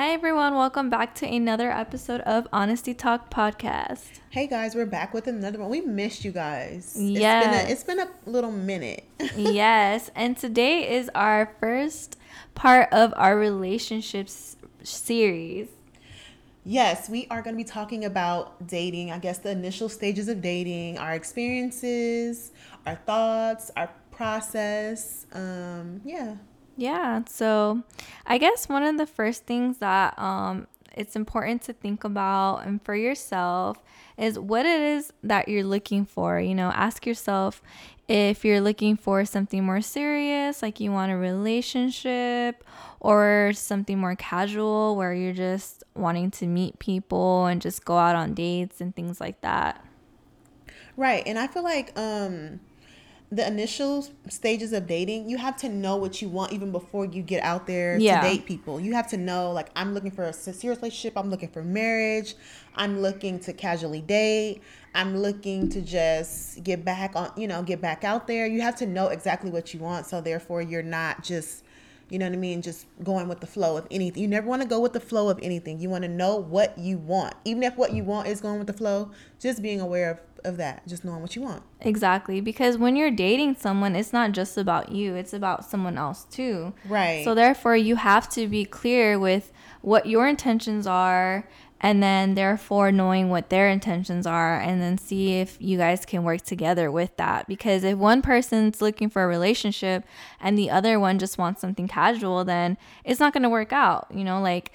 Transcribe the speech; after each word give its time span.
Hi 0.00 0.12
everyone, 0.12 0.54
welcome 0.54 0.88
back 0.88 1.14
to 1.16 1.26
another 1.26 1.70
episode 1.70 2.22
of 2.22 2.48
Honesty 2.54 2.94
Talk 2.94 3.28
podcast. 3.28 4.06
Hey 4.30 4.46
guys, 4.46 4.74
we're 4.74 4.86
back 4.86 5.12
with 5.12 5.26
another 5.26 5.58
one. 5.58 5.68
We 5.68 5.82
missed 5.82 6.24
you 6.24 6.32
guys. 6.32 6.96
Yes. 6.98 7.44
It's 7.68 7.84
been 7.84 7.98
a, 7.98 8.00
it's 8.00 8.08
been 8.08 8.26
a 8.26 8.30
little 8.30 8.50
minute. 8.50 9.04
yes, 9.36 10.10
and 10.14 10.38
today 10.38 10.90
is 10.96 11.10
our 11.14 11.54
first 11.60 12.16
part 12.54 12.90
of 12.94 13.12
our 13.14 13.36
relationships 13.36 14.56
series. 14.82 15.68
Yes, 16.64 17.10
we 17.10 17.26
are 17.30 17.42
going 17.42 17.54
to 17.54 17.62
be 17.62 17.68
talking 17.68 18.06
about 18.06 18.66
dating, 18.66 19.10
I 19.10 19.18
guess 19.18 19.36
the 19.36 19.50
initial 19.50 19.90
stages 19.90 20.28
of 20.28 20.40
dating, 20.40 20.96
our 20.96 21.12
experiences, 21.12 22.52
our 22.86 22.96
thoughts, 22.96 23.70
our 23.76 23.90
process. 24.10 25.26
Um, 25.34 26.00
yeah. 26.06 26.36
Yeah, 26.80 27.24
so 27.28 27.82
I 28.26 28.38
guess 28.38 28.66
one 28.66 28.82
of 28.82 28.96
the 28.96 29.04
first 29.04 29.44
things 29.44 29.76
that 29.80 30.18
um, 30.18 30.66
it's 30.96 31.14
important 31.14 31.60
to 31.64 31.74
think 31.74 32.04
about 32.04 32.60
and 32.64 32.82
for 32.82 32.94
yourself 32.94 33.82
is 34.16 34.38
what 34.38 34.64
it 34.64 34.80
is 34.80 35.12
that 35.22 35.46
you're 35.46 35.62
looking 35.62 36.06
for. 36.06 36.40
You 36.40 36.54
know, 36.54 36.70
ask 36.70 37.04
yourself 37.04 37.60
if 38.08 38.46
you're 38.46 38.62
looking 38.62 38.96
for 38.96 39.26
something 39.26 39.62
more 39.62 39.82
serious, 39.82 40.62
like 40.62 40.80
you 40.80 40.90
want 40.90 41.12
a 41.12 41.16
relationship, 41.16 42.64
or 42.98 43.52
something 43.54 43.98
more 43.98 44.16
casual 44.16 44.96
where 44.96 45.12
you're 45.12 45.34
just 45.34 45.84
wanting 45.94 46.30
to 46.30 46.46
meet 46.46 46.78
people 46.78 47.44
and 47.44 47.60
just 47.60 47.84
go 47.84 47.98
out 47.98 48.16
on 48.16 48.32
dates 48.32 48.80
and 48.80 48.96
things 48.96 49.20
like 49.20 49.38
that. 49.42 49.84
Right. 50.96 51.22
And 51.26 51.38
I 51.38 51.46
feel 51.46 51.62
like 51.62 51.92
um 51.98 52.60
the 53.32 53.46
initial 53.46 54.04
stages 54.28 54.72
of 54.72 54.88
dating, 54.88 55.28
you 55.28 55.38
have 55.38 55.56
to 55.58 55.68
know 55.68 55.94
what 55.94 56.20
you 56.20 56.28
want 56.28 56.52
even 56.52 56.72
before 56.72 57.04
you 57.06 57.22
get 57.22 57.42
out 57.44 57.64
there 57.66 57.96
Yeah. 57.96 58.20
to 58.20 58.28
date 58.28 58.44
people. 58.44 58.80
You 58.80 58.94
have 58.94 59.06
to 59.10 59.16
know, 59.16 59.52
like, 59.52 59.68
I'm 59.76 59.94
looking 59.94 60.10
for 60.10 60.24
a 60.24 60.32
serious 60.32 60.64
relationship. 60.64 61.16
I'm 61.16 61.30
looking 61.30 61.48
for 61.48 61.62
marriage. 61.62 62.34
I'm 62.74 63.00
looking 63.00 63.38
to 63.40 63.52
casually 63.52 64.00
date. 64.00 64.62
I'm 64.96 65.16
looking 65.16 65.68
to 65.68 65.80
just 65.80 66.64
get 66.64 66.84
back 66.84 67.14
on, 67.14 67.30
you 67.36 67.46
know, 67.46 67.62
get 67.62 67.80
back 67.80 68.02
out 68.02 68.26
there. 68.26 68.48
You 68.48 68.62
have 68.62 68.74
to 68.76 68.86
know 68.86 69.08
exactly 69.08 69.50
what 69.50 69.72
you 69.72 69.78
want. 69.78 70.06
So, 70.06 70.20
therefore, 70.20 70.60
you're 70.62 70.82
not 70.82 71.22
just, 71.22 71.62
you 72.10 72.18
know 72.18 72.26
what 72.26 72.34
I 72.34 72.38
mean, 72.38 72.60
just 72.60 72.86
going 73.02 73.28
with 73.28 73.40
the 73.40 73.46
flow 73.46 73.76
of 73.76 73.86
anything. 73.90 74.20
You 74.20 74.28
never 74.28 74.46
want 74.46 74.62
to 74.62 74.68
go 74.68 74.80
with 74.80 74.92
the 74.92 75.00
flow 75.00 75.28
of 75.28 75.38
anything. 75.42 75.80
You 75.80 75.88
want 75.88 76.02
to 76.02 76.08
know 76.08 76.36
what 76.36 76.76
you 76.76 76.98
want. 76.98 77.34
Even 77.44 77.62
if 77.62 77.76
what 77.76 77.92
you 77.92 78.04
want 78.04 78.26
is 78.28 78.40
going 78.40 78.58
with 78.58 78.66
the 78.66 78.72
flow, 78.72 79.12
just 79.38 79.62
being 79.62 79.80
aware 79.80 80.10
of, 80.10 80.20
of 80.44 80.56
that, 80.56 80.86
just 80.88 81.04
knowing 81.04 81.22
what 81.22 81.36
you 81.36 81.42
want. 81.42 81.62
Exactly, 81.80 82.40
because 82.40 82.76
when 82.76 82.96
you're 82.96 83.10
dating 83.10 83.54
someone, 83.54 83.94
it's 83.94 84.12
not 84.12 84.32
just 84.32 84.58
about 84.58 84.90
you, 84.90 85.14
it's 85.14 85.32
about 85.32 85.64
someone 85.64 85.96
else 85.96 86.24
too. 86.24 86.74
Right. 86.86 87.24
So 87.24 87.34
therefore, 87.34 87.76
you 87.76 87.96
have 87.96 88.28
to 88.30 88.48
be 88.48 88.64
clear 88.64 89.18
with 89.18 89.52
what 89.82 90.06
your 90.06 90.26
intentions 90.26 90.86
are 90.86 91.48
and 91.80 92.02
then 92.02 92.34
therefore 92.34 92.92
knowing 92.92 93.30
what 93.30 93.50
their 93.50 93.68
intentions 93.68 94.26
are 94.26 94.60
and 94.60 94.80
then 94.82 94.98
see 94.98 95.40
if 95.40 95.56
you 95.60 95.78
guys 95.78 96.04
can 96.04 96.22
work 96.22 96.42
together 96.42 96.90
with 96.90 97.16
that. 97.16 97.46
Because 97.48 97.84
if 97.84 97.96
one 97.96 98.22
person's 98.22 98.80
looking 98.80 99.08
for 99.08 99.24
a 99.24 99.26
relationship 99.26 100.04
and 100.40 100.58
the 100.58 100.70
other 100.70 101.00
one 101.00 101.18
just 101.18 101.38
wants 101.38 101.60
something 101.60 101.88
casual 101.88 102.44
then 102.44 102.76
it's 103.04 103.20
not 103.20 103.32
going 103.32 103.42
to 103.42 103.48
work 103.48 103.72
out 103.72 104.06
you 104.14 104.24
know 104.24 104.40
like 104.40 104.72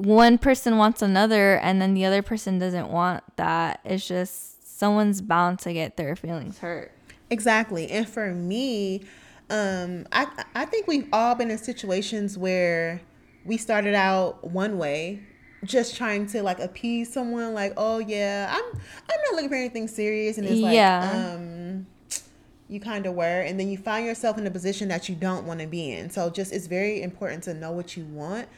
one 0.00 0.38
person 0.38 0.78
wants 0.78 1.02
another 1.02 1.58
and 1.58 1.80
then 1.80 1.92
the 1.92 2.06
other 2.06 2.22
person 2.22 2.58
doesn't 2.58 2.88
want 2.88 3.22
that. 3.36 3.80
It's 3.84 4.08
just 4.08 4.78
someone's 4.78 5.20
bound 5.20 5.58
to 5.60 5.74
get 5.74 5.98
their 5.98 6.16
feelings 6.16 6.58
hurt. 6.58 6.92
Exactly. 7.28 7.90
And 7.90 8.08
for 8.08 8.32
me, 8.32 9.02
um, 9.50 10.06
I 10.10 10.26
I 10.54 10.64
think 10.64 10.86
we've 10.86 11.06
all 11.12 11.34
been 11.34 11.50
in 11.50 11.58
situations 11.58 12.38
where 12.38 13.02
we 13.44 13.58
started 13.58 13.94
out 13.94 14.50
one 14.50 14.78
way, 14.78 15.20
just 15.64 15.96
trying 15.96 16.26
to 16.28 16.42
like 16.42 16.58
appease 16.60 17.12
someone, 17.12 17.54
like, 17.54 17.74
oh 17.76 17.98
yeah, 17.98 18.48
I'm 18.50 18.64
I'm 18.80 19.20
not 19.26 19.34
looking 19.34 19.48
for 19.48 19.56
anything 19.56 19.88
serious, 19.88 20.38
and 20.38 20.46
it's 20.46 20.60
like, 20.60 20.74
Yeah. 20.74 21.34
um, 21.34 21.86
you 22.68 22.80
kind 22.80 23.04
of 23.06 23.14
were, 23.14 23.40
and 23.40 23.58
then 23.58 23.68
you 23.68 23.76
find 23.76 24.06
yourself 24.06 24.38
in 24.38 24.46
a 24.46 24.50
position 24.50 24.88
that 24.88 25.08
you 25.08 25.14
don't 25.14 25.44
want 25.46 25.60
to 25.60 25.66
be 25.66 25.90
in. 25.92 26.08
So 26.10 26.30
just 26.30 26.52
it's 26.52 26.66
very 26.66 27.02
important 27.02 27.42
to 27.44 27.54
know 27.54 27.72
what 27.72 27.96
you 27.96 28.04
want 28.04 28.48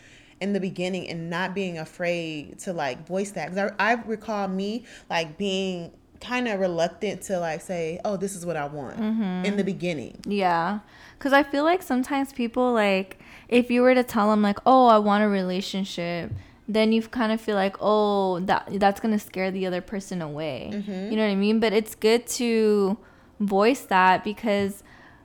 in 0.40 0.52
the 0.52 0.60
beginning 0.60 1.08
and 1.08 1.30
not 1.30 1.54
being 1.54 1.78
afraid 1.78 2.58
to 2.60 2.72
like 2.72 3.06
voice 3.06 3.30
that. 3.32 3.50
Because 3.50 3.72
I, 3.78 3.92
I 3.92 3.94
recall 4.02 4.48
me 4.48 4.84
like 5.08 5.38
being 5.38 5.92
kind 6.20 6.46
of 6.46 6.60
reluctant 6.60 7.22
to 7.22 7.38
like 7.40 7.60
say, 7.62 8.00
oh, 8.04 8.16
this 8.16 8.36
is 8.36 8.44
what 8.46 8.56
I 8.56 8.66
want 8.66 8.98
in 9.46 9.56
the 9.56 9.64
beginning. 9.64 10.20
Yeah. 10.26 10.80
Cuz 11.18 11.32
I 11.32 11.42
feel 11.42 11.64
like 11.64 11.82
sometimes 11.82 12.32
people 12.32 12.72
like 12.72 13.18
if 13.48 13.70
you 13.70 13.82
were 13.82 13.94
to 13.94 14.02
tell 14.04 14.30
them 14.30 14.42
like, 14.42 14.58
"Oh, 14.66 14.86
I 14.86 14.98
want 14.98 15.22
a 15.24 15.28
relationship," 15.28 16.32
then 16.72 16.92
you 16.92 17.02
kind 17.02 17.32
of 17.32 17.40
feel 17.40 17.56
like, 17.56 17.76
"Oh, 17.80 18.40
that 18.40 18.68
that's 18.72 19.00
going 19.00 19.12
to 19.12 19.18
scare 19.18 19.50
the 19.50 19.66
other 19.66 19.80
person 19.80 20.22
away." 20.22 20.70
Mm-hmm. 20.72 21.10
You 21.10 21.16
know 21.16 21.26
what 21.26 21.32
I 21.32 21.36
mean? 21.36 21.60
But 21.60 21.72
it's 21.72 21.94
good 21.94 22.26
to 22.38 22.96
voice 23.40 23.82
that 23.82 24.24
because 24.24 24.82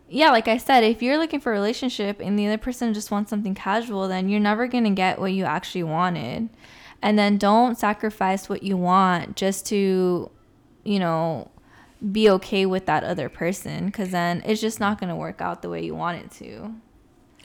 yeah, 0.09 0.31
like 0.31 0.47
I 0.47 0.57
said, 0.57 0.83
if 0.83 1.01
you're 1.01 1.17
looking 1.17 1.39
for 1.39 1.51
a 1.51 1.55
relationship 1.55 2.19
and 2.21 2.39
the 2.39 2.47
other 2.47 2.57
person 2.57 2.93
just 2.93 3.11
wants 3.11 3.29
something 3.29 3.55
casual, 3.55 4.07
then 4.07 4.29
you're 4.29 4.39
never 4.39 4.67
going 4.67 4.85
to 4.85 4.89
get 4.91 5.19
what 5.19 5.33
you 5.33 5.43
actually 5.43 5.83
wanted. 5.83 6.49
And 7.01 7.19
then 7.19 7.37
don't 7.37 7.77
sacrifice 7.77 8.47
what 8.47 8.63
you 8.63 8.77
want 8.77 9.35
just 9.35 9.65
to, 9.67 10.31
you 10.83 10.99
know, 10.99 11.51
be 12.11 12.29
okay 12.29 12.65
with 12.65 12.85
that 12.85 13.03
other 13.03 13.27
person 13.27 13.87
because 13.87 14.11
then 14.11 14.41
it's 14.45 14.61
just 14.61 14.79
not 14.79 14.99
going 14.99 15.09
to 15.09 15.15
work 15.15 15.41
out 15.41 15.61
the 15.61 15.69
way 15.69 15.83
you 15.83 15.93
want 15.93 16.23
it 16.23 16.31
to. 16.31 16.73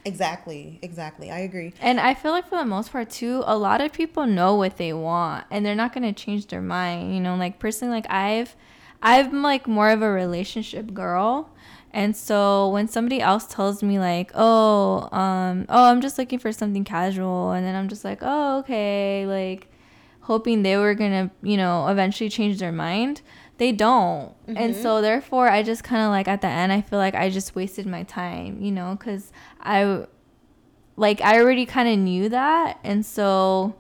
Exactly, 0.05 0.79
exactly. 0.83 1.31
I 1.31 1.41
agree. 1.41 1.73
And 1.81 2.01
I 2.01 2.15
feel 2.15 2.33
like 2.33 2.49
for 2.49 2.57
the 2.57 2.65
most 2.65 2.91
part 2.93 3.11
too, 3.11 3.43
a 3.47 3.57
lot 3.57 3.81
of 3.81 3.93
people 3.93 4.27
know 4.27 4.55
what 4.57 4.77
they 4.77 4.93
want 4.93 5.47
and 5.51 5.65
they're 5.65 5.75
not 5.75 5.93
going 5.95 6.03
to 6.03 6.13
change 6.13 6.47
their 6.47 6.61
mind, 6.63 7.15
you 7.15 7.21
know, 7.21 7.37
like 7.37 7.59
personally 7.59 7.95
like 7.95 8.07
I've 8.11 8.57
I'm 9.03 9.43
like 9.43 9.67
more 9.67 9.91
of 9.91 10.03
a 10.03 10.11
relationship 10.11 10.93
girl. 10.95 11.51
And 11.93 12.17
so 12.17 12.69
when 12.71 12.89
somebody 12.89 13.21
else 13.21 13.47
tells 13.47 13.83
me 13.83 13.99
like, 13.99 14.31
"Oh, 14.35 15.09
um 15.13 15.67
oh, 15.69 15.91
I'm 15.91 16.01
just 16.01 16.19
looking 16.19 16.39
for 16.39 16.51
something 16.53 16.85
casual." 16.85 17.51
And 17.53 17.67
then 17.67 17.75
I'm 17.77 17.89
just 17.89 18.05
like, 18.05 18.21
"Oh, 18.23 18.59
okay." 18.61 19.27
Like 19.27 19.69
hoping 20.21 20.63
they 20.63 20.77
were 20.77 20.95
going 20.95 21.11
to, 21.11 21.31
you 21.43 21.57
know, 21.57 21.89
eventually 21.89 22.31
change 22.31 22.59
their 22.59 22.73
mind. 22.73 23.21
They 23.59 23.73
don't. 23.73 24.33
And 24.47 24.75
so 24.75 25.01
therefore 25.03 25.49
I 25.49 25.63
just 25.63 25.85
kind 25.85 26.03
of 26.03 26.11
like 26.11 26.27
at 26.29 26.41
the 26.41 26.47
end 26.49 26.73
I 26.73 26.81
feel 26.81 26.99
like 26.99 27.15
I 27.15 27.29
just 27.29 27.55
wasted 27.55 27.87
my 27.87 28.03
time, 28.05 28.61
you 28.61 28.73
know, 28.73 28.97
cuz 28.97 29.31
I 29.63 30.07
like 30.97 31.21
I 31.21 31.41
already 31.41 31.67
kind 31.67 31.89
of 31.89 31.99
knew 31.99 32.29
that 32.29 32.79
and 32.85 33.05
so 33.05 33.77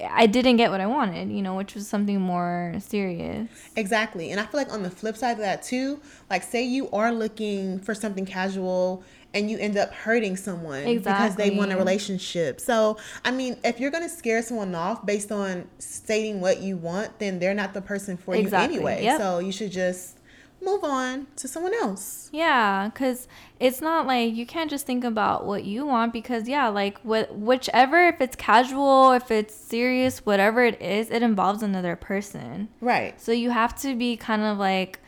I 0.00 0.26
didn't 0.26 0.56
get 0.58 0.70
what 0.70 0.80
I 0.80 0.86
wanted, 0.86 1.30
you 1.30 1.42
know, 1.42 1.56
which 1.56 1.74
was 1.74 1.88
something 1.88 2.20
more 2.20 2.74
serious. 2.78 3.48
Exactly. 3.74 4.30
And 4.30 4.40
I 4.40 4.44
feel 4.44 4.60
like 4.60 4.72
on 4.72 4.82
the 4.82 4.90
flip 4.90 5.16
side 5.16 5.32
of 5.32 5.38
that 5.38 5.62
too, 5.62 6.00
like 6.30 6.42
say 6.42 6.62
you 6.62 6.88
are 6.90 7.12
looking 7.12 7.80
for 7.80 7.94
something 7.94 8.24
casual 8.24 9.02
and 9.34 9.50
you 9.50 9.58
end 9.58 9.76
up 9.76 9.92
hurting 9.92 10.36
someone 10.36 10.84
because 10.84 11.36
they 11.36 11.50
want 11.50 11.72
a 11.72 11.76
relationship. 11.76 12.60
So, 12.60 12.96
I 13.24 13.30
mean, 13.30 13.58
if 13.62 13.78
you're 13.78 13.90
going 13.90 14.02
to 14.04 14.08
scare 14.08 14.42
someone 14.42 14.74
off 14.74 15.04
based 15.04 15.30
on 15.30 15.68
stating 15.78 16.40
what 16.40 16.62
you 16.62 16.76
want, 16.76 17.18
then 17.18 17.38
they're 17.38 17.54
not 17.54 17.74
the 17.74 17.82
person 17.82 18.16
for 18.16 18.34
Exactly. 18.34 18.76
you 18.76 18.86
anyway. 18.86 19.04
Yep. 19.04 19.20
So, 19.20 19.38
you 19.40 19.52
should 19.52 19.70
just 19.70 20.17
move 20.60 20.84
on 20.84 21.26
to 21.36 21.48
someone 21.48 21.74
else. 21.74 22.28
Yeah, 22.32 22.90
cuz 22.94 23.28
it's 23.60 23.80
not 23.80 24.06
like 24.06 24.34
you 24.34 24.46
can't 24.46 24.70
just 24.70 24.86
think 24.86 25.04
about 25.04 25.46
what 25.46 25.64
you 25.64 25.86
want 25.86 26.12
because 26.12 26.48
yeah, 26.48 26.68
like 26.68 26.98
what 27.00 27.36
whichever 27.36 28.06
if 28.06 28.20
it's 28.20 28.36
casual, 28.36 29.12
if 29.12 29.30
it's 29.30 29.54
serious, 29.54 30.24
whatever 30.26 30.64
it 30.64 30.80
is, 30.80 31.10
it 31.10 31.22
involves 31.22 31.62
another 31.62 31.96
person. 31.96 32.68
Right. 32.80 33.20
So 33.20 33.32
you 33.32 33.50
have 33.50 33.74
to 33.80 33.94
be 33.94 34.16
kind 34.16 34.42
of 34.42 34.58
like, 34.58 35.00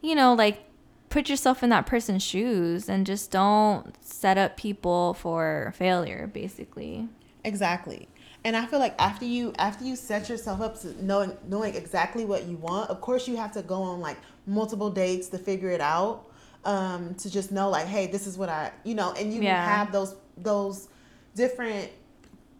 you 0.00 0.14
know, 0.14 0.34
like 0.34 0.64
put 1.08 1.28
yourself 1.28 1.62
in 1.62 1.70
that 1.70 1.86
person's 1.86 2.22
shoes 2.22 2.88
and 2.88 3.06
just 3.06 3.30
don't 3.30 3.94
set 4.04 4.36
up 4.38 4.56
people 4.56 5.14
for 5.14 5.72
failure, 5.76 6.30
basically. 6.32 7.08
Exactly. 7.44 8.08
And 8.44 8.56
I 8.56 8.66
feel 8.66 8.78
like 8.78 8.94
after 9.00 9.24
you 9.24 9.52
after 9.58 9.84
you 9.84 9.96
set 9.96 10.28
yourself 10.28 10.60
up 10.60 10.80
to 10.82 11.04
knowing 11.04 11.36
knowing 11.48 11.74
exactly 11.74 12.24
what 12.24 12.44
you 12.46 12.56
want, 12.56 12.88
of 12.90 13.00
course 13.00 13.26
you 13.28 13.36
have 13.36 13.52
to 13.52 13.62
go 13.62 13.82
on 13.82 14.00
like 14.00 14.16
multiple 14.46 14.90
dates 14.90 15.28
to 15.28 15.38
figure 15.38 15.70
it 15.70 15.80
out. 15.80 16.24
Um, 16.64 17.14
to 17.16 17.30
just 17.30 17.52
know 17.52 17.70
like, 17.70 17.86
hey, 17.86 18.08
this 18.08 18.26
is 18.26 18.36
what 18.36 18.48
I 18.48 18.72
you 18.84 18.94
know, 18.94 19.12
and 19.12 19.32
you 19.32 19.42
Yeah. 19.42 19.64
have 19.64 19.92
those 19.92 20.14
those 20.36 20.88
different 21.34 21.90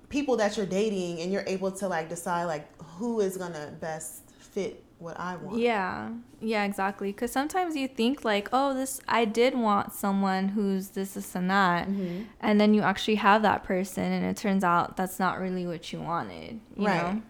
people 0.09 0.37
that 0.37 0.57
you're 0.57 0.67
dating 0.67 1.21
and 1.21 1.31
you're 1.33 1.45
able 1.47 1.71
to 1.73 1.89
like 1.89 2.09
decide 2.09 2.45
like 2.45 2.67
who 2.83 3.21
is 3.21 3.37
gonna 3.37 3.73
best 3.81 4.23
fit 4.31 4.83
what 4.99 5.19
I 5.19 5.37
want. 5.37 5.59
Yeah, 5.59 6.11
yeah, 6.41 6.65
exactly. 6.65 7.12
Because 7.12 7.33
sometimes 7.33 7.77
you 7.77 7.89
think 7.89 8.25
like, 8.25 8.49
oh, 8.53 8.75
this 8.75 9.00
I 9.09 9.25
did 9.25 9.55
want 9.55 9.93
someone 9.93 10.49
who's 10.49 10.89
this, 10.91 11.15
this, 11.15 11.35
and 11.35 11.50
that, 11.50 11.89
mm-hmm. 11.89 12.25
and 12.41 12.61
then 12.61 12.75
you 12.75 12.83
actually 12.83 13.17
have 13.17 13.43
that 13.43 13.65
person, 13.65 14.05
and 14.05 14.25
it 14.25 14.37
turns 14.37 14.65
out 14.65 14.97
that's 14.97 15.19
not 15.19 15.41
really 15.41 15.67
what 15.67 15.93
you 15.93 16.00
wanted. 16.00 16.61
You 16.77 16.87
Right. 16.87 17.15
Know? 17.15 17.23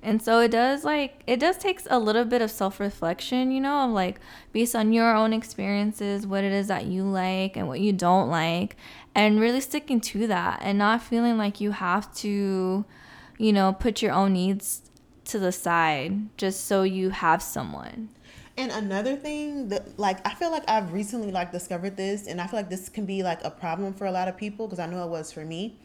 And 0.00 0.22
so 0.22 0.38
it 0.38 0.52
does 0.52 0.84
like 0.84 1.22
it 1.26 1.40
does 1.40 1.58
takes 1.58 1.86
a 1.90 1.98
little 1.98 2.24
bit 2.24 2.40
of 2.40 2.50
self-reflection, 2.50 3.50
you 3.50 3.60
know, 3.60 3.84
of 3.84 3.90
like 3.90 4.20
based 4.52 4.76
on 4.76 4.92
your 4.92 5.14
own 5.14 5.32
experiences, 5.32 6.26
what 6.26 6.44
it 6.44 6.52
is 6.52 6.68
that 6.68 6.86
you 6.86 7.02
like 7.02 7.56
and 7.56 7.66
what 7.66 7.80
you 7.80 7.92
don't 7.92 8.28
like 8.28 8.76
and 9.14 9.40
really 9.40 9.60
sticking 9.60 10.00
to 10.00 10.28
that 10.28 10.60
and 10.62 10.78
not 10.78 11.02
feeling 11.02 11.36
like 11.36 11.60
you 11.60 11.72
have 11.72 12.14
to, 12.14 12.84
you 13.38 13.52
know, 13.52 13.72
put 13.72 14.00
your 14.00 14.12
own 14.12 14.34
needs 14.34 14.87
to 15.28 15.38
the 15.38 15.52
side 15.52 16.36
just 16.36 16.64
so 16.64 16.82
you 16.82 17.10
have 17.10 17.42
someone. 17.42 18.08
And 18.56 18.72
another 18.72 19.14
thing 19.14 19.68
that 19.68 19.98
like 19.98 20.26
I 20.26 20.34
feel 20.34 20.50
like 20.50 20.68
I've 20.68 20.92
recently 20.92 21.30
like 21.30 21.52
discovered 21.52 21.96
this 21.96 22.26
and 22.26 22.40
I 22.40 22.46
feel 22.48 22.58
like 22.58 22.68
this 22.68 22.88
can 22.88 23.06
be 23.06 23.22
like 23.22 23.42
a 23.44 23.50
problem 23.50 23.94
for 23.94 24.06
a 24.06 24.10
lot 24.10 24.26
of 24.26 24.36
people 24.36 24.66
because 24.66 24.80
I 24.80 24.86
know 24.86 25.04
it 25.04 25.10
was 25.10 25.30
for 25.30 25.44
me. 25.44 25.76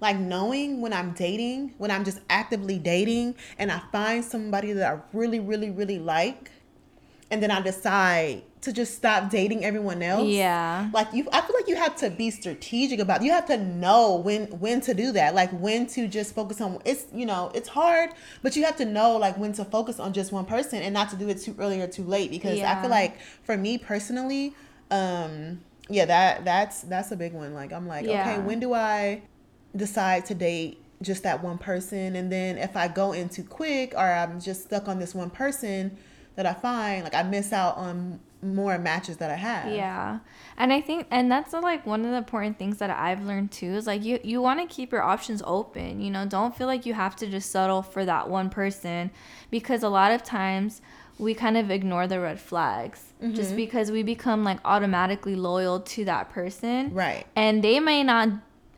Like 0.00 0.18
knowing 0.18 0.80
when 0.80 0.92
I'm 0.92 1.12
dating, 1.12 1.72
when 1.78 1.90
I'm 1.90 2.04
just 2.04 2.20
actively 2.28 2.78
dating 2.78 3.36
and 3.58 3.72
I 3.72 3.80
find 3.90 4.24
somebody 4.24 4.72
that 4.72 4.92
I 4.92 5.00
really 5.16 5.40
really 5.40 5.70
really 5.70 5.98
like 5.98 6.50
and 7.30 7.42
then 7.42 7.50
I 7.50 7.60
decide 7.60 8.42
to 8.60 8.72
just 8.72 8.96
stop 8.96 9.30
dating 9.30 9.64
everyone 9.64 10.02
else. 10.02 10.26
Yeah. 10.28 10.90
Like 10.92 11.12
you 11.12 11.28
I 11.32 11.40
feel 11.42 11.54
like 11.54 11.68
you 11.68 11.76
have 11.76 11.94
to 11.96 12.10
be 12.10 12.30
strategic 12.30 12.98
about 12.98 13.22
you 13.22 13.30
have 13.30 13.46
to 13.46 13.56
know 13.56 14.16
when 14.16 14.46
when 14.58 14.80
to 14.82 14.94
do 14.94 15.12
that. 15.12 15.34
Like 15.34 15.50
when 15.52 15.86
to 15.88 16.08
just 16.08 16.34
focus 16.34 16.60
on 16.60 16.80
it's 16.84 17.06
you 17.12 17.26
know, 17.26 17.52
it's 17.54 17.68
hard, 17.68 18.10
but 18.42 18.56
you 18.56 18.64
have 18.64 18.76
to 18.76 18.84
know 18.84 19.16
like 19.16 19.38
when 19.38 19.52
to 19.54 19.64
focus 19.64 20.00
on 20.00 20.12
just 20.12 20.32
one 20.32 20.44
person 20.44 20.82
and 20.82 20.92
not 20.92 21.10
to 21.10 21.16
do 21.16 21.28
it 21.28 21.40
too 21.40 21.54
early 21.58 21.80
or 21.80 21.86
too 21.86 22.02
late 22.02 22.30
because 22.30 22.58
Yeah. 22.58 22.76
I 22.76 22.80
feel 22.80 22.90
like 22.90 23.20
for 23.44 23.56
me 23.56 23.78
personally, 23.78 24.54
um 24.90 25.60
yeah, 25.90 26.04
that 26.06 26.44
that's 26.44 26.82
that's 26.82 27.12
a 27.12 27.16
big 27.16 27.32
one. 27.34 27.54
Like 27.54 27.72
I'm 27.72 27.86
like, 27.86 28.06
Yeah. 28.06 28.22
okay, 28.22 28.38
when 28.40 28.58
do 28.60 28.74
I 28.74 29.22
decide 29.76 30.26
to 30.26 30.34
date 30.34 30.82
just 31.00 31.22
that 31.22 31.44
one 31.44 31.58
person 31.58 32.16
and 32.16 32.32
then 32.32 32.58
if 32.58 32.76
I 32.76 32.88
go 32.88 33.12
in 33.12 33.28
too 33.28 33.44
quick 33.44 33.94
or 33.94 34.00
I'm 34.00 34.40
just 34.40 34.64
stuck 34.64 34.88
on 34.88 34.98
this 34.98 35.14
one 35.14 35.30
person 35.30 35.96
that 36.38 36.46
I 36.46 36.54
find 36.54 37.02
like 37.02 37.16
I 37.16 37.24
miss 37.24 37.52
out 37.52 37.76
on 37.76 38.20
more 38.42 38.78
matches 38.78 39.16
that 39.16 39.28
I 39.28 39.34
have. 39.34 39.72
Yeah. 39.72 40.20
And 40.56 40.72
I 40.72 40.80
think 40.80 41.08
and 41.10 41.28
that's 41.32 41.52
like 41.52 41.84
one 41.84 42.04
of 42.04 42.12
the 42.12 42.16
important 42.16 42.60
things 42.60 42.78
that 42.78 42.90
I've 42.90 43.24
learned 43.24 43.50
too 43.50 43.74
is 43.74 43.88
like 43.88 44.04
you 44.04 44.20
you 44.22 44.40
want 44.40 44.60
to 44.60 44.72
keep 44.72 44.92
your 44.92 45.02
options 45.02 45.42
open, 45.44 46.00
you 46.00 46.12
know, 46.12 46.26
don't 46.26 46.56
feel 46.56 46.68
like 46.68 46.86
you 46.86 46.94
have 46.94 47.16
to 47.16 47.26
just 47.26 47.50
settle 47.50 47.82
for 47.82 48.04
that 48.04 48.30
one 48.30 48.50
person 48.50 49.10
because 49.50 49.82
a 49.82 49.88
lot 49.88 50.12
of 50.12 50.22
times 50.22 50.80
we 51.18 51.34
kind 51.34 51.56
of 51.56 51.72
ignore 51.72 52.06
the 52.06 52.20
red 52.20 52.38
flags 52.38 53.14
just 53.32 53.48
mm-hmm. 53.48 53.56
because 53.56 53.90
we 53.90 54.04
become 54.04 54.44
like 54.44 54.60
automatically 54.64 55.34
loyal 55.34 55.80
to 55.80 56.04
that 56.04 56.30
person. 56.30 56.94
Right. 56.94 57.26
And 57.34 57.64
they 57.64 57.80
may 57.80 58.04
not 58.04 58.28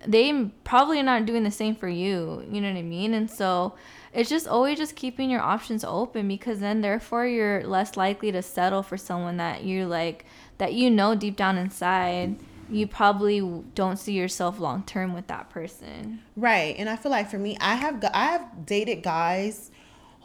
they 0.07 0.33
probably 0.65 1.03
not 1.03 1.27
doing 1.27 1.45
the 1.45 1.51
same 1.51 1.77
for 1.77 1.91
you, 1.91 2.43
you 2.51 2.63
know 2.63 2.73
what 2.73 2.79
I 2.79 2.83
mean? 2.83 3.13
And 3.13 3.31
so 3.31 3.75
it's 4.13 4.29
just 4.29 4.49
always 4.49 4.79
just 4.79 4.97
keeping 4.97 5.31
your 5.31 5.41
options 5.41 5.85
open 5.85 6.27
because 6.27 6.61
then 6.61 6.81
therefore 6.81 7.27
you're 7.27 7.65
less 7.65 7.97
likely 7.97 8.33
to 8.33 8.43
settle 8.43 8.83
for 8.83 8.97
someone 8.97 9.37
that 9.37 9.63
you 9.63 9.87
like 9.87 10.25
that 10.59 10.73
you 10.73 10.91
know 10.91 11.15
deep 11.15 11.37
down 11.37 11.57
inside 11.57 12.37
you 12.71 12.87
probably 12.87 13.41
don't 13.75 13.99
see 13.99 14.13
yourself 14.13 14.59
long 14.61 14.85
term 14.85 15.13
with 15.13 15.27
that 15.27 15.51
person. 15.51 16.23
Right. 16.37 16.77
And 16.79 16.89
I 16.89 16.97
feel 16.97 17.11
like 17.11 17.31
for 17.31 17.39
me, 17.39 17.57
I 17.61 17.75
have 17.75 18.03
I 18.15 18.27
have 18.27 18.65
dated 18.65 19.03
guys 19.03 19.71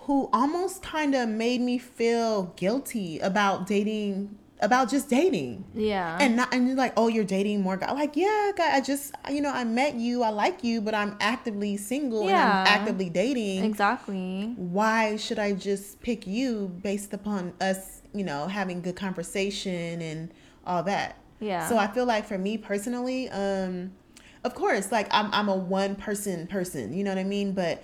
who 0.02 0.30
almost 0.32 0.84
kind 0.84 1.16
of 1.16 1.28
made 1.28 1.62
me 1.62 1.78
feel 1.78 2.54
guilty 2.56 3.20
about 3.20 3.66
dating 3.66 4.38
about 4.60 4.90
just 4.90 5.10
dating. 5.10 5.66
Yeah. 5.74 6.18
And 6.20 6.36
not 6.36 6.54
and 6.54 6.68
you're 6.68 6.78
like, 6.78 6.94
"Oh, 6.98 7.08
you're 7.08 7.24
dating 7.26 7.62
more 7.62 7.78
guys." 7.78 7.94
Like, 7.94 8.16
"Yeah, 8.16 8.52
guy, 8.56 8.76
I 8.76 8.82
just, 8.82 9.14
you 9.30 9.42
know, 9.42 9.52
I 9.52 9.64
met 9.64 9.96
you, 9.96 10.24
I 10.24 10.30
like 10.30 10.64
you, 10.64 10.82
but 10.82 10.96
I'm 10.96 11.18
actively 11.20 11.78
single 11.78 12.28
and 12.28 12.38
I'm 12.38 12.68
actively 12.68 13.10
dating." 13.10 13.64
exactly. 13.66 14.54
why 14.58 15.16
should 15.18 15.40
I 15.40 15.54
just 15.54 16.02
pick 16.02 16.26
you 16.26 16.68
based 16.82 17.14
upon 17.14 17.54
us, 17.60 18.02
you 18.14 18.24
know, 18.24 18.48
having 18.48 18.82
good 18.82 18.96
conversation 18.96 20.02
and 20.02 20.32
all 20.66 20.84
that? 20.84 21.18
Yeah. 21.40 21.68
So 21.68 21.78
I 21.78 21.88
feel 21.88 22.06
like 22.06 22.26
for 22.26 22.38
me 22.38 22.58
personally, 22.58 23.30
um, 23.30 23.92
of 24.44 24.56
course, 24.56 24.92
like 24.92 25.08
I'm 25.12 25.30
I'm 25.34 25.50
a 25.50 25.56
one 25.56 25.96
person 25.96 26.48
person, 26.48 26.94
you 26.94 27.04
know 27.04 27.12
what 27.12 27.18
I 27.18 27.24
mean? 27.24 27.54
But 27.54 27.84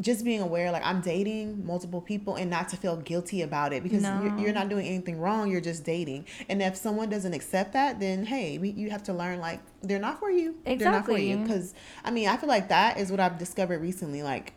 just 0.00 0.24
being 0.24 0.40
aware, 0.40 0.70
like 0.70 0.84
I'm 0.84 1.00
dating 1.00 1.66
multiple 1.66 2.00
people, 2.00 2.36
and 2.36 2.48
not 2.50 2.68
to 2.68 2.76
feel 2.76 2.96
guilty 2.96 3.42
about 3.42 3.72
it 3.72 3.82
because 3.82 4.02
No. 4.02 4.22
you're, 4.22 4.38
you're 4.38 4.52
not 4.52 4.68
doing 4.68 4.86
anything 4.86 5.20
wrong. 5.20 5.50
You're 5.50 5.60
just 5.60 5.84
dating, 5.84 6.26
and 6.48 6.62
if 6.62 6.76
someone 6.76 7.08
doesn't 7.08 7.32
accept 7.34 7.72
that, 7.72 7.98
then 7.98 8.24
hey, 8.26 8.58
we, 8.58 8.70
you 8.70 8.90
have 8.90 9.02
to 9.04 9.12
learn 9.12 9.40
like 9.40 9.60
they're 9.82 9.98
not 9.98 10.18
for 10.20 10.30
you. 10.30 10.54
exactly. 10.64 10.76
They're 10.76 10.92
not 10.92 11.04
for 11.06 11.18
you 11.18 11.36
because 11.38 11.74
I 12.04 12.10
mean 12.12 12.28
I 12.28 12.36
feel 12.36 12.48
like 12.48 12.68
that 12.68 12.98
is 12.98 13.10
what 13.10 13.18
I've 13.20 13.38
discovered 13.38 13.80
recently. 13.80 14.22
Like 14.22 14.52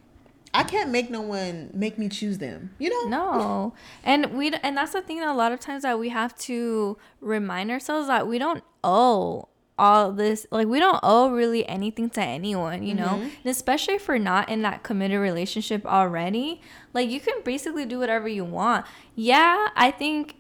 I 0.53 0.63
can't 0.63 0.89
make 0.91 1.09
no 1.09 1.21
one 1.21 1.69
make 1.73 1.97
me 1.97 2.09
choose 2.09 2.38
them. 2.39 2.75
You 2.77 2.89
know? 2.89 3.09
No. 3.09 3.73
And 4.03 4.33
we 4.38 4.51
and 4.51 4.75
that's 4.77 4.91
the 4.93 5.01
thing 5.01 5.19
that 5.19 5.27
a 5.29 5.33
lot 5.33 5.51
of 5.53 5.59
times 5.59 5.83
that 5.83 5.97
we 5.97 6.09
have 6.09 6.38
to 6.39 6.97
remind 7.19 7.71
ourselves 7.71 8.07
that 8.07 8.27
we 8.27 8.38
don't 8.38 8.63
owe 8.83 9.47
all 9.77 10.12
this 10.12 10.45
like 10.51 10.68
we 10.68 10.79
don't 10.79 11.00
owe 11.01 11.31
really 11.31 11.68
anything 11.68 12.09
to 12.12 12.21
anyone, 12.21 12.83
you 12.83 12.94
know? 12.94 13.07
Mm-hmm. 13.07 13.23
And 13.23 13.45
especially 13.45 13.95
if 13.95 14.07
we're 14.07 14.18
not 14.18 14.50
in 14.50 14.62
that 14.62 14.83
committed 14.83 15.19
relationship 15.19 15.85
already, 15.85 16.62
like 16.94 17.09
you 17.09 17.19
can 17.19 17.41
basically 17.44 17.85
do 17.85 18.00
whatever 18.00 18.27
you 18.27 18.45
want. 18.45 18.85
Yeah, 19.15 19.68
I 19.75 19.91
think 19.91 20.35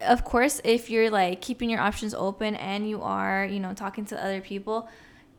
of 0.00 0.24
course 0.24 0.60
if 0.62 0.90
you're 0.90 1.10
like 1.10 1.40
keeping 1.40 1.70
your 1.70 1.80
options 1.80 2.14
open 2.14 2.54
and 2.56 2.88
you 2.88 3.02
are, 3.02 3.44
you 3.44 3.58
know, 3.58 3.72
talking 3.74 4.04
to 4.06 4.22
other 4.22 4.40
people, 4.40 4.88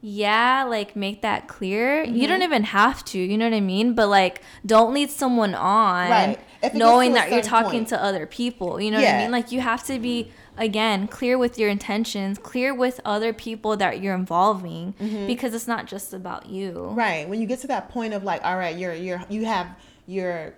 yeah, 0.01 0.63
like 0.63 0.95
make 0.95 1.21
that 1.21 1.47
clear. 1.47 2.03
You 2.03 2.27
don't 2.27 2.41
mm-hmm. 2.41 2.43
even 2.43 2.63
have 2.63 3.03
to, 3.05 3.19
you 3.19 3.37
know 3.37 3.45
what 3.45 3.55
I 3.55 3.61
mean? 3.61 3.93
But 3.93 4.09
like 4.09 4.41
don't 4.65 4.93
lead 4.93 5.09
someone 5.09 5.55
on 5.55 6.09
Right. 6.09 6.29
If 6.29 6.37
it 6.37 6.61
gets 6.61 6.75
knowing 6.75 7.13
that 7.13 7.31
you're 7.31 7.41
talking 7.41 7.81
point. 7.81 7.89
to 7.89 8.03
other 8.03 8.25
people. 8.25 8.81
You 8.81 8.91
know 8.91 8.99
what 8.99 9.07
I 9.07 9.19
mean? 9.19 9.31
Like 9.31 9.51
you 9.51 9.61
have 9.61 9.83
to 9.85 9.99
be 9.99 10.31
again 10.57 11.07
clear 11.07 11.37
with 11.37 11.57
your 11.57 11.69
intentions, 11.69 12.37
clear 12.37 12.73
with 12.73 12.99
other 13.05 13.33
people 13.33 13.77
that 13.77 14.01
you're 14.01 14.15
involving 14.15 14.93
because 15.27 15.53
it's 15.53 15.67
not 15.67 15.85
just 15.85 16.13
about 16.13 16.47
you. 16.47 16.71
Mm-hmm. 16.71 16.95
Right. 16.95 17.29
When 17.29 17.41
you 17.41 17.47
get 17.47 17.59
to 17.59 17.67
that 17.67 17.89
point 17.89 18.13
of 18.13 18.23
like, 18.23 18.43
all 18.43 18.57
right, 18.57 18.77
you're 18.77 18.93
you're 18.93 19.23
you 19.29 19.45
have 19.45 19.67
your 20.05 20.53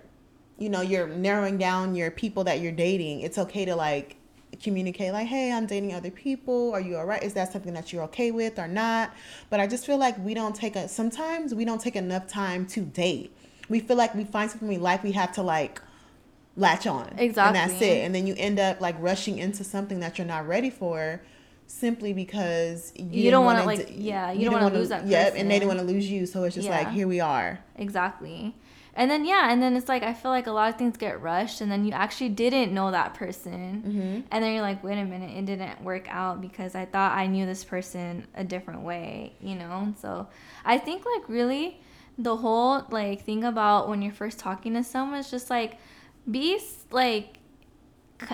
you 0.58 0.68
know, 0.68 0.82
you're 0.82 1.08
narrowing 1.08 1.56
down 1.56 1.94
your 1.94 2.10
people 2.10 2.44
that 2.44 2.60
you're 2.60 2.70
dating, 2.70 3.22
it's 3.22 3.38
okay 3.38 3.64
to 3.64 3.74
like 3.74 4.16
communicate 4.62 5.12
like, 5.12 5.26
hey, 5.26 5.50
I'm 5.50 5.66
dating 5.66 5.94
other 5.94 6.10
people. 6.10 6.72
Are 6.72 6.80
you 6.80 6.98
all 6.98 7.06
right? 7.06 7.22
Is 7.22 7.32
that 7.34 7.50
something 7.50 7.72
that 7.72 7.92
you're 7.92 8.02
okay 8.04 8.30
with 8.30 8.58
or 8.58 8.68
not? 8.68 9.14
But 9.48 9.60
I 9.60 9.66
just 9.66 9.86
feel 9.86 9.96
like 9.96 10.18
we 10.18 10.34
don't 10.34 10.54
take 10.54 10.76
a 10.76 10.86
sometimes 10.86 11.54
we 11.54 11.64
don't 11.64 11.80
take 11.80 11.96
enough 11.96 12.26
time 12.26 12.66
to 12.66 12.82
date. 12.82 13.34
We 13.68 13.80
feel 13.80 13.96
like 13.96 14.14
we 14.14 14.24
find 14.24 14.50
something 14.50 14.68
we 14.68 14.76
like, 14.76 15.02
we 15.02 15.12
have 15.12 15.32
to 15.32 15.42
like 15.42 15.80
latch 16.56 16.86
on. 16.86 17.14
Exactly. 17.18 17.60
And 17.60 17.70
that's 17.70 17.82
it. 17.82 18.04
And 18.04 18.14
then 18.14 18.26
you 18.26 18.34
end 18.36 18.58
up 18.58 18.80
like 18.80 18.96
rushing 18.98 19.38
into 19.38 19.64
something 19.64 20.00
that 20.00 20.18
you're 20.18 20.26
not 20.26 20.46
ready 20.46 20.70
for 20.70 21.20
simply 21.66 22.12
because 22.12 22.92
you, 22.96 23.24
You 23.24 23.30
don't 23.30 23.44
wanna, 23.44 23.60
wanna 23.64 23.78
like- 23.78 23.86
d- 23.88 23.94
yeah, 23.98 24.32
you 24.32 24.40
didn't 24.40 24.44
don't 24.46 24.52
wanna 24.54 24.64
wanna- 24.66 24.78
lose 24.78 24.88
that 24.88 25.06
Yep, 25.06 25.26
and 25.28 25.34
they 25.34 25.40
person. 25.42 25.48
didn't 25.48 25.68
want 25.68 25.78
to 25.80 25.86
lose 25.86 26.10
you. 26.10 26.26
So 26.26 26.42
it's 26.44 26.56
just 26.56 26.68
like, 26.68 26.90
here 26.90 27.06
we 27.06 27.20
are. 27.20 27.60
Exactly. 27.76 28.54
And 28.96 29.08
then 29.08 29.24
yeah, 29.24 29.52
and 29.52 29.62
then 29.62 29.76
it's 29.76 29.88
like 29.88 30.02
I 30.02 30.12
feel 30.12 30.32
like 30.32 30.48
a 30.48 30.50
lot 30.50 30.68
of 30.68 30.76
things 30.76 30.96
get 30.96 31.22
rushed, 31.22 31.60
and 31.60 31.70
then 31.70 31.84
you 31.84 31.92
actually 31.92 32.30
didn't 32.30 32.74
know 32.74 32.90
that 32.90 33.14
person, 33.14 33.82
Mm-hmm. 33.86 34.20
and 34.32 34.44
then 34.44 34.52
you're 34.52 34.62
like, 34.62 34.82
wait 34.82 34.98
a 34.98 35.04
minute, 35.04 35.30
it 35.38 35.46
didn't 35.46 35.80
work 35.84 36.06
out 36.10 36.40
because 36.40 36.74
I 36.74 36.86
thought 36.86 37.16
I 37.16 37.28
knew 37.28 37.46
this 37.46 37.62
person 37.62 38.26
a 38.34 38.42
different 38.42 38.80
way, 38.82 39.34
you 39.40 39.54
know. 39.54 39.94
So 40.02 40.26
I 40.64 40.76
think 40.78 41.04
like 41.06 41.28
really 41.28 41.80
the 42.18 42.36
whole 42.38 42.84
like 42.90 43.24
thing 43.24 43.44
about 43.44 43.88
when 43.88 44.02
you're 44.02 44.12
first 44.12 44.40
talking 44.40 44.74
to 44.74 44.82
someone 44.82 45.20
is 45.20 45.30
just 45.30 45.50
like 45.50 45.78
be 46.28 46.58
like 46.90 47.36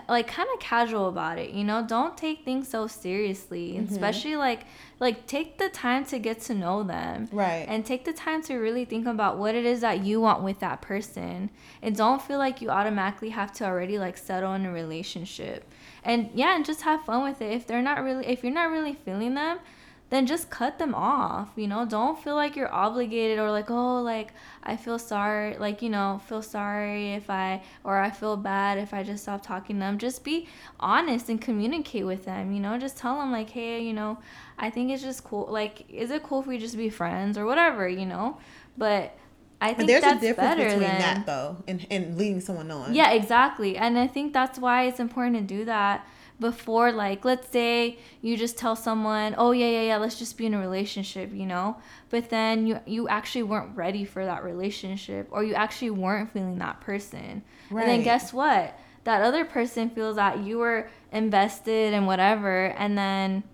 like 0.09 0.27
kind 0.27 0.49
of 0.53 0.59
casual 0.59 1.09
about 1.09 1.39
it 1.39 1.51
you 1.51 1.63
know 1.63 1.85
don't 1.87 2.17
take 2.19 2.45
things 2.45 2.67
so 2.67 2.87
seriously 2.89 3.75
Mm-hmm. 3.75 3.93
especially 3.95 4.35
like 4.35 4.63
like 4.99 5.27
take 5.29 5.59
the 5.59 5.69
time 5.69 6.05
to 6.07 6.19
get 6.19 6.41
to 6.43 6.55
know 6.55 6.83
them 6.83 7.29
Right. 7.31 7.65
and 7.69 7.87
take 7.87 8.05
the 8.05 8.13
time 8.13 8.43
to 8.45 8.57
really 8.57 8.85
think 8.85 9.07
about 9.07 9.39
what 9.39 9.55
it 9.55 9.65
is 9.65 9.83
that 9.83 10.05
you 10.05 10.21
want 10.21 10.43
with 10.43 10.59
that 10.59 10.83
person 10.83 11.51
and 11.83 11.95
don't 11.95 12.21
feel 12.21 12.39
like 12.39 12.61
you 12.61 12.69
automatically 12.71 13.29
have 13.31 13.53
to 13.55 13.65
already 13.65 13.97
like 13.99 14.17
settle 14.19 14.55
in 14.55 14.67
a 14.67 14.73
relationship 14.73 15.71
and 16.03 16.31
yeah 16.35 16.57
and 16.57 16.65
just 16.65 16.83
have 16.83 17.05
fun 17.05 17.23
with 17.23 17.41
it 17.41 17.53
if 17.53 17.67
they're 17.69 17.81
not 17.83 18.03
really 18.03 18.27
if 18.27 18.43
you're 18.43 18.53
not 18.53 18.71
really 18.73 18.95
feeling 18.95 19.35
them 19.35 19.59
then 20.09 20.27
just 20.27 20.51
cut 20.51 20.79
them 20.79 20.95
off 20.95 21.51
you 21.57 21.67
know 21.67 21.85
don't 21.85 22.23
feel 22.23 22.35
like 22.35 22.55
you're 22.55 22.73
obligated 22.73 23.39
or 23.39 23.51
like 23.51 23.71
oh 23.71 24.01
like 24.01 24.33
i 24.63 24.77
feel 24.77 24.99
sorry 24.99 25.57
like 25.59 25.83
you 25.83 25.91
know 25.91 26.21
feel 26.29 26.43
sorry 26.43 27.13
if 27.13 27.29
i 27.29 27.61
or 27.85 27.99
i 27.99 28.11
feel 28.11 28.37
bad 28.37 28.79
if 28.79 28.95
i 28.95 29.03
just 29.03 29.25
stop 29.25 29.43
talking 29.43 29.77
to 29.77 29.81
them 29.81 29.99
just 29.99 30.23
be 30.23 30.47
honest 30.79 31.29
and 31.29 31.41
communicate 31.41 32.07
with 32.07 32.25
them 32.25 32.53
you 32.53 32.61
know 32.61 32.79
just 32.79 32.97
tell 32.97 33.19
them 33.19 33.33
like 33.33 33.51
hey 33.51 33.83
you 33.83 33.93
know 33.93 34.17
i 34.59 34.71
think 34.71 34.91
it's 34.91 35.03
just 35.03 35.25
cool 35.25 35.47
like 35.51 35.85
is 35.91 36.11
it 36.11 36.23
cool 36.23 36.41
if 36.41 36.47
we 36.47 36.59
just 36.59 36.77
be 36.77 36.89
friends 36.89 37.37
or 37.37 37.45
whatever 37.45 37.89
you 37.89 38.07
know 38.07 38.39
but 38.79 39.17
I 39.59 39.73
think 39.73 39.89
there's 39.89 40.03
that's 40.03 40.23
a 40.23 40.27
difference 40.27 40.51
better 40.51 40.65
between 40.65 40.81
than 40.81 40.99
that 40.99 41.25
though 41.25 41.57
and, 41.67 41.87
and 41.91 42.19
leading 42.19 42.43
someone 42.43 42.71
on. 42.71 42.95
yeah, 42.95 43.13
exactly. 43.13 43.79
And 43.79 43.99
I 43.99 44.07
think 44.07 44.35
that's 44.35 44.59
why 44.59 44.85
it's 44.85 45.01
important 45.01 45.37
to 45.37 45.43
do 45.43 45.65
that 45.65 46.07
before 46.39 46.93
like 46.93 47.25
let's 47.25 47.49
say 47.49 47.99
you 48.21 48.37
just 48.37 48.59
tell 48.59 48.77
someone, 48.77 49.35
"Oh 49.39 49.53
yeah, 49.53 49.69
yeah, 49.69 49.83
yeah, 49.83 49.97
let's 49.97 50.19
just 50.19 50.37
be 50.37 50.47
in 50.47 50.55
a 50.55 50.59
relationship," 50.59 51.33
you 51.33 51.47
know? 51.47 51.77
But 52.11 52.31
then 52.31 52.67
you 52.67 52.81
you 52.87 53.09
actually 53.09 53.45
weren't 53.45 53.77
ready 53.77 54.05
for 54.05 54.25
that 54.25 54.45
relationship 54.45 55.29
or 55.31 55.43
you 55.43 55.55
actually 55.55 55.91
weren't 55.91 56.33
feeling 56.33 56.59
that 56.59 56.81
person. 56.81 57.43
And 57.71 57.89
then 57.89 58.03
guess 58.03 58.33
what? 58.33 58.79
That 59.05 59.23
other 59.23 59.45
person 59.45 59.91
feels 59.91 60.17
that 60.17 60.41
you 60.41 60.59
were 60.59 60.91
invested 61.13 61.95
in 61.95 62.07
whatever 62.07 62.67
and 62.67 62.99
then 62.99 63.45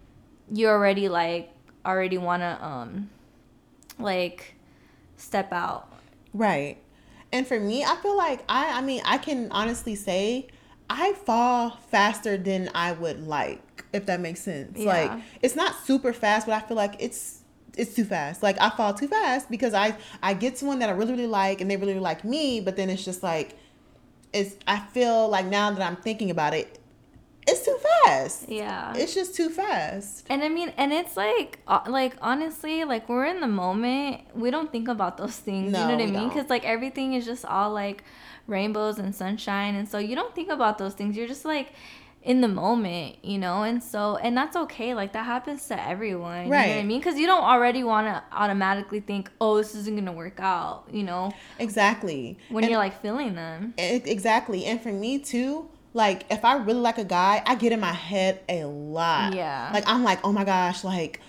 you 0.51 0.69
already 0.69 1.09
like 1.09 1.51
already 1.85 2.19
want 2.19 2.43
to 2.43 2.65
um 2.65 3.11
like 3.99 4.55
step 5.17 5.53
out. 5.53 5.89
Right. 6.35 6.79
And 7.31 7.47
for 7.47 7.59
me, 7.59 7.85
I 7.85 7.97
feel 7.97 8.17
like 8.17 8.43
I 8.49 8.79
I 8.79 8.81
mean, 8.83 9.03
I 9.05 9.19
can 9.19 9.51
honestly 9.53 9.95
say 9.95 10.49
I 10.89 11.13
fall 11.13 11.79
faster 11.91 12.37
than 12.37 12.71
I 12.75 12.93
would 12.93 13.27
like, 13.27 13.85
if 13.93 14.07
that 14.07 14.21
makes 14.21 14.41
sense. 14.41 14.79
Yeah. 14.79 14.87
Like 14.87 15.23
it's 15.41 15.57
not 15.57 15.75
super 15.85 16.13
fast, 16.13 16.47
but 16.47 16.53
I 16.55 16.67
feel 16.67 16.77
like 16.77 16.97
it's 16.99 17.43
it's 17.77 17.95
too 17.95 18.05
fast. 18.05 18.43
Like 18.43 18.57
I 18.61 18.71
fall 18.71 18.93
too 18.95 19.09
fast 19.09 19.51
because 19.51 19.75
I 19.75 19.97
I 20.23 20.35
get 20.35 20.59
someone 20.59 20.79
that 20.81 20.89
I 20.89 20.93
really 20.93 21.13
really 21.13 21.27
like 21.27 21.61
and 21.61 21.71
they 21.71 21.77
really, 21.77 21.93
really 21.93 22.05
like 22.05 22.25
me, 22.25 22.61
but 22.61 22.77
then 22.77 22.91
it's 22.91 23.05
just 23.05 23.23
like 23.23 23.57
it's 24.33 24.57
I 24.67 24.79
feel 24.79 25.29
like 25.29 25.47
now 25.47 25.71
that 25.71 25.83
I'm 25.83 25.97
thinking 25.97 26.31
about 26.31 26.55
it, 26.55 26.79
it's 27.47 27.65
too 27.65 27.77
fast. 28.05 28.49
Yeah. 28.49 28.93
It's 28.97 29.15
just 29.15 29.35
too 29.35 29.49
fast. 29.51 30.27
And 30.31 30.43
I 30.45 30.49
mean, 30.49 30.73
and 30.77 30.93
it's 30.93 31.17
like, 31.17 31.59
uh, 31.67 31.81
like 31.89 32.15
honestly, 32.23 32.85
like 32.85 33.09
we're 33.09 33.25
in 33.27 33.41
the 33.41 33.49
moment. 33.49 34.21
We 34.35 34.51
don't 34.51 34.71
think 34.71 34.89
about 34.89 35.17
those 35.19 35.37
things. 35.37 35.73
No, 35.73 35.81
you 35.81 35.87
know 35.89 35.95
what 35.97 36.03
I 36.03 36.11
mean? 36.21 36.29
Because 36.29 36.49
like 36.51 36.65
everything 36.65 37.15
is 37.15 37.25
just 37.25 37.45
all 37.45 37.71
like 37.73 38.05
rainbows 38.47 38.99
and 38.99 39.15
sunshine, 39.15 39.75
and 39.75 39.89
so 39.89 39.99
you 39.99 40.15
don't 40.15 40.35
think 40.35 40.51
about 40.51 40.79
those 40.79 40.95
things. 40.95 41.17
You're 41.17 41.29
just 41.29 41.45
like 41.45 41.73
in 42.23 42.41
the 42.41 42.47
moment, 42.49 43.17
you 43.25 43.37
know. 43.39 43.65
And 43.65 43.83
so, 43.83 44.17
and 44.17 44.37
that's 44.37 44.55
okay. 44.55 44.95
Like 44.95 45.13
that 45.15 45.25
happens 45.27 45.67
to 45.69 45.81
everyone. 45.89 46.49
Right. 46.49 46.63
You 46.63 46.69
know 46.69 46.77
what 46.77 46.83
I 46.83 46.87
mean? 46.87 47.01
Because 47.01 47.19
you 47.19 47.27
don't 47.27 47.43
already 47.43 47.83
want 47.83 48.07
to 48.07 48.23
automatically 48.33 49.01
think, 49.01 49.29
oh, 49.41 49.57
this 49.57 49.75
isn't 49.75 49.97
gonna 49.97 50.13
work 50.13 50.39
out. 50.39 50.85
You 50.93 51.03
know, 51.03 51.33
Exactly. 51.59 52.39
when 52.51 52.63
And- 52.63 52.71
you're 52.71 52.79
like 52.79 53.01
feeling 53.03 53.35
them. 53.35 53.75
E- 53.79 54.03
Exactly. 54.05 54.65
And 54.67 54.81
for 54.81 54.93
me 54.93 55.19
too, 55.19 55.69
like 55.95 56.25
if 56.31 56.45
I 56.45 56.57
really 56.57 56.81
like 56.81 56.99
a 56.99 57.05
guy, 57.05 57.43
I 57.47 57.55
get 57.55 57.73
in 57.73 57.81
my 57.81 57.93
head 57.93 58.41
a 58.49 58.65
lot. 58.65 59.35
Yeah. 59.35 59.71
Like 59.73 59.85
I'm 59.87 60.03
like, 60.03 60.21
oh 60.25 60.33
my 60.33 60.45
gosh, 60.45 60.85
like 60.85 61.21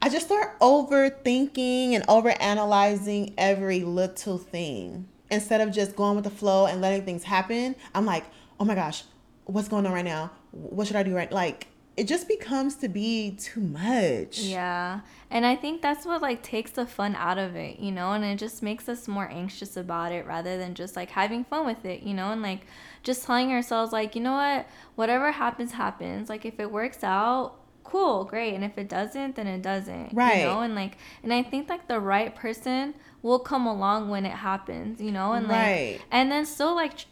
I 0.00 0.08
just 0.08 0.26
start 0.26 0.58
overthinking 0.60 1.92
and 1.92 2.06
overanalyzing 2.06 3.34
every 3.36 3.80
little 3.80 4.38
thing. 4.38 5.08
Instead 5.30 5.60
of 5.60 5.72
just 5.72 5.96
going 5.96 6.14
with 6.14 6.24
the 6.24 6.30
flow 6.30 6.66
and 6.66 6.80
letting 6.80 7.04
things 7.04 7.24
happen, 7.24 7.74
I'm 7.94 8.06
like, 8.06 8.24
oh 8.60 8.64
my 8.64 8.74
gosh, 8.74 9.02
what's 9.44 9.68
going 9.68 9.86
on 9.86 9.92
right 9.92 10.04
now? 10.04 10.30
What 10.52 10.86
should 10.86 10.96
I 10.96 11.02
do 11.02 11.14
right? 11.14 11.30
Like 11.30 11.68
it 11.96 12.06
just 12.06 12.28
becomes 12.28 12.76
to 12.76 12.88
be 12.88 13.36
too 13.38 13.60
much. 13.60 14.40
Yeah. 14.40 15.00
And 15.30 15.46
I 15.46 15.56
think 15.56 15.80
that's 15.80 16.04
what 16.04 16.20
like 16.20 16.42
takes 16.42 16.70
the 16.72 16.86
fun 16.86 17.16
out 17.16 17.38
of 17.38 17.56
it, 17.56 17.78
you 17.80 17.90
know, 17.90 18.12
and 18.12 18.22
it 18.22 18.36
just 18.36 18.62
makes 18.62 18.88
us 18.88 19.08
more 19.08 19.28
anxious 19.30 19.76
about 19.76 20.12
it 20.12 20.26
rather 20.26 20.58
than 20.58 20.74
just 20.74 20.94
like 20.94 21.10
having 21.10 21.44
fun 21.44 21.64
with 21.64 21.84
it, 21.84 22.02
you 22.02 22.12
know, 22.12 22.32
and 22.32 22.42
like 22.42 22.66
just 23.06 23.24
telling 23.24 23.50
ourselves 23.52 23.92
like, 23.92 24.14
you 24.16 24.20
know 24.20 24.32
what, 24.34 24.66
whatever 24.96 25.32
happens 25.32 25.72
happens. 25.72 26.28
Like 26.28 26.44
if 26.44 26.58
it 26.60 26.70
works 26.70 27.02
out, 27.02 27.54
cool, 27.84 28.24
great, 28.24 28.52
and 28.54 28.64
if 28.64 28.76
it 28.76 28.88
doesn't, 28.88 29.36
then 29.36 29.46
it 29.46 29.62
doesn't. 29.62 30.12
Right. 30.12 30.40
You 30.40 30.46
know, 30.46 30.60
and 30.60 30.74
like 30.74 30.98
and 31.22 31.32
I 31.32 31.42
think 31.42 31.68
like 31.68 31.86
the 31.88 32.00
right 32.00 32.34
person 32.34 32.94
will 33.22 33.38
come 33.38 33.64
along 33.66 34.08
when 34.10 34.26
it 34.26 34.32
happens, 34.50 35.00
you 35.00 35.12
know, 35.12 35.32
and 35.32 35.46
like 35.48 35.56
Right. 35.56 36.00
and 36.10 36.30
then 36.30 36.44
still 36.44 36.74
like 36.74 36.96
tr- 36.98 37.06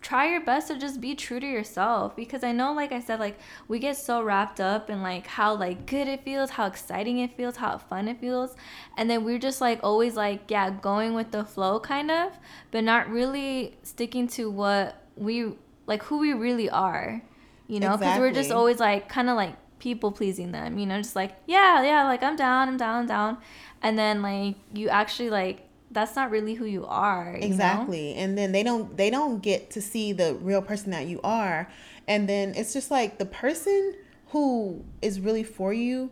try 0.00 0.30
your 0.30 0.40
best 0.40 0.68
to 0.68 0.78
just 0.78 1.00
be 1.00 1.16
true 1.16 1.40
to 1.40 1.46
yourself 1.46 2.14
because 2.14 2.44
i 2.44 2.52
know 2.52 2.72
like 2.72 2.92
i 2.92 3.00
said 3.00 3.18
like 3.18 3.36
we 3.66 3.76
get 3.80 3.96
so 3.96 4.22
wrapped 4.22 4.60
up 4.60 4.88
in 4.88 5.02
like 5.02 5.26
how 5.26 5.52
like 5.52 5.84
good 5.86 6.06
it 6.06 6.22
feels 6.22 6.50
how 6.50 6.64
exciting 6.66 7.18
it 7.18 7.36
feels 7.36 7.56
how 7.56 7.76
fun 7.76 8.06
it 8.06 8.20
feels 8.20 8.54
and 8.96 9.10
then 9.10 9.24
we're 9.24 9.38
just 9.38 9.60
like 9.60 9.80
always 9.82 10.14
like 10.14 10.42
yeah 10.48 10.70
going 10.70 11.12
with 11.12 11.32
the 11.32 11.44
flow 11.44 11.80
kind 11.80 12.08
of 12.10 12.30
but 12.70 12.84
not 12.84 13.08
really 13.10 13.74
sticking 13.82 14.28
to 14.28 14.48
what 14.48 14.94
we 15.16 15.52
like 15.86 16.02
who 16.04 16.18
we 16.18 16.32
really 16.32 16.70
are 16.70 17.22
you 17.68 17.80
know? 17.80 17.96
Because 17.96 18.20
we're 18.20 18.32
just 18.32 18.50
always 18.52 18.78
like 18.78 19.08
kind 19.08 19.28
of 19.28 19.36
like 19.36 19.54
people 19.78 20.12
pleasing 20.12 20.52
them 20.52 20.78
you 20.78 20.86
know? 20.86 20.98
Just 20.98 21.16
like 21.16 21.36
yeah 21.46 21.82
yeah 21.82 22.04
like 22.04 22.22
i'm 22.22 22.36
down 22.36 22.68
i'm 22.68 22.76
down 22.76 23.00
i'm 23.00 23.06
down. 23.06 23.38
And 23.82 23.98
then 23.98 24.22
like 24.22 24.56
you 24.72 24.88
actually 24.88 25.30
like 25.30 25.68
that's 25.90 26.16
not 26.16 26.30
really 26.30 26.54
who 26.54 26.64
you 26.64 26.84
are 26.86 27.32
you 27.34 27.40
know? 27.40 27.46
exactly. 27.46 28.14
And 28.14 28.36
then 28.36 28.52
they 28.52 28.62
don't 28.62 28.96
they 28.96 29.10
don't 29.10 29.42
get 29.42 29.70
to 29.72 29.82
see 29.82 30.12
the 30.12 30.34
real 30.34 30.62
person 30.62 30.90
that 30.92 31.06
you 31.06 31.20
are. 31.22 31.68
And 32.08 32.28
then 32.28 32.54
it's 32.54 32.72
just 32.72 32.90
like 32.90 33.18
the 33.18 33.26
person 33.26 33.94
who 34.28 34.84
is 35.02 35.20
really 35.20 35.44
for 35.44 35.72
you 35.72 36.10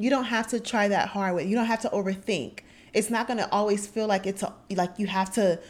you 0.00 0.10
don't 0.10 0.24
have 0.24 0.46
to 0.46 0.60
try 0.60 0.88
that 0.88 1.08
hard 1.08 1.34
with 1.34 1.46
you 1.46 1.56
don't 1.56 1.66
have 1.66 1.80
to 1.80 1.88
overthink. 1.90 2.60
It's 2.94 3.10
not 3.10 3.26
going 3.26 3.36
to 3.38 3.50
always 3.52 3.86
feel 3.86 4.06
like 4.06 4.26
it's 4.26 4.42
a, 4.42 4.54
like 4.70 4.98
you 4.98 5.06
have 5.06 5.32
to 5.34 5.60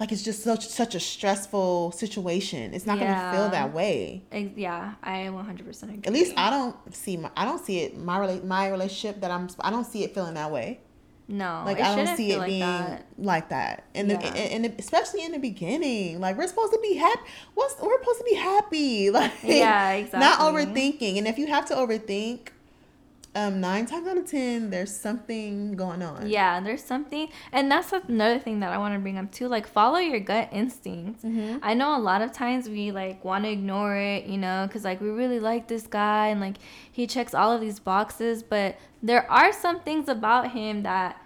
like 0.00 0.10
it's 0.12 0.22
just 0.22 0.42
such 0.42 0.66
such 0.66 0.94
a 0.94 1.00
stressful 1.00 1.92
situation 1.92 2.74
it's 2.74 2.86
not 2.86 2.98
going 2.98 3.10
to 3.14 3.30
feel 3.32 3.48
that 3.50 3.72
way 3.72 4.22
Yeah, 4.56 4.94
I 5.02 5.28
100% 5.28 5.82
agree. 5.82 6.00
at 6.04 6.12
least 6.12 6.32
i 6.36 6.50
don't 6.50 6.76
see 6.94 7.16
my 7.16 7.30
i 7.36 7.44
don't 7.44 7.64
see 7.64 7.80
it 7.80 7.96
my 7.96 8.18
rela- 8.18 8.44
my 8.44 8.68
relationship 8.68 9.20
that 9.20 9.30
i'm 9.30 9.48
i 9.60 9.70
don't 9.70 9.86
see 9.86 10.04
it 10.04 10.12
feeling 10.14 10.34
that 10.34 10.50
way 10.50 10.80
no, 11.26 11.62
like 11.64 11.80
I 11.80 11.96
don't 11.96 12.16
see 12.18 12.32
it 12.32 12.38
like 12.38 12.48
being 12.48 12.60
that. 12.60 13.06
like 13.16 13.48
that, 13.48 13.84
and 13.94 14.10
Yeah. 14.10 14.18
and, 14.18 14.66
and 14.66 14.78
especially 14.78 15.24
in 15.24 15.32
the 15.32 15.38
beginning, 15.38 16.20
like 16.20 16.36
we're 16.36 16.46
supposed 16.46 16.74
to 16.74 16.80
be 16.82 16.96
happy. 16.96 17.22
What's 17.54 17.80
we're 17.80 17.98
supposed 17.98 18.18
to 18.18 18.24
be 18.24 18.34
happy, 18.34 19.08
like 19.18 19.32
Yeah, 19.42 19.92
exactly. 19.92 20.20
Not 20.20 20.40
overthinking, 20.40 21.16
and 21.16 21.26
if 21.26 21.38
you 21.38 21.46
have 21.46 21.64
to 21.70 21.74
overthink, 21.74 22.48
um, 23.34 23.60
nine 23.60 23.86
times 23.86 24.06
out 24.06 24.16
of 24.16 24.26
ten, 24.30 24.70
there's 24.70 24.94
something 24.94 25.72
going 25.74 26.02
on. 26.02 26.28
Yeah, 26.28 26.60
there's 26.60 26.82
something, 26.84 27.28
and 27.52 27.70
that's 27.70 27.92
another 27.92 28.38
thing 28.38 28.60
that 28.60 28.72
I 28.72 28.78
want 28.78 28.94
to 28.94 29.00
bring 29.00 29.18
up 29.18 29.32
too. 29.32 29.48
Like, 29.48 29.66
follow 29.66 29.98
your 29.98 30.20
gut 30.20 30.48
instincts. 30.52 31.24
Mm-hmm. 31.24 31.58
I 31.62 31.74
know 31.74 31.96
a 31.96 31.98
lot 32.00 32.22
of 32.22 32.32
times 32.32 32.68
we 32.68 32.92
like 32.92 33.24
want 33.24 33.44
to 33.44 33.50
ignore 33.50 33.96
it, 33.96 34.26
you 34.26 34.38
know, 34.38 34.66
because 34.68 34.84
like 34.84 35.00
we 35.00 35.08
really 35.10 35.40
like 35.40 35.68
this 35.68 35.86
guy 35.86 36.28
and 36.28 36.40
like 36.40 36.56
he 36.90 37.06
checks 37.06 37.34
all 37.34 37.52
of 37.52 37.60
these 37.60 37.78
boxes, 37.80 38.42
but 38.42 38.76
there 39.02 39.30
are 39.30 39.52
some 39.52 39.80
things 39.80 40.08
about 40.08 40.52
him 40.52 40.82
that 40.84 41.20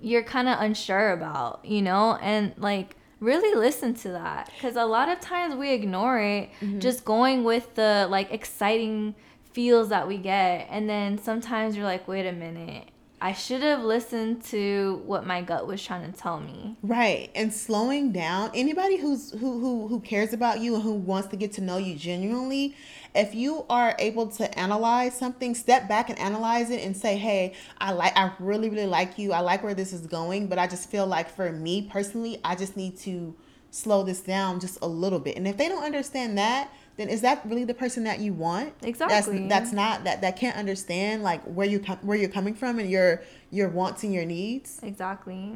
you're 0.00 0.22
kind 0.22 0.48
of 0.48 0.60
unsure 0.60 1.12
about, 1.12 1.64
you 1.64 1.82
know, 1.82 2.16
and 2.22 2.52
like 2.56 2.96
really 3.18 3.54
listen 3.58 3.94
to 3.94 4.08
that 4.10 4.50
because 4.54 4.76
a 4.76 4.84
lot 4.84 5.08
of 5.08 5.18
times 5.20 5.54
we 5.54 5.72
ignore 5.72 6.20
it 6.20 6.50
Mm-hmm. 6.60 6.80
just 6.80 7.02
going 7.04 7.44
with 7.44 7.74
the 7.74 8.06
like 8.10 8.30
exciting 8.30 9.14
feels 9.56 9.88
that 9.88 10.06
we 10.06 10.18
get 10.18 10.66
and 10.70 10.86
then 10.86 11.16
sometimes 11.16 11.74
you're 11.74 11.86
like 11.86 12.06
wait 12.06 12.26
a 12.26 12.32
minute 12.32 12.84
i 13.22 13.32
should 13.32 13.62
have 13.62 13.82
listened 13.82 14.44
to 14.44 15.00
what 15.06 15.26
my 15.26 15.40
gut 15.40 15.66
was 15.66 15.82
trying 15.82 16.04
to 16.12 16.18
tell 16.18 16.38
me 16.38 16.76
Right, 16.82 17.30
and 17.34 17.52
slowing 17.52 18.12
down. 18.12 18.50
Anybody 18.54 18.96
who's 18.98 19.32
who 19.32 19.58
who 19.58 19.88
who 19.88 19.98
cares 20.00 20.32
about 20.34 20.60
you 20.60 20.74
and 20.74 20.82
who 20.84 20.92
wants 20.92 21.28
to 21.28 21.36
get 21.36 21.52
to 21.54 21.62
know 21.62 21.78
you 21.78 21.96
genuinely, 21.96 22.76
if 23.14 23.34
you 23.34 23.64
are 23.70 23.96
able 23.98 24.26
to 24.38 24.58
analyze 24.58 25.14
something, 25.16 25.54
step 25.54 25.88
back 25.88 26.10
and 26.10 26.18
analyze 26.18 26.68
it 26.70 26.84
and 26.84 26.94
say, 26.96 27.16
"Hey, 27.16 27.54
I 27.78 27.92
like 27.92 28.12
I 28.16 28.30
really 28.38 28.68
really 28.68 28.86
like 28.86 29.18
you. 29.18 29.32
I 29.32 29.40
like 29.40 29.64
where 29.64 29.74
this 29.74 29.92
is 29.92 30.06
going, 30.06 30.46
but 30.46 30.58
I 30.58 30.66
just 30.66 30.90
feel 30.90 31.06
like 31.06 31.28
for 31.34 31.50
me 31.50 31.88
personally, 31.90 32.38
I 32.44 32.54
just 32.54 32.76
need 32.76 32.94
to 32.98 33.34
slow 33.70 34.04
this 34.04 34.20
down 34.20 34.60
just 34.60 34.78
a 34.82 34.86
little 34.86 35.18
bit." 35.26 35.36
And 35.38 35.48
if 35.48 35.56
they 35.56 35.68
don't 35.68 35.82
understand 35.84 36.36
that, 36.38 36.70
then 36.96 37.08
is 37.08 37.20
that 37.20 37.42
really 37.44 37.64
the 37.64 37.74
person 37.74 38.04
that 38.04 38.20
you 38.20 38.32
want? 38.32 38.72
Exactly. 38.82 39.46
That's 39.48 39.48
that's 39.48 39.72
not 39.72 40.04
that 40.04 40.20
that 40.22 40.36
can't 40.36 40.56
understand 40.56 41.22
like 41.22 41.42
where 41.44 41.66
you 41.66 41.78
com- 41.78 41.98
where 42.02 42.16
you're 42.16 42.28
coming 42.30 42.54
from 42.54 42.78
and 42.78 42.90
your 42.90 43.22
your 43.50 43.68
wants 43.68 44.02
and 44.02 44.12
your 44.12 44.24
needs. 44.24 44.80
exactly 44.82 45.52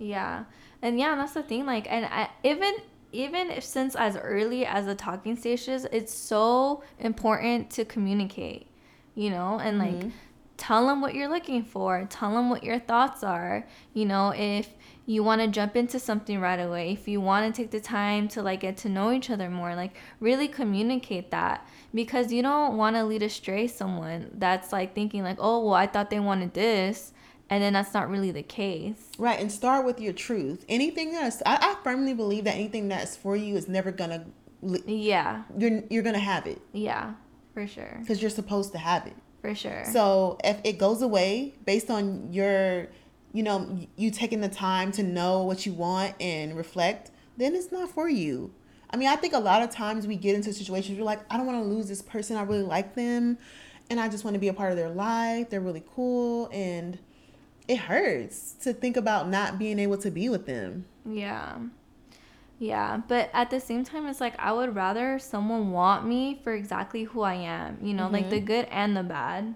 yeah 0.00 0.44
and 0.82 0.98
yeah 0.98 1.14
that's 1.14 1.32
the 1.32 1.42
thing 1.42 1.66
like 1.66 1.86
and 1.88 2.06
I, 2.06 2.28
even 2.42 2.74
even 3.12 3.50
if 3.50 3.62
since 3.62 3.94
as 3.94 4.16
early 4.16 4.66
as 4.66 4.86
the 4.86 4.94
talking 4.94 5.36
stages 5.36 5.86
it's 5.92 6.12
so 6.12 6.82
important 6.98 7.70
to 7.72 7.84
communicate 7.84 8.66
you 9.14 9.30
know 9.30 9.60
and 9.60 9.78
like 9.78 9.94
mm-hmm. 9.94 10.08
tell 10.56 10.86
them 10.86 11.00
what 11.00 11.14
you're 11.14 11.28
looking 11.28 11.62
for 11.62 12.06
tell 12.08 12.34
them 12.34 12.50
what 12.50 12.64
your 12.64 12.78
thoughts 12.78 13.22
are 13.22 13.66
you 13.92 14.06
know 14.06 14.30
if 14.30 14.70
you 15.10 15.24
want 15.24 15.40
to 15.40 15.48
jump 15.48 15.74
into 15.74 15.98
something 15.98 16.40
right 16.40 16.60
away. 16.60 16.92
If 16.92 17.08
you 17.08 17.20
want 17.20 17.52
to 17.52 17.62
take 17.62 17.72
the 17.72 17.80
time 17.80 18.28
to 18.28 18.42
like 18.42 18.60
get 18.60 18.76
to 18.78 18.88
know 18.88 19.10
each 19.10 19.28
other 19.28 19.50
more 19.50 19.74
like 19.74 19.96
really 20.20 20.46
communicate 20.46 21.32
that. 21.32 21.66
Because 21.92 22.32
you 22.32 22.42
don't 22.42 22.76
want 22.76 22.94
to 22.94 23.04
lead 23.04 23.22
astray 23.22 23.66
someone 23.66 24.30
that's 24.34 24.72
like 24.72 24.94
thinking 24.94 25.24
like 25.24 25.38
oh 25.40 25.64
well 25.64 25.74
i 25.74 25.86
thought 25.86 26.10
they 26.10 26.20
wanted 26.20 26.54
this 26.54 27.12
and 27.48 27.60
then 27.60 27.72
that's 27.72 27.92
not 27.92 28.08
really 28.08 28.30
the 28.30 28.44
case. 28.44 29.08
Right, 29.18 29.40
and 29.40 29.50
start 29.50 29.84
with 29.84 30.00
your 30.00 30.12
truth. 30.12 30.64
Anything 30.68 31.10
that's 31.10 31.42
I, 31.44 31.56
I 31.56 31.76
firmly 31.82 32.14
believe 32.14 32.44
that 32.44 32.54
anything 32.54 32.86
that's 32.86 33.16
for 33.16 33.36
you 33.36 33.56
is 33.56 33.66
never 33.66 33.90
gonna 33.90 34.26
yeah. 34.86 35.42
you're 35.58 35.82
you're 35.90 36.04
gonna 36.04 36.18
have 36.18 36.46
it. 36.46 36.60
Yeah 36.72 37.14
for 37.52 37.66
sure. 37.66 37.96
Because 38.00 38.22
you're 38.22 38.30
supposed 38.30 38.70
to 38.72 38.78
have 38.78 39.06
it. 39.06 39.14
for 39.40 39.54
sure. 39.54 39.84
So 39.92 40.38
if 40.44 40.60
it 40.64 40.78
goes 40.78 41.02
away 41.02 41.54
based 41.66 41.90
on 41.90 42.32
your 42.32 42.88
you 43.32 43.42
know, 43.42 43.78
you 43.96 44.10
taking 44.10 44.40
the 44.40 44.48
time 44.48 44.92
to 44.92 45.02
know 45.02 45.42
what 45.42 45.66
you 45.66 45.72
want 45.72 46.14
and 46.20 46.56
reflect, 46.56 47.10
then 47.36 47.54
it's 47.54 47.70
not 47.70 47.90
for 47.90 48.08
you. 48.08 48.52
I 48.90 48.96
mean, 48.96 49.08
I 49.08 49.16
think 49.16 49.34
a 49.34 49.38
lot 49.38 49.62
of 49.62 49.70
times 49.70 50.06
we 50.06 50.16
get 50.16 50.34
into 50.34 50.52
situations 50.52 50.98
we're 50.98 51.04
like, 51.04 51.20
I 51.32 51.36
don't 51.36 51.46
want 51.46 51.62
to 51.62 51.68
lose 51.68 51.88
this 51.88 52.02
person. 52.02 52.36
I 52.36 52.42
really 52.42 52.64
like 52.64 52.94
them 52.94 53.38
and 53.88 54.00
I 54.00 54.08
just 54.08 54.24
want 54.24 54.34
to 54.34 54.40
be 54.40 54.48
a 54.48 54.52
part 54.52 54.72
of 54.72 54.76
their 54.76 54.88
life. 54.88 55.50
They're 55.50 55.60
really 55.60 55.84
cool 55.94 56.48
and 56.52 56.98
it 57.68 57.78
hurts 57.78 58.54
to 58.62 58.72
think 58.72 58.96
about 58.96 59.28
not 59.28 59.58
being 59.58 59.78
able 59.78 59.98
to 59.98 60.10
be 60.10 60.28
with 60.28 60.46
them. 60.46 60.86
Yeah. 61.04 61.58
Yeah, 62.58 63.00
but 63.08 63.30
at 63.32 63.48
the 63.48 63.58
same 63.58 63.84
time, 63.84 64.06
it's 64.06 64.20
like 64.20 64.34
I 64.38 64.52
would 64.52 64.74
rather 64.74 65.18
someone 65.18 65.70
want 65.70 66.06
me 66.06 66.40
for 66.44 66.52
exactly 66.52 67.04
who 67.04 67.22
I 67.22 67.34
am, 67.34 67.78
you 67.80 67.94
know, 67.94 68.04
mm-hmm. 68.04 68.12
like 68.12 68.28
the 68.28 68.36
mm-hmm. 68.36 68.44
good 68.44 68.66
and 68.70 68.94
the 68.94 69.02
bad, 69.02 69.54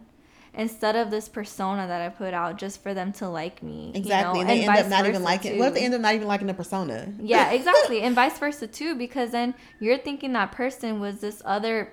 instead 0.56 0.96
of 0.96 1.10
this 1.10 1.28
persona 1.28 1.86
that 1.86 2.00
I 2.00 2.08
put 2.08 2.34
out 2.34 2.58
just 2.58 2.82
for 2.82 2.94
them 2.94 3.12
to 3.14 3.28
like 3.28 3.62
me. 3.62 3.92
Exactly, 3.94 4.40
you 4.40 4.44
know? 4.44 4.50
and 4.52 4.60
they 4.60 4.66
and 4.66 4.76
end 4.76 4.86
up 4.86 4.90
not 4.90 5.06
even 5.06 5.22
liking. 5.22 5.52
Too. 5.52 5.58
What 5.58 5.68
if 5.68 5.74
they 5.74 5.84
end 5.84 5.94
up 5.94 6.00
not 6.00 6.14
even 6.14 6.28
liking 6.28 6.46
the 6.46 6.54
persona? 6.54 7.12
Yeah, 7.20 7.50
exactly, 7.52 8.00
and 8.02 8.14
vice 8.14 8.38
versa 8.38 8.66
too, 8.66 8.94
because 8.94 9.30
then 9.30 9.54
you're 9.80 9.98
thinking 9.98 10.32
that 10.34 10.52
person 10.52 11.00
was 11.00 11.20
this 11.20 11.42
other, 11.44 11.92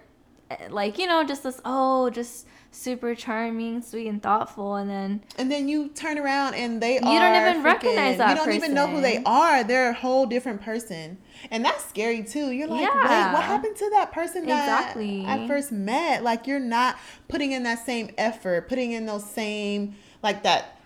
eh, 0.50 0.68
like 0.70 0.98
you 0.98 1.08
know, 1.08 1.24
just 1.24 1.44
this 1.44 1.62
oh, 1.66 2.10
just 2.10 2.46
super 2.72 3.14
charming, 3.14 3.82
sweet, 3.82 4.08
and 4.08 4.24
thoughtful, 4.24 4.76
and 4.76 4.90
then 4.90 5.22
and 5.38 5.52
then 5.52 5.68
you 5.68 5.90
turn 5.90 6.18
around 6.18 6.56
and 6.56 6.82
they 6.82 6.98
are. 7.00 7.14
you 7.14 7.20
don't 7.20 7.36
even 7.36 7.62
freaking, 7.62 7.64
recognize 7.64 8.18
that. 8.18 8.30
You 8.30 8.36
don't 8.36 8.46
person. 8.46 8.64
even 8.64 8.74
know 8.74 8.88
who 8.88 9.02
they 9.02 9.22
are. 9.26 9.64
They're 9.64 9.92
a 9.92 9.94
whole 9.94 10.26
different 10.26 10.62
person, 10.62 11.18
and 11.52 11.64
that's 11.64 11.86
scary 11.86 12.24
too. 12.24 12.52
You're 12.52 12.68
like, 12.68 12.82
yeah. 12.82 13.28
wait, 13.28 13.34
what 13.34 13.44
happened 13.44 13.76
to 13.78 13.90
that 13.92 14.12
person 14.12 14.46
that 14.48 14.64
exactly. 14.64 15.26
I 15.26 15.48
first 15.48 15.72
met? 15.72 16.24
Like 16.24 16.48
you're 16.48 16.60
not 16.60 16.98
putting 17.28 17.52
in 17.52 17.64
that 17.64 17.86
same 17.86 18.12
effort, 18.18 18.68
putting 18.68 18.94
in 18.94 19.06
those 19.06 19.30
same 19.30 19.96
like 20.24 20.44
that 20.44 20.78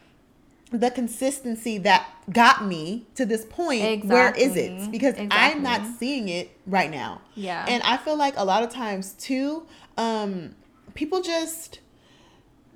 the 0.71 0.89
consistency 0.89 1.77
that 1.77 2.09
got 2.31 2.65
me 2.65 3.05
to 3.15 3.25
this 3.25 3.45
point 3.45 3.83
exactly. 3.83 4.09
where 4.09 4.33
is 4.33 4.55
it 4.55 4.91
because 4.91 5.13
exactly. 5.13 5.29
i'm 5.31 5.61
not 5.61 5.85
seeing 5.99 6.27
it 6.27 6.57
right 6.65 6.89
now 6.89 7.21
yeah 7.35 7.65
and 7.69 7.83
i 7.83 7.95
feel 7.97 8.17
like 8.17 8.33
a 8.35 8.43
lot 8.43 8.63
of 8.63 8.69
times 8.69 9.13
too 9.13 9.65
um 9.97 10.55
people 10.95 11.21
just 11.21 11.79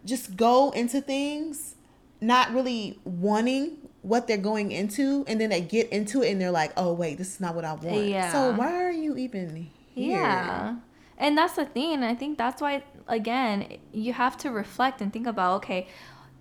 just 0.06 0.38
go 0.38 0.70
into 0.72 1.02
things 1.02 1.76
not 2.22 2.54
really 2.54 3.00
wanting 3.04 3.78
what 4.02 4.28
they're 4.28 4.38
going 4.38 4.72
into 4.72 5.26
and 5.28 5.42
then 5.42 5.50
they 5.50 5.62
get 5.62 5.90
into 5.90 6.22
it 6.22 6.32
and 6.32 6.40
they're 6.40 6.52
like 6.52 6.72
oh 6.78 6.94
wait 6.94 7.18
this 7.18 7.34
is 7.34 7.40
not 7.40 7.56
what 7.56 7.66
i 7.66 7.74
want 7.74 8.06
yeah. 8.06 8.32
so 8.32 8.52
why 8.52 8.82
are 8.82 8.92
you 8.92 9.18
even 9.18 9.70
here 9.94 10.18
yeah 10.18 10.76
and 11.18 11.38
that's 11.38 11.56
the 11.56 11.66
thing 11.66 12.04
i 12.04 12.14
think 12.14 12.38
that's 12.38 12.62
why 12.62 12.84
again 13.08 13.78
you 13.92 14.14
have 14.14 14.38
to 14.38 14.52
reflect 14.52 15.02
and 15.02 15.12
think 15.12 15.28
about 15.28 15.56
okay 15.56 15.88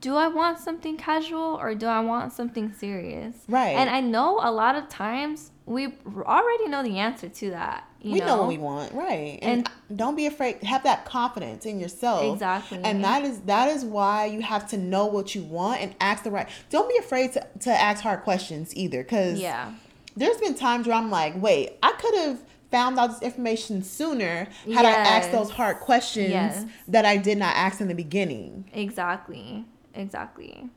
do 0.00 0.16
I 0.16 0.28
want 0.28 0.58
something 0.58 0.96
casual 0.96 1.58
or 1.60 1.74
do 1.74 1.86
I 1.86 2.00
want 2.00 2.32
something 2.32 2.72
serious? 2.72 3.34
Right. 3.48 3.70
And 3.70 3.90
I 3.90 4.00
know 4.00 4.38
a 4.40 4.50
lot 4.50 4.76
of 4.76 4.88
times 4.88 5.50
we 5.66 5.94
already 6.06 6.68
know 6.68 6.82
the 6.82 6.98
answer 6.98 7.28
to 7.28 7.50
that. 7.50 7.87
We 8.02 8.20
know? 8.20 8.26
know? 8.26 8.38
what 8.38 8.48
we 8.48 8.58
want, 8.58 8.92
right? 8.92 9.38
And, 9.42 9.68
and, 9.88 9.98
don't 9.98 10.14
be 10.14 10.26
afraid. 10.26 10.62
Have 10.62 10.84
that 10.84 11.04
confidence 11.04 11.66
in 11.66 11.80
yourself. 11.80 12.34
Exactly. 12.34 12.80
And 12.84 13.02
that 13.04 13.24
is 13.24 13.40
that 13.40 13.68
is 13.68 13.84
why 13.84 14.26
you 14.26 14.40
have 14.40 14.68
to 14.70 14.76
know 14.76 15.06
what 15.06 15.34
you 15.34 15.42
want 15.42 15.80
and 15.80 15.94
ask 16.00 16.24
the 16.24 16.30
right. 16.30 16.48
Don't 16.70 16.88
be 16.88 16.96
afraid 16.98 17.32
to 17.32 17.46
to 17.60 17.70
ask 17.70 18.02
hard 18.02 18.22
questions 18.22 18.74
either, 18.76 19.02
because 19.02 19.40
yeah, 19.40 19.72
there's 20.16 20.38
been 20.38 20.54
times 20.54 20.86
where 20.86 20.96
I'm 20.96 21.10
like, 21.10 21.40
wait, 21.40 21.76
I 21.82 21.92
could 21.92 22.14
have 22.14 22.38
found 22.70 22.98
out 22.98 23.08
this 23.08 23.22
information 23.22 23.82
sooner 23.82 24.44
had 24.44 24.50
yes. 24.66 24.84
I 24.84 24.90
asked 24.90 25.32
those 25.32 25.50
hard 25.50 25.78
questions 25.78 26.30
yes. 26.30 26.66
that 26.88 27.06
I 27.06 27.16
did 27.16 27.38
not 27.38 27.56
ask 27.56 27.80
in 27.80 27.88
the 27.88 27.94
beginning. 27.94 28.68
Exactly 28.74 29.64
exactly. 29.98 30.68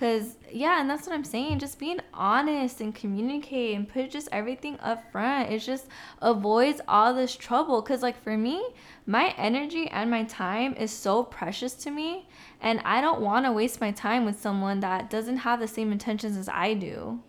Cause 0.00 0.38
yeah, 0.50 0.80
and 0.80 0.88
that's 0.88 1.06
what 1.06 1.14
I'm 1.14 1.24
saying. 1.24 1.58
Just 1.58 1.78
being 1.78 2.00
honest 2.14 2.80
and 2.80 2.94
communicate 2.94 3.76
and 3.76 3.86
put 3.86 4.10
just 4.10 4.30
everything 4.32 4.80
up 4.80 5.12
front. 5.12 5.52
It 5.52 5.58
just 5.58 5.88
avoids 6.22 6.80
all 6.88 7.12
this 7.12 7.36
trouble. 7.36 7.82
Cause 7.82 8.02
like 8.02 8.18
for 8.22 8.38
me, 8.38 8.64
my 9.04 9.34
energy 9.36 9.88
and 9.88 10.10
my 10.10 10.24
time 10.24 10.72
is 10.72 10.90
so 10.90 11.22
precious 11.22 11.74
to 11.74 11.90
me, 11.90 12.26
and 12.62 12.80
I 12.82 13.02
don't 13.02 13.20
want 13.20 13.44
to 13.44 13.52
waste 13.52 13.82
my 13.82 13.90
time 13.90 14.24
with 14.24 14.40
someone 14.40 14.80
that 14.80 15.10
doesn't 15.10 15.36
have 15.36 15.60
the 15.60 15.68
same 15.68 15.92
intentions 15.92 16.38
as 16.38 16.48
I 16.48 16.72
do. 16.72 17.20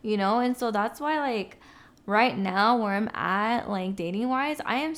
You 0.00 0.16
know, 0.16 0.38
and 0.38 0.56
so 0.56 0.70
that's 0.70 1.00
why 1.02 1.18
like 1.18 1.58
right 2.06 2.38
now 2.38 2.78
where 2.78 2.94
I'm 2.94 3.10
at, 3.12 3.68
like 3.68 3.96
dating 3.96 4.30
wise, 4.30 4.62
I 4.64 4.76
am 4.76 4.94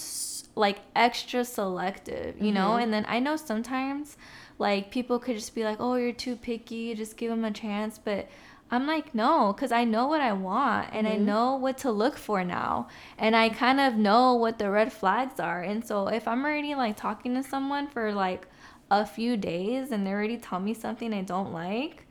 like 0.54 0.78
extra 0.94 1.44
selective. 1.44 2.36
You 2.36 2.52
mm-hmm. 2.52 2.54
know, 2.54 2.76
and 2.76 2.92
then 2.92 3.04
I 3.08 3.18
know 3.18 3.34
sometimes 3.34 4.16
like 4.58 4.90
people 4.90 5.18
could 5.18 5.36
just 5.36 5.54
be 5.54 5.64
like, 5.64 5.78
"Oh, 5.80 5.94
you're 5.96 6.12
too 6.12 6.36
picky. 6.36 6.94
Just 6.94 7.16
give 7.16 7.30
them 7.30 7.44
a 7.44 7.50
chance." 7.50 7.98
But 7.98 8.28
I'm 8.70 8.86
like, 8.86 9.14
no, 9.14 9.52
because 9.52 9.70
I 9.70 9.84
know 9.84 10.06
what 10.08 10.20
I 10.20 10.32
want 10.32 10.88
and 10.92 11.06
mm-hmm. 11.06 11.22
I 11.22 11.24
know 11.24 11.54
what 11.54 11.78
to 11.78 11.90
look 11.90 12.16
for 12.16 12.42
now. 12.42 12.88
And 13.16 13.36
I 13.36 13.48
kind 13.48 13.78
of 13.78 13.94
know 13.94 14.34
what 14.34 14.58
the 14.58 14.70
red 14.70 14.92
flags 14.92 15.38
are. 15.38 15.62
And 15.62 15.86
so 15.86 16.08
if 16.08 16.26
I'm 16.26 16.44
already 16.44 16.74
like 16.74 16.96
talking 16.96 17.34
to 17.34 17.44
someone 17.44 17.86
for 17.86 18.12
like 18.12 18.48
a 18.90 19.06
few 19.06 19.36
days 19.36 19.92
and 19.92 20.04
they 20.04 20.10
already 20.10 20.36
tell 20.36 20.58
me 20.58 20.74
something 20.74 21.14
I 21.14 21.22
don't 21.22 21.52
like, 21.52 22.06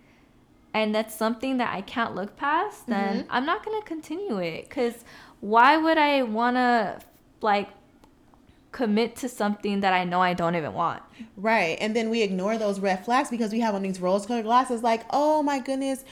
and 0.74 0.94
that's 0.94 1.16
something 1.16 1.58
that 1.58 1.74
I 1.74 1.82
can't 1.82 2.16
look 2.16 2.36
past, 2.36 2.88
then 2.88 3.20
mm-hmm. 3.20 3.28
I'm 3.30 3.46
not 3.46 3.64
going 3.64 3.82
to 3.82 3.88
continue 3.88 4.38
it. 4.40 4.68
Because 4.68 5.06
why 5.40 5.78
would 5.78 5.98
I 5.98 6.24
want 6.24 6.56
to 6.56 7.00
like 7.42 7.70
commit 8.76 9.16
to 9.16 9.30
something 9.30 9.80
that 9.80 9.94
I 9.94 10.04
know 10.04 10.22
I 10.22 10.34
don't 10.34 10.56
even 10.56 10.74
want. 10.74 11.02
Right. 11.38 11.78
And 11.80 11.96
then 11.96 12.10
we 12.10 12.22
ignore 12.22 12.58
those 12.58 12.82
red 12.82 13.06
flags 13.06 13.30
because 13.30 13.54
we 13.54 13.62
have 13.62 13.74
on 13.74 13.84
these 13.84 14.02
rose 14.02 14.26
colored 14.26 14.44
glasses 14.44 14.84
like, 14.84 15.04
oh 15.12 15.42
my 15.42 15.60
goodness, 15.60 16.04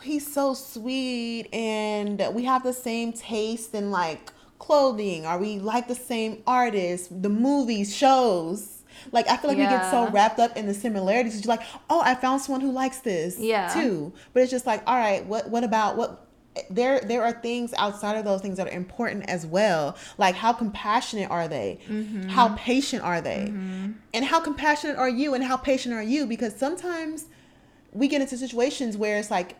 he's 0.00 0.32
so 0.32 0.54
sweet 0.54 1.48
and 1.52 2.22
we 2.32 2.44
have 2.44 2.62
the 2.62 2.72
same 2.72 3.12
taste 3.12 3.74
in 3.74 3.90
like 3.90 4.32
clothing 4.60 5.26
Are 5.26 5.38
we 5.38 5.58
like 5.58 5.88
the 5.88 5.96
same 5.96 6.44
artists, 6.46 7.08
the 7.10 7.28
movies, 7.28 7.94
shows. 7.94 8.84
Like 9.10 9.28
I 9.28 9.36
feel 9.36 9.48
like 9.48 9.58
yeah. 9.58 9.72
we 9.72 9.78
get 9.78 9.90
so 9.90 10.08
wrapped 10.10 10.38
up 10.38 10.56
in 10.56 10.66
the 10.68 10.74
similarities. 10.74 11.44
You're 11.44 11.56
like, 11.56 11.66
oh, 11.90 12.00
I 12.04 12.14
found 12.14 12.40
someone 12.40 12.60
who 12.60 12.70
likes 12.70 13.00
this 13.00 13.36
yeah. 13.36 13.74
too. 13.74 14.12
But 14.32 14.44
it's 14.44 14.52
just 14.52 14.64
like, 14.64 14.80
all 14.86 14.94
right, 14.94 15.26
what 15.26 15.50
what 15.50 15.64
about 15.64 15.96
what 15.96 16.28
there 16.68 17.00
there 17.00 17.22
are 17.22 17.32
things 17.32 17.72
outside 17.78 18.16
of 18.16 18.24
those 18.24 18.40
things 18.40 18.58
that 18.58 18.66
are 18.66 18.76
important 18.76 19.28
as 19.28 19.46
well. 19.46 19.96
Like 20.18 20.34
how 20.34 20.52
compassionate 20.52 21.30
are 21.30 21.48
they? 21.48 21.78
Mm-hmm. 21.88 22.28
how 22.28 22.54
patient 22.56 23.02
are 23.02 23.20
they? 23.20 23.46
Mm-hmm. 23.48 23.92
and 24.14 24.24
how 24.24 24.40
compassionate 24.40 24.96
are 24.96 25.08
you 25.08 25.34
and 25.34 25.44
how 25.44 25.56
patient 25.56 25.94
are 25.94 26.02
you? 26.02 26.26
Because 26.26 26.56
sometimes 26.56 27.26
we 27.92 28.08
get 28.08 28.20
into 28.20 28.36
situations 28.36 28.96
where 28.96 29.18
it's 29.18 29.30
like 29.30 29.56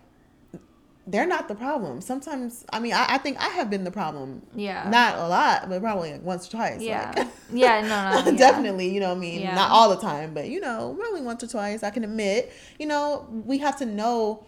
they're 1.06 1.26
not 1.26 1.48
the 1.48 1.54
problem. 1.54 2.00
Sometimes 2.00 2.64
i 2.72 2.78
mean 2.78 2.92
i, 2.92 3.06
I 3.08 3.18
think 3.18 3.38
i 3.38 3.48
have 3.48 3.70
been 3.70 3.84
the 3.84 3.90
problem. 3.90 4.42
Yeah. 4.54 4.88
Not 4.90 5.16
a 5.16 5.28
lot 5.28 5.68
but 5.70 5.80
probably 5.80 6.12
like 6.12 6.22
once 6.22 6.46
or 6.48 6.52
twice 6.52 6.82
yeah. 6.82 7.12
like. 7.16 7.28
yeah 7.52 7.80
no 7.80 8.30
no 8.30 8.36
definitely 8.36 8.92
you 8.92 9.00
know 9.00 9.12
i 9.12 9.14
mean? 9.14 9.40
Yeah. 9.40 9.54
not 9.54 9.70
all 9.70 9.88
the 9.90 10.00
time 10.00 10.34
but 10.34 10.48
you 10.48 10.60
know 10.60 10.94
probably 10.98 11.22
once 11.22 11.42
or 11.42 11.48
twice 11.48 11.82
i 11.82 11.90
can 11.90 12.04
admit 12.04 12.52
you 12.78 12.86
know 12.86 13.26
we 13.46 13.58
have 13.58 13.76
to 13.78 13.86
know 13.86 14.44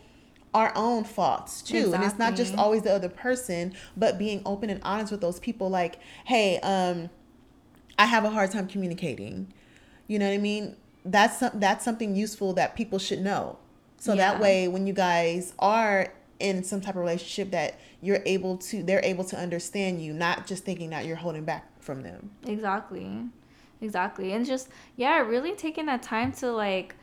our 0.54 0.72
own 0.76 1.04
faults 1.04 1.60
too. 1.60 1.76
Exactly. 1.76 1.94
And 1.96 2.04
it's 2.04 2.18
not 2.18 2.36
just 2.36 2.54
always 2.54 2.82
the 2.82 2.92
other 2.92 3.08
person, 3.08 3.74
but 3.96 4.18
being 4.18 4.40
open 4.46 4.70
and 4.70 4.80
honest 4.84 5.10
with 5.10 5.20
those 5.20 5.40
people 5.40 5.68
like, 5.68 5.98
hey, 6.24 6.60
um, 6.60 7.10
I 7.98 8.06
have 8.06 8.24
a 8.24 8.30
hard 8.30 8.52
time 8.52 8.68
communicating. 8.68 9.52
You 10.06 10.18
know 10.18 10.28
what 10.28 10.34
I 10.34 10.38
mean? 10.38 10.76
That's 11.04 11.42
that's 11.54 11.84
something 11.84 12.16
useful 12.16 12.54
that 12.54 12.76
people 12.76 12.98
should 12.98 13.20
know. 13.20 13.58
So 13.98 14.14
yeah. 14.14 14.32
that 14.32 14.40
way 14.40 14.68
when 14.68 14.86
you 14.86 14.92
guys 14.92 15.54
are 15.58 16.12
in 16.38 16.62
some 16.64 16.80
type 16.80 16.94
of 16.94 17.00
relationship 17.00 17.50
that 17.52 17.78
you're 18.00 18.22
able 18.26 18.56
to 18.58 18.82
they're 18.82 19.04
able 19.04 19.24
to 19.24 19.36
understand 19.38 20.02
you, 20.02 20.12
not 20.12 20.46
just 20.46 20.64
thinking 20.64 20.90
that 20.90 21.04
you're 21.04 21.16
holding 21.16 21.44
back 21.44 21.68
from 21.82 22.02
them. 22.02 22.30
Exactly. 22.46 23.24
Exactly. 23.80 24.32
And 24.32 24.46
just 24.46 24.68
yeah, 24.96 25.18
really 25.18 25.52
taking 25.52 25.86
that 25.86 26.02
time 26.02 26.32
to 26.32 26.52
like 26.52 26.94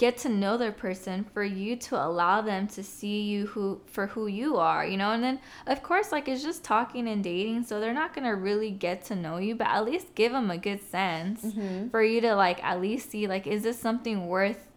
get 0.00 0.16
to 0.16 0.30
know 0.30 0.56
their 0.56 0.72
person 0.72 1.22
for 1.22 1.44
you 1.44 1.76
to 1.76 1.94
allow 1.94 2.40
them 2.40 2.66
to 2.66 2.82
see 2.82 3.20
you 3.20 3.46
who 3.48 3.78
for 3.84 4.06
who 4.06 4.26
you 4.28 4.56
are 4.56 4.86
you 4.86 4.96
know 4.96 5.10
and 5.10 5.22
then 5.22 5.38
of 5.66 5.82
course 5.82 6.10
like 6.10 6.26
it's 6.26 6.42
just 6.42 6.64
talking 6.64 7.06
and 7.06 7.22
dating 7.22 7.62
so 7.62 7.78
they're 7.78 7.92
not 7.92 8.14
gonna 8.14 8.34
really 8.34 8.70
get 8.70 9.04
to 9.04 9.14
know 9.14 9.36
you 9.36 9.54
but 9.54 9.66
at 9.66 9.84
least 9.84 10.14
give 10.14 10.32
them 10.32 10.50
a 10.50 10.56
good 10.56 10.80
sense 10.90 11.44
mm-hmm. 11.44 11.90
for 11.90 12.02
you 12.02 12.18
to 12.18 12.34
like 12.34 12.64
at 12.64 12.80
least 12.80 13.10
see 13.10 13.26
like 13.26 13.46
is 13.46 13.62
this 13.62 13.78
something 13.78 14.26
worth 14.26 14.69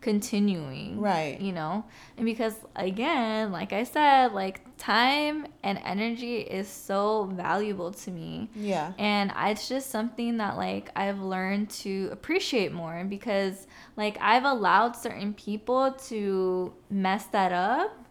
continuing 0.00 1.00
right. 1.00 1.40
you 1.40 1.52
know? 1.52 1.84
And 2.16 2.24
because 2.24 2.54
again 2.76 3.52
like 3.52 3.72
i 3.72 3.82
said 3.84 4.32
like 4.32 4.60
time 4.76 5.46
and 5.62 5.80
energy 5.84 6.38
is 6.38 6.68
so 6.68 7.24
valuable 7.32 7.90
to 7.90 8.10
me. 8.10 8.48
Yeah. 8.54 8.92
And 8.98 9.32
it's 9.36 9.68
just 9.68 9.90
something 9.90 10.36
that 10.36 10.56
like 10.56 10.90
i've 10.96 11.20
learned 11.20 11.70
to 11.70 12.08
appreciate 12.12 12.72
more 12.72 13.04
because 13.04 13.66
like 13.96 14.16
i've 14.20 14.44
allowed 14.44 14.96
certain 14.96 15.34
people 15.34 15.92
to 16.08 16.72
mess 16.90 17.26
that 17.26 17.52
up 17.52 18.06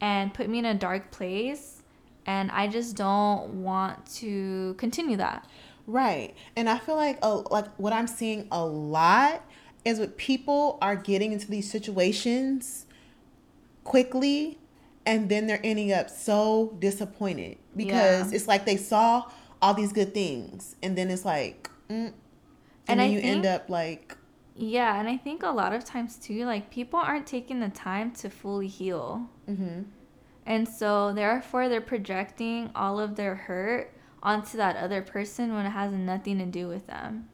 and 0.00 0.34
put 0.34 0.48
me 0.48 0.58
in 0.58 0.66
a 0.66 0.74
dark 0.74 1.10
place 1.10 1.82
and 2.26 2.50
i 2.50 2.66
just 2.68 2.96
don't 2.96 3.62
want 3.62 4.04
to 4.06 4.74
continue 4.74 5.16
that. 5.16 5.46
Right. 5.86 6.34
And 6.56 6.68
i 6.68 6.78
feel 6.78 6.96
like 6.96 7.18
uh, 7.22 7.42
like 7.50 7.66
what 7.76 7.92
i'm 7.92 8.06
seeing 8.06 8.48
a 8.50 8.64
lot 8.64 9.42
is 9.84 9.98
what 9.98 10.16
people 10.16 10.78
are 10.80 10.96
getting 10.96 11.32
into 11.32 11.50
these 11.50 11.70
situations 11.70 12.86
quickly 13.84 14.58
and 15.06 15.28
then 15.28 15.46
they're 15.46 15.60
ending 15.62 15.92
up 15.92 16.08
so 16.08 16.74
disappointed 16.78 17.58
because 17.76 18.30
Yeah. 18.30 18.36
it's 18.36 18.48
like 18.48 18.64
they 18.64 18.76
saw 18.76 19.30
all 19.60 19.74
these 19.74 19.92
good 19.92 20.14
things 20.14 20.76
and 20.82 20.96
then 20.96 21.10
it's 21.10 21.24
like 21.24 21.68
mm, 21.90 21.94
and, 21.94 22.12
And 22.88 23.00
then 23.00 23.10
I 23.10 23.12
you 23.12 23.20
end 23.20 23.44
up 23.46 23.68
like 23.68 24.16
Yeah, 24.56 24.98
and 24.98 25.08
I 25.08 25.16
think 25.16 25.42
a 25.42 25.50
lot 25.50 25.72
of 25.74 25.84
times 25.84 26.16
too, 26.16 26.44
like 26.46 26.70
people 26.70 26.98
aren't 26.98 27.26
taking 27.26 27.60
the 27.60 27.68
time 27.68 28.12
to 28.12 28.30
fully 28.30 28.68
heal. 28.68 29.28
hmm 29.46 29.82
And 30.46 30.68
so 30.68 31.12
therefore 31.12 31.68
they're 31.68 31.80
projecting 31.80 32.70
all 32.74 32.98
of 33.00 33.16
their 33.16 33.34
hurt 33.34 33.92
onto 34.22 34.56
that 34.56 34.76
other 34.76 35.02
person 35.02 35.54
when 35.54 35.66
it 35.66 35.70
has 35.70 35.92
nothing 35.92 36.38
to 36.38 36.46
do 36.46 36.68
with 36.68 36.86
them. 36.86 37.28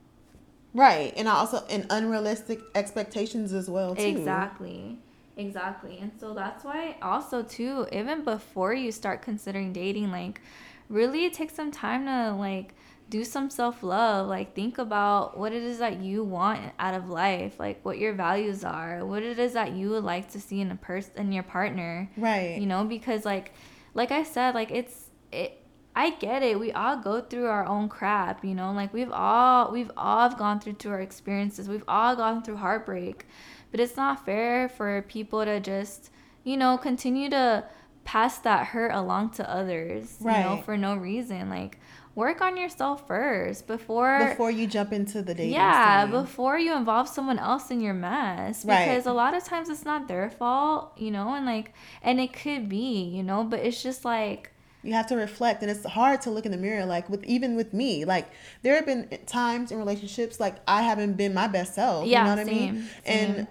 Right 0.74 1.12
and 1.16 1.28
also 1.28 1.64
and 1.68 1.86
unrealistic 1.90 2.60
expectations 2.74 3.52
as 3.52 3.68
well 3.68 3.94
too 3.94 4.02
Exactly. 4.02 4.98
Exactly. 5.36 5.98
And 6.00 6.12
so 6.20 6.34
that's 6.34 6.64
why 6.64 6.96
also 7.00 7.42
too, 7.42 7.86
even 7.92 8.24
before 8.24 8.74
you 8.74 8.92
start 8.92 9.22
considering 9.22 9.72
dating, 9.72 10.10
like 10.10 10.40
really 10.88 11.30
take 11.30 11.50
some 11.50 11.70
time 11.70 12.04
to 12.06 12.36
like 12.36 12.74
do 13.08 13.24
some 13.24 13.48
self 13.48 13.82
love. 13.82 14.28
Like 14.28 14.54
think 14.54 14.78
about 14.78 15.38
what 15.38 15.52
it 15.52 15.62
is 15.62 15.78
that 15.78 16.00
you 16.00 16.22
want 16.24 16.60
out 16.78 16.94
of 16.94 17.08
life, 17.08 17.58
like 17.58 17.82
what 17.84 17.98
your 17.98 18.12
values 18.12 18.64
are, 18.64 19.04
what 19.04 19.22
it 19.22 19.38
is 19.38 19.54
that 19.54 19.72
you 19.72 19.90
would 19.90 20.04
like 20.04 20.30
to 20.32 20.40
see 20.40 20.60
in 20.60 20.70
a 20.70 20.76
person 20.76 21.12
in 21.16 21.32
your 21.32 21.42
partner. 21.42 22.10
right 22.16 22.60
You 22.60 22.66
know, 22.66 22.84
because 22.84 23.24
like 23.24 23.52
like 23.94 24.12
I 24.12 24.24
said, 24.24 24.54
like 24.54 24.70
it's 24.70 25.06
it 25.32 25.59
I 26.00 26.10
get 26.10 26.42
it. 26.42 26.58
We 26.58 26.70
all 26.72 26.96
go 26.96 27.20
through 27.20 27.46
our 27.56 27.66
own 27.74 27.88
crap, 27.88 28.44
you 28.48 28.54
know? 28.54 28.72
Like 28.80 28.92
we've 28.98 29.12
all 29.12 29.70
we've 29.76 29.90
all 29.96 30.28
gone 30.44 30.58
through 30.60 30.78
to 30.84 30.88
our 30.94 31.00
experiences. 31.00 31.68
We've 31.68 31.88
all 31.96 32.16
gone 32.16 32.42
through 32.42 32.56
heartbreak. 32.56 33.26
But 33.70 33.80
it's 33.80 33.96
not 33.96 34.24
fair 34.24 34.68
for 34.68 35.02
people 35.16 35.44
to 35.44 35.60
just, 35.60 36.10
you 36.42 36.56
know, 36.56 36.76
continue 36.78 37.28
to 37.30 37.64
pass 38.04 38.38
that 38.38 38.68
hurt 38.72 38.92
along 38.92 39.30
to 39.38 39.48
others, 39.58 40.16
you 40.20 40.26
know, 40.26 40.32
Right. 40.56 40.64
for 40.64 40.76
no 40.76 40.92
reason. 40.96 41.50
Like 41.58 41.78
work 42.16 42.40
on 42.40 42.56
yourself 42.56 43.06
first 43.06 43.66
before 43.74 44.14
before 44.30 44.50
you 44.50 44.66
jump 44.66 44.92
into 44.92 45.18
the 45.22 45.34
dating 45.34 45.52
yeah, 45.52 46.02
scene. 46.02 46.10
before 46.10 46.58
you 46.58 46.74
involve 46.74 47.08
someone 47.08 47.38
else 47.38 47.70
in 47.70 47.80
your 47.80 47.94
mess. 47.94 48.64
Right. 48.64 48.86
Because 48.88 49.06
a 49.06 49.12
lot 49.22 49.32
of 49.38 49.44
times 49.44 49.68
it's 49.68 49.84
not 49.84 50.08
their 50.08 50.28
fault, 50.30 50.92
you 51.04 51.10
know, 51.16 51.34
and 51.36 51.46
like, 51.54 51.72
and 52.02 52.18
it 52.20 52.32
could 52.32 52.68
be, 52.68 53.04
you 53.16 53.22
know, 53.22 53.44
but 53.44 53.60
it's 53.60 53.82
just 53.82 54.04
like, 54.04 54.42
you 54.82 54.92
have 54.92 55.06
to 55.06 55.16
reflect 55.16 55.62
and 55.62 55.70
it's 55.70 55.84
hard 55.84 56.20
to 56.22 56.30
look 56.30 56.46
in 56.46 56.52
the 56.52 56.58
mirror 56.58 56.84
like 56.86 57.08
with 57.10 57.22
even 57.24 57.54
with 57.56 57.72
me 57.72 58.04
like 58.04 58.30
there 58.62 58.74
have 58.74 58.86
been 58.86 59.08
times 59.26 59.70
in 59.70 59.78
relationships 59.78 60.40
like 60.40 60.56
i 60.66 60.82
haven't 60.82 61.14
been 61.14 61.34
my 61.34 61.46
best 61.46 61.74
self 61.74 62.06
Yeah, 62.06 62.20
you 62.20 62.24
know 62.24 62.30
what 62.30 62.38
i 62.40 62.44
mean 62.44 62.74
same, 62.74 62.88
and 63.06 63.46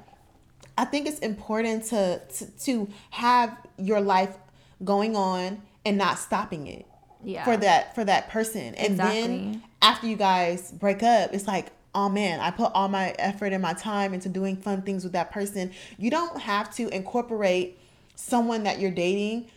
i 0.78 0.86
think 0.86 1.08
it's 1.08 1.20
important 1.20 1.86
to, 1.86 2.22
to 2.38 2.46
to 2.60 2.88
have 3.12 3.56
your 3.78 4.02
life 4.02 4.36
going 4.84 5.16
on 5.16 5.62
and 5.86 5.98
not 5.98 6.18
stopping 6.18 6.68
it 6.68 6.86
yeah. 7.24 7.44
for 7.44 7.58
that 7.58 7.96
for 7.96 8.04
that 8.06 8.30
person 8.30 8.74
and 8.76 8.94
Exactly. 8.94 9.22
then 9.22 9.64
after 9.82 10.08
you 10.08 10.16
guys 10.16 10.72
break 10.72 11.04
up 11.04 11.34
it's 11.34 11.48
like 11.48 11.72
oh 11.96 12.10
man 12.10 12.40
i 12.40 12.50
put 12.52 12.72
all 12.74 12.88
my 12.88 13.16
effort 13.20 13.52
and 13.52 13.62
my 13.62 13.74
time 13.74 14.14
into 14.14 14.30
doing 14.30 14.56
fun 14.56 14.82
things 14.82 15.04
with 15.04 15.14
that 15.14 15.32
person 15.32 15.72
you 15.98 16.10
don't 16.10 16.40
have 16.42 16.74
to 16.76 16.88
incorporate 16.90 17.78
someone 18.16 18.64
that 18.64 18.80
you're 18.80 18.92
dating 18.92 19.48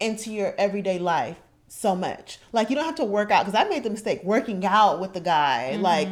into 0.00 0.32
your 0.32 0.54
everyday 0.58 0.98
life 0.98 1.38
so 1.68 1.94
much. 1.94 2.38
Like 2.52 2.70
you 2.70 2.76
don't 2.76 2.84
have 2.84 2.96
to 2.96 3.04
work 3.04 3.30
out 3.30 3.44
because 3.44 3.58
i 3.58 3.68
made 3.68 3.82
the 3.84 3.90
mistake 3.90 4.22
working 4.24 4.64
out 4.64 5.00
with 5.00 5.12
the 5.12 5.20
guy 5.20 5.72
mm-hmm. 5.74 5.82
like 5.82 6.08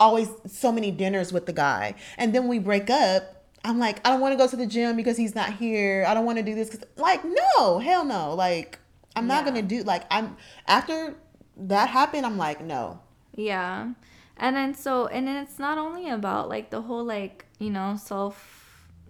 always 0.00 0.30
so 0.46 0.72
many 0.72 0.90
dinners 0.90 1.32
with 1.32 1.46
the 1.46 1.52
guy. 1.52 1.94
And 2.16 2.34
then 2.34 2.48
we 2.48 2.58
break 2.58 2.90
up 2.90 3.34
i'm 3.64 3.78
like 3.78 3.98
i 4.06 4.10
don't 4.10 4.20
want 4.20 4.32
to 4.32 4.38
go 4.38 4.46
to 4.48 4.56
the 4.56 4.66
gym 4.66 4.96
because 4.96 5.16
he's 5.16 5.34
not 5.34 5.52
here. 5.54 6.04
I 6.08 6.14
don't 6.14 6.24
want 6.24 6.38
to 6.38 6.44
do 6.44 6.54
this 6.54 6.70
'cause- 6.70 6.84
like 6.96 7.22
no 7.24 7.78
hell 7.78 8.04
no. 8.04 8.34
Like 8.34 8.78
i'm 9.16 9.26
not 9.26 9.44
gonna 9.44 9.62
do 9.62 9.82
like 9.82 10.04
i'm 10.10 10.36
after 10.66 11.14
that 11.56 11.88
happened 11.88 12.24
i'm 12.24 12.38
like 12.38 12.60
no. 12.62 13.00
Yeah. 13.34 13.92
And 14.36 14.56
then 14.56 14.74
so 14.74 15.06
and 15.08 15.26
then 15.26 15.36
it's 15.36 15.58
not 15.58 15.76
only 15.78 16.08
about 16.08 16.48
like 16.48 16.70
the 16.70 16.82
whole 16.82 17.04
like, 17.04 17.46
you 17.58 17.70
know, 17.70 17.96
self 17.96 18.57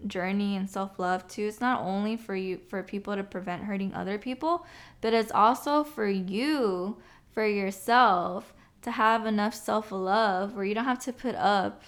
journey 0.07 0.57
and 0.57 0.69
self-love 0.69 1.27
too. 1.29 1.47
It's 1.47 1.61
not 1.61 1.81
only 1.81 2.17
for 2.17 2.35
you 2.37 2.61
for 2.69 2.83
people 2.83 3.15
to 3.17 3.23
prevent 3.25 3.65
hurting 3.65 3.95
other 3.95 4.19
people, 4.19 4.65
but 5.01 5.13
it's 5.15 5.33
also 5.33 5.85
for 5.85 6.09
you 6.09 6.97
for 7.33 7.47
yourself 7.47 8.55
to 8.83 8.91
have 8.93 9.27
enough 9.27 9.55
self-love 9.55 10.55
where 10.55 10.65
you 10.65 10.75
don't 10.75 10.85
have 10.85 11.01
to 11.01 11.13
put 11.13 11.35
up 11.35 11.83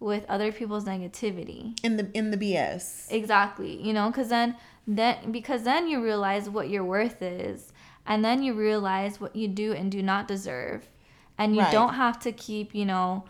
with 0.00 0.24
other 0.28 0.50
people's 0.50 0.84
negativity. 0.84 1.78
in 1.84 1.96
the 1.96 2.10
in 2.14 2.30
the 2.30 2.36
bs 2.36 3.06
Exactly. 3.10 3.80
You 3.80 3.92
know, 3.92 4.08
because 4.10 4.28
then 4.28 4.56
then 4.86 5.30
because 5.30 5.62
then 5.62 5.88
you 5.88 6.02
realize 6.02 6.48
what 6.50 6.68
your 6.68 6.84
worth 6.84 7.22
is, 7.22 7.72
and 8.06 8.24
then 8.24 8.42
you 8.42 8.52
realize 8.54 9.20
what 9.20 9.36
you 9.36 9.46
do 9.46 9.72
and 9.72 9.92
do 9.92 10.02
not 10.02 10.26
deserve, 10.26 10.88
and 11.38 11.54
you 11.54 11.62
Right. 11.62 11.70
don't 11.72 11.94
have 11.94 12.18
to 12.20 12.32
keep 12.32 12.74
you 12.74 12.84
know 12.84 13.24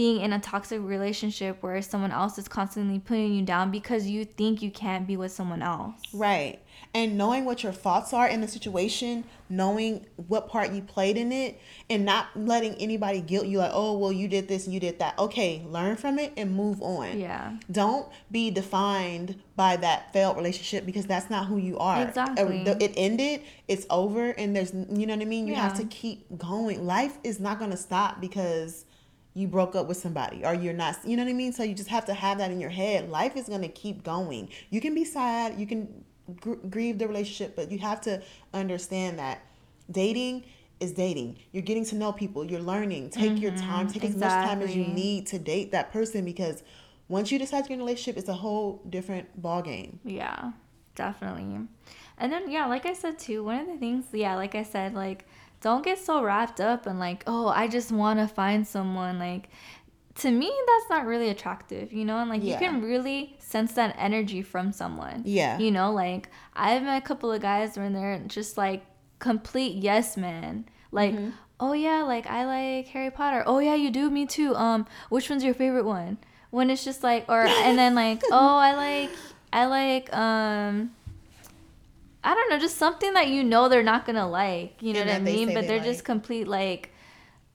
being 0.00 0.22
in 0.22 0.32
a 0.32 0.38
toxic 0.38 0.80
relationship 0.82 1.62
where 1.62 1.82
someone 1.82 2.10
else 2.10 2.38
is 2.38 2.48
constantly 2.48 2.98
putting 2.98 3.34
you 3.34 3.42
down 3.42 3.70
because 3.70 4.06
you 4.08 4.24
think 4.24 4.62
you 4.62 4.70
can't 4.70 5.06
be 5.06 5.14
with 5.14 5.30
someone 5.30 5.60
else. 5.62 6.00
right 6.14 6.58
and 6.94 7.18
knowing 7.18 7.44
what 7.44 7.62
your 7.62 7.72
thoughts 7.72 8.14
are 8.14 8.26
in 8.26 8.40
the 8.40 8.48
situation 8.48 9.22
knowing 9.50 10.06
what 10.28 10.48
part 10.48 10.72
you 10.72 10.80
played 10.80 11.16
in 11.18 11.30
it 11.30 11.60
and 11.90 12.04
not 12.04 12.28
letting 12.34 12.74
anybody 12.76 13.20
guilt 13.20 13.44
you 13.46 13.58
like 13.58 13.70
oh 13.74 13.92
well 13.98 14.10
you 14.10 14.26
did 14.26 14.48
this 14.48 14.64
and 14.64 14.72
you 14.72 14.80
did 14.80 14.98
that 14.98 15.16
okay 15.18 15.62
learn 15.68 15.94
from 15.96 16.18
it 16.18 16.32
and 16.38 16.50
move 16.54 16.80
on 16.80 17.18
Yeah. 17.20 17.56
don't 17.70 18.08
be 18.30 18.50
defined 18.50 19.38
by 19.54 19.76
that 19.76 20.10
failed 20.14 20.36
relationship 20.38 20.86
because 20.86 21.04
that's 21.04 21.28
not 21.28 21.44
who 21.46 21.58
you 21.58 21.76
are. 21.76 22.00
Exactly. 22.08 22.62
It 22.80 22.94
ended, 22.96 23.42
it's 23.68 23.84
over, 23.90 24.30
and 24.30 24.56
there's, 24.56 24.72
you 24.72 25.04
know 25.06 25.14
what 25.14 25.20
I 25.20 25.26
mean? 25.26 25.46
You 25.46 25.54
have 25.56 25.76
to 25.76 25.84
keep 25.84 26.24
going. 26.38 26.86
Life 26.86 27.18
is 27.22 27.38
not 27.40 27.58
going 27.58 27.70
to 27.72 27.76
stop 27.76 28.22
because 28.22 28.86
you 29.34 29.46
broke 29.46 29.74
up 29.76 29.86
with 29.86 29.96
somebody 29.96 30.44
or 30.44 30.54
you're 30.54 30.74
not, 30.74 30.96
you 31.04 31.16
know 31.16 31.24
what 31.24 31.30
I 31.30 31.34
mean? 31.34 31.52
So 31.52 31.62
you 31.62 31.74
just 31.74 31.88
have 31.88 32.04
to 32.06 32.14
have 32.14 32.38
that 32.38 32.50
in 32.50 32.60
your 32.60 32.70
head. 32.70 33.08
Life 33.08 33.36
is 33.36 33.48
going 33.48 33.62
to 33.62 33.68
keep 33.68 34.02
going. 34.02 34.48
You 34.70 34.80
can 34.80 34.94
be 34.94 35.04
sad, 35.04 35.58
you 35.58 35.66
can 35.66 36.04
gr- 36.40 36.54
grieve 36.68 36.98
the 36.98 37.06
relationship, 37.06 37.54
but 37.56 37.70
you 37.70 37.78
have 37.78 38.00
to 38.02 38.22
understand 38.52 39.18
that 39.18 39.42
dating 39.90 40.44
is 40.80 40.92
dating. 40.92 41.38
You're 41.52 41.62
getting 41.62 41.84
to 41.86 41.94
know 41.94 42.12
people, 42.12 42.44
you're 42.44 42.60
learning. 42.60 43.10
Take 43.10 43.40
your 43.40 43.52
mm-hmm. 43.52 43.70
time, 43.70 43.88
take 43.88 44.04
as 44.04 44.16
much 44.16 44.30
time 44.30 44.62
as 44.62 44.74
you 44.74 44.84
need 44.84 45.26
to 45.28 45.38
date 45.38 45.72
that 45.72 45.92
person 45.92 46.24
because 46.24 46.62
once 47.08 47.30
you 47.30 47.38
decide 47.38 47.64
to 47.64 47.68
get 47.68 47.74
in 47.74 47.80
a 47.80 47.84
relationship, 47.84 48.16
it's 48.16 48.28
a 48.28 48.34
whole 48.34 48.82
different 48.88 49.40
ball 49.40 49.62
game. 49.62 50.00
Yeah, 50.04 50.52
definitely. 50.94 51.66
And 52.18 52.32
then 52.32 52.50
yeah, 52.50 52.66
like 52.66 52.86
I 52.86 52.94
said 52.94 53.18
too, 53.18 53.44
one 53.44 53.60
of 53.60 53.66
the 53.66 53.78
things, 53.78 54.06
yeah, 54.12 54.36
like 54.36 54.54
I 54.54 54.62
said, 54.62 54.94
like 54.94 55.26
don't 55.60 55.84
get 55.84 55.98
so 55.98 56.22
wrapped 56.22 56.60
up 56.60 56.86
and 56.86 56.98
like, 56.98 57.22
oh, 57.26 57.48
I 57.48 57.68
just 57.68 57.92
want 57.92 58.18
to 58.20 58.26
find 58.28 58.66
someone 58.66 59.18
like 59.18 59.48
to 60.16 60.30
me 60.30 60.52
that's 60.66 60.90
not 60.90 61.06
really 61.06 61.28
attractive, 61.30 61.92
you 61.92 62.04
know? 62.04 62.18
And 62.18 62.28
like 62.28 62.42
Yeah. 62.42 62.54
you 62.54 62.58
can 62.66 62.82
really 62.82 63.36
sense 63.38 63.72
that 63.74 63.94
energy 63.98 64.42
from 64.42 64.72
someone. 64.72 65.22
Yeah. 65.24 65.58
You 65.58 65.70
know, 65.70 65.92
like 65.92 66.28
I've 66.54 66.82
met 66.82 67.02
a 67.02 67.06
couple 67.06 67.32
of 67.32 67.40
guys 67.40 67.76
when 67.78 67.92
they're 67.92 68.18
just 68.26 68.56
like 68.58 68.84
complete 69.18 69.76
yes 69.82 70.16
man. 70.16 70.66
Like, 70.92 71.12
Mm-hmm. 71.14 71.30
oh 71.60 71.72
yeah, 71.72 72.02
like 72.02 72.26
I 72.26 72.44
like 72.46 72.88
Harry 72.88 73.10
Potter. 73.10 73.42
Oh 73.46 73.60
yeah, 73.60 73.74
you 73.76 73.90
do, 73.90 74.10
me 74.10 74.26
too. 74.26 74.54
Um, 74.56 74.86
which 75.08 75.30
one's 75.30 75.44
your 75.44 75.54
favorite 75.54 75.84
one? 75.86 76.18
When 76.50 76.68
it's 76.68 76.84
just 76.84 77.02
like 77.02 77.26
or 77.28 77.42
and 77.46 77.78
then 77.78 77.94
like, 77.94 78.22
oh 78.32 78.56
I 78.56 78.74
like 78.74 79.10
I 79.52 79.66
like 79.66 80.12
um 80.14 80.90
I 82.22 82.34
don't 82.34 82.50
know, 82.50 82.58
just 82.58 82.76
something 82.76 83.14
that 83.14 83.28
you 83.28 83.42
know 83.44 83.68
they're 83.68 83.82
not 83.82 84.04
gonna 84.06 84.28
like. 84.28 84.82
You 84.82 84.92
know 84.94 85.02
And 85.02 85.08
what 85.08 85.08
I 85.10 85.18
they 85.18 85.20
mean? 85.20 85.52
But 85.52 85.66
they 85.66 85.66
they're 85.66 85.78
like. 85.78 85.84
just 85.84 86.04
complete 86.04 86.46
like 86.48 86.90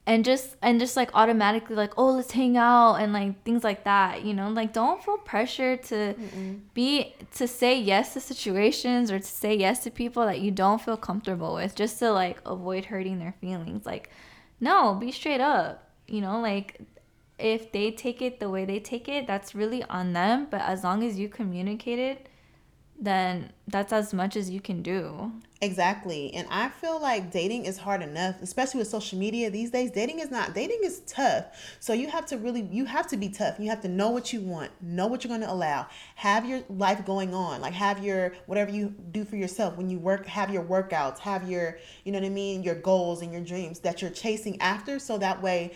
and 0.08 0.24
just 0.26 0.56
and 0.62 0.80
just 0.80 0.96
like 0.96 1.10
automatically 1.16 1.76
like 1.76 1.94
oh 1.98 2.12
let's 2.12 2.32
hang 2.32 2.58
out 2.58 2.96
and 2.96 3.12
like 3.14 3.44
things 3.44 3.64
like 3.64 3.84
that 3.86 4.24
you 4.24 4.34
know 4.34 4.50
like 4.50 4.72
don't 4.74 5.04
feel 5.04 5.18
pressure 5.18 5.78
to 5.78 6.16
be 6.74 7.16
to 7.34 7.48
say 7.48 7.80
yes 7.80 8.14
to 8.14 8.20
situations 8.20 9.12
or 9.12 9.20
to 9.20 9.26
say 9.26 9.56
yes 9.56 9.84
to 9.84 9.92
people 9.92 10.26
that 10.26 10.40
you 10.42 10.52
don't 10.52 10.82
feel 10.82 10.98
comfortable 10.98 11.56
with 11.56 11.76
just 11.76 11.98
to 12.00 12.12
like 12.12 12.40
avoid 12.46 12.86
hurting 12.86 13.20
their 13.20 13.34
feelings 13.42 13.86
like 13.86 14.10
no 14.60 14.94
be 14.94 15.12
straight 15.12 15.42
up 15.42 15.90
you 16.08 16.22
know 16.22 16.40
like 16.40 16.80
if 17.40 17.72
they 17.72 17.92
take 17.92 18.22
it 18.22 18.40
the 18.40 18.50
way 18.50 18.64
they 18.64 18.80
take 18.80 19.10
it 19.10 19.28
that's 19.28 19.56
really 19.56 19.84
on 19.86 20.14
them 20.14 20.48
but 20.52 20.62
as 20.62 20.84
long 20.84 21.04
as 21.04 21.18
you 21.20 21.28
communicate 21.28 22.00
it 22.00 22.28
then 23.00 23.52
that's 23.68 23.92
as 23.92 24.14
much 24.14 24.36
as 24.36 24.50
you 24.50 24.60
can 24.60 24.82
do 24.82 25.32
Exactly. 25.62 26.34
And 26.34 26.48
I 26.52 26.68
feel 26.70 27.02
like 27.02 27.32
dating 27.32 27.66
is 27.66 27.78
hard 27.78 28.02
enough, 28.02 28.36
especially 28.42 28.80
with 28.80 28.88
social 28.90 29.18
media 29.18 29.50
these 29.50 29.72
days. 29.72 29.90
Dating 29.90 30.20
is 30.20 30.30
not 30.30 30.54
dating 30.54 30.82
is 30.84 31.00
tough. 31.08 31.46
So 31.80 31.94
you 31.94 32.10
have 32.10 32.26
to 32.28 32.38
really 32.38 32.68
you 32.72 32.86
have 32.86 33.08
to 33.08 33.18
be 33.18 33.30
tough. 33.30 33.60
You 33.60 33.70
have 33.70 33.82
to 33.82 33.88
know 33.88 34.10
what 34.10 34.34
you 34.34 34.42
want, 34.42 34.72
know 34.82 35.08
what 35.08 35.24
you're 35.24 35.30
going 35.30 35.42
to 35.42 35.52
allow. 35.52 35.88
Have 36.16 36.46
your 36.46 36.62
life 36.70 37.06
going 37.06 37.34
on. 37.34 37.62
Like 37.62 37.74
have 37.74 38.04
your 38.04 38.34
whatever 38.48 38.70
you 38.70 38.94
do 39.12 39.24
for 39.24 39.38
yourself 39.38 39.78
when 39.78 39.90
you 39.90 39.98
work, 39.98 40.28
have 40.28 40.52
your 40.52 40.64
workouts, 40.64 41.20
have 41.20 41.50
your, 41.50 41.80
you 42.04 42.12
know 42.12 42.20
what 42.20 42.26
I 42.26 42.30
mean, 42.30 42.62
your 42.62 42.76
goals 42.76 43.22
and 43.22 43.32
your 43.32 43.42
dreams 43.42 43.80
that 43.80 44.02
you're 44.02 44.12
chasing 44.12 44.62
after 44.62 45.00
so 45.00 45.18
that 45.18 45.42
way 45.42 45.74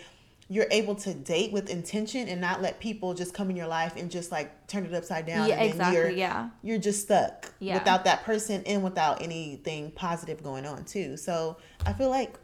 you're 0.52 0.66
able 0.72 0.96
to 0.96 1.14
date 1.14 1.52
with 1.52 1.70
intention 1.70 2.26
and 2.26 2.40
not 2.40 2.60
let 2.60 2.80
people 2.80 3.14
just 3.14 3.32
come 3.32 3.50
in 3.50 3.56
your 3.56 3.68
life 3.68 3.94
and 3.96 4.10
just 4.10 4.32
like 4.32 4.66
turn 4.66 4.84
it 4.84 4.92
upside 4.92 5.24
down. 5.24 5.48
Yeah, 5.48 5.54
and 5.54 5.70
exactly, 5.70 5.96
You're, 5.96 6.10
yeah. 6.10 6.48
You're 6.64 6.78
just 6.78 7.02
stuck 7.02 7.54
Yeah. 7.60 7.74
without 7.74 8.02
that 8.04 8.24
person 8.24 8.64
and 8.66 8.82
without 8.82 9.22
anything 9.22 9.92
positive 9.92 10.42
going 10.42 10.66
on 10.66 10.84
too. 10.84 11.16
So 11.16 11.56
I 11.86 11.92
feel 11.92 12.10
like 12.10 12.34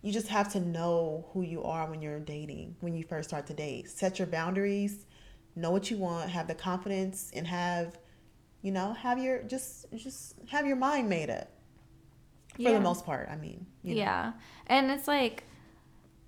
you 0.00 0.12
just 0.12 0.28
have 0.28 0.50
to 0.54 0.60
know 0.60 1.26
who 1.34 1.42
you 1.42 1.62
are 1.62 1.86
when 1.90 2.00
you're 2.00 2.20
dating, 2.20 2.76
when 2.80 2.94
you 2.94 3.04
first 3.04 3.28
start 3.28 3.46
to 3.48 3.54
date. 3.54 3.90
Set 3.90 4.18
your 4.18 4.26
boundaries, 4.26 5.04
know 5.56 5.70
what 5.70 5.90
you 5.90 5.98
want, 5.98 6.30
have 6.30 6.48
the 6.48 6.54
confidence 6.54 7.30
and 7.36 7.46
have, 7.46 7.98
you 8.62 8.72
know, 8.72 8.94
have 8.94 9.18
your 9.18 9.42
just 9.42 9.84
just 9.94 10.36
have 10.48 10.66
your 10.66 10.76
mind 10.76 11.10
made 11.10 11.28
up. 11.28 11.50
For 12.56 12.62
Yeah. 12.62 12.72
the 12.72 12.80
most 12.80 13.04
part, 13.04 13.28
I 13.30 13.36
mean. 13.36 13.66
you 13.82 13.94
know. 13.94 14.00
Yeah. 14.00 14.32
And 14.68 14.90
it's 14.90 15.06
like 15.06 15.44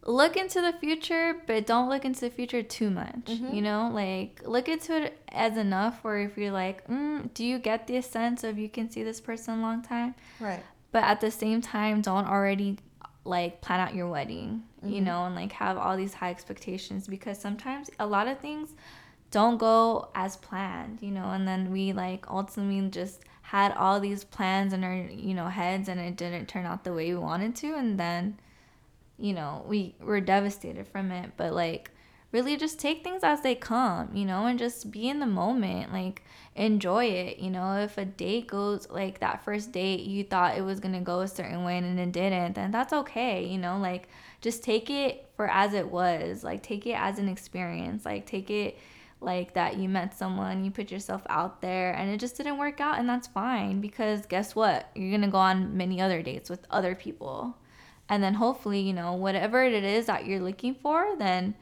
look 0.06 0.36
into 0.36 0.60
the 0.60 0.72
future, 0.72 1.34
but 1.46 1.66
don't 1.66 1.88
look 1.88 2.04
into 2.04 2.20
the 2.20 2.30
future 2.30 2.62
too 2.62 2.90
much. 2.90 3.24
Mm-hmm. 3.26 3.54
You 3.54 3.62
know, 3.62 3.90
like 3.92 4.40
look 4.44 4.68
into 4.68 4.96
it 5.04 5.18
as 5.28 5.56
enough 5.56 6.02
where 6.02 6.18
if 6.20 6.38
you're 6.38 6.52
like, 6.52 6.86
mm, 6.86 7.32
do 7.34 7.44
you 7.44 7.58
get 7.58 7.86
the 7.86 8.00
sense 8.00 8.44
of 8.44 8.58
you 8.58 8.68
can 8.68 8.90
see 8.90 9.02
this 9.02 9.20
person 9.20 9.58
a 9.58 9.62
long 9.62 9.82
time? 9.82 10.14
Right. 10.40 10.62
But 10.92 11.04
at 11.04 11.20
the 11.20 11.30
same 11.30 11.60
time, 11.60 12.00
don't 12.00 12.26
already 12.26 12.78
like 13.24 13.60
plan 13.60 13.80
out 13.80 13.94
your 13.94 14.08
wedding, 14.08 14.62
Mm-hmm. 14.84 14.94
you 14.94 15.00
know, 15.00 15.24
and 15.24 15.34
like 15.34 15.52
have 15.52 15.76
all 15.78 15.96
these 15.96 16.14
high 16.14 16.30
expectations 16.30 17.08
because 17.08 17.38
sometimes 17.40 17.90
a 17.98 18.06
lot 18.06 18.28
of 18.28 18.38
things 18.38 18.74
don't 19.30 19.58
go 19.58 20.08
as 20.14 20.36
planned, 20.36 20.98
you 21.00 21.10
know, 21.10 21.30
and 21.30 21.48
then 21.48 21.72
we 21.72 21.92
like 21.92 22.30
ultimately 22.30 22.88
just 22.90 23.24
had 23.42 23.72
all 23.72 23.98
these 23.98 24.22
plans 24.22 24.72
in 24.72 24.84
our, 24.84 24.94
you 24.94 25.34
know, 25.34 25.48
heads 25.48 25.88
and 25.88 25.98
it 25.98 26.16
didn't 26.16 26.46
turn 26.46 26.66
out 26.66 26.84
the 26.84 26.92
way 26.92 27.12
we 27.12 27.18
wanted 27.18 27.56
to 27.56 27.74
and 27.74 27.98
then 27.98 28.38
you 29.18 29.32
know, 29.32 29.64
we 29.66 29.94
were 30.00 30.20
devastated 30.20 30.86
from 30.86 31.10
it, 31.10 31.32
but 31.36 31.52
like 31.52 31.90
really 32.32 32.56
just 32.56 32.78
take 32.78 33.02
things 33.02 33.22
as 33.22 33.40
they 33.40 33.54
come, 33.54 34.10
you 34.14 34.24
know, 34.24 34.46
and 34.46 34.58
just 34.58 34.90
be 34.90 35.08
in 35.08 35.20
the 35.20 35.26
moment, 35.26 35.92
like 35.92 36.22
enjoy 36.54 37.04
it, 37.04 37.38
you 37.38 37.50
know. 37.50 37.76
If 37.76 37.96
a 37.98 38.04
date 38.04 38.48
goes 38.48 38.88
like 38.90 39.20
that 39.20 39.44
first 39.44 39.72
date, 39.72 40.00
you 40.00 40.24
thought 40.24 40.58
it 40.58 40.62
was 40.62 40.80
going 40.80 40.94
to 40.94 41.00
go 41.00 41.20
a 41.20 41.28
certain 41.28 41.64
way 41.64 41.78
and 41.78 41.98
it 41.98 42.12
didn't, 42.12 42.54
then 42.54 42.70
that's 42.70 42.92
okay, 42.92 43.46
you 43.46 43.58
know, 43.58 43.78
like 43.78 44.08
just 44.40 44.62
take 44.62 44.90
it 44.90 45.28
for 45.36 45.48
as 45.48 45.72
it 45.72 45.90
was, 45.90 46.44
like 46.44 46.62
take 46.62 46.86
it 46.86 46.98
as 46.98 47.18
an 47.18 47.28
experience, 47.28 48.04
like 48.04 48.26
take 48.26 48.50
it 48.50 48.78
like 49.20 49.54
that 49.54 49.78
you 49.78 49.88
met 49.88 50.16
someone, 50.16 50.62
you 50.62 50.70
put 50.70 50.90
yourself 50.90 51.22
out 51.30 51.62
there 51.62 51.92
and 51.92 52.10
it 52.10 52.20
just 52.20 52.36
didn't 52.36 52.58
work 52.58 52.80
out 52.80 52.98
and 52.98 53.08
that's 53.08 53.26
fine 53.28 53.80
because 53.80 54.26
guess 54.26 54.54
what? 54.54 54.90
You're 54.94 55.10
going 55.10 55.22
to 55.22 55.28
go 55.28 55.38
on 55.38 55.76
many 55.76 56.02
other 56.02 56.20
dates 56.20 56.50
with 56.50 56.66
other 56.70 56.94
people 56.94 57.56
and 58.08 58.22
then 58.22 58.34
hopefully 58.34 58.80
you 58.80 58.92
know 58.92 59.12
whatever 59.14 59.64
it 59.64 59.84
is 59.84 60.06
that 60.06 60.26
you're 60.26 60.40
looking 60.40 60.74
for 60.74 61.16
then 61.18 61.54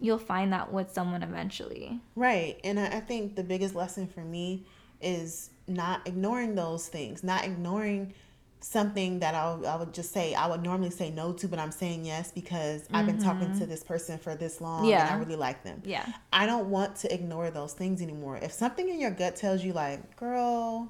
you'll 0.00 0.18
find 0.18 0.52
that 0.52 0.72
with 0.72 0.92
someone 0.92 1.22
eventually 1.22 1.98
Right. 2.14 2.60
And 2.62 2.78
I, 2.78 3.00
think 3.00 3.34
the 3.34 3.42
biggest 3.42 3.74
lesson 3.74 4.06
for 4.06 4.20
me 4.20 4.64
is 5.00 5.50
not 5.66 6.06
ignoring 6.06 6.54
those 6.54 6.86
things, 6.88 7.24
not 7.24 7.44
ignoring 7.44 8.14
something 8.60 9.18
that 9.20 9.34
I, 9.34 9.56
I 9.66 9.76
would 9.76 9.92
just 9.94 10.12
say 10.12 10.34
I 10.34 10.46
would 10.46 10.62
normally 10.62 10.90
say 10.90 11.10
no 11.10 11.32
to, 11.32 11.48
but 11.48 11.58
I'm 11.58 11.70
saying 11.72 12.04
yes 12.04 12.30
because 12.32 12.88
I've 12.92 13.06
been 13.06 13.18
talking 13.18 13.56
to 13.58 13.66
this 13.66 13.82
person 13.84 14.18
for 14.18 14.34
this 14.36 14.60
long 14.60 14.82
and 14.90 14.92
Mm-hmm. 15.00 15.14
I 15.14 15.18
really 15.18 15.36
like 15.36 15.64
them. 15.64 15.82
yeah 15.84 16.06
I 16.32 16.46
don't 16.46 16.70
want 16.70 16.94
to 16.96 17.12
ignore 17.12 17.50
those 17.50 17.72
things 17.72 18.00
anymore. 18.00 18.36
If 18.36 18.52
something 18.52 18.88
in 18.88 19.00
your 19.00 19.10
gut 19.12 19.34
tells 19.36 19.64
you 19.64 19.72
like, 19.72 20.16
girl, 20.16 20.88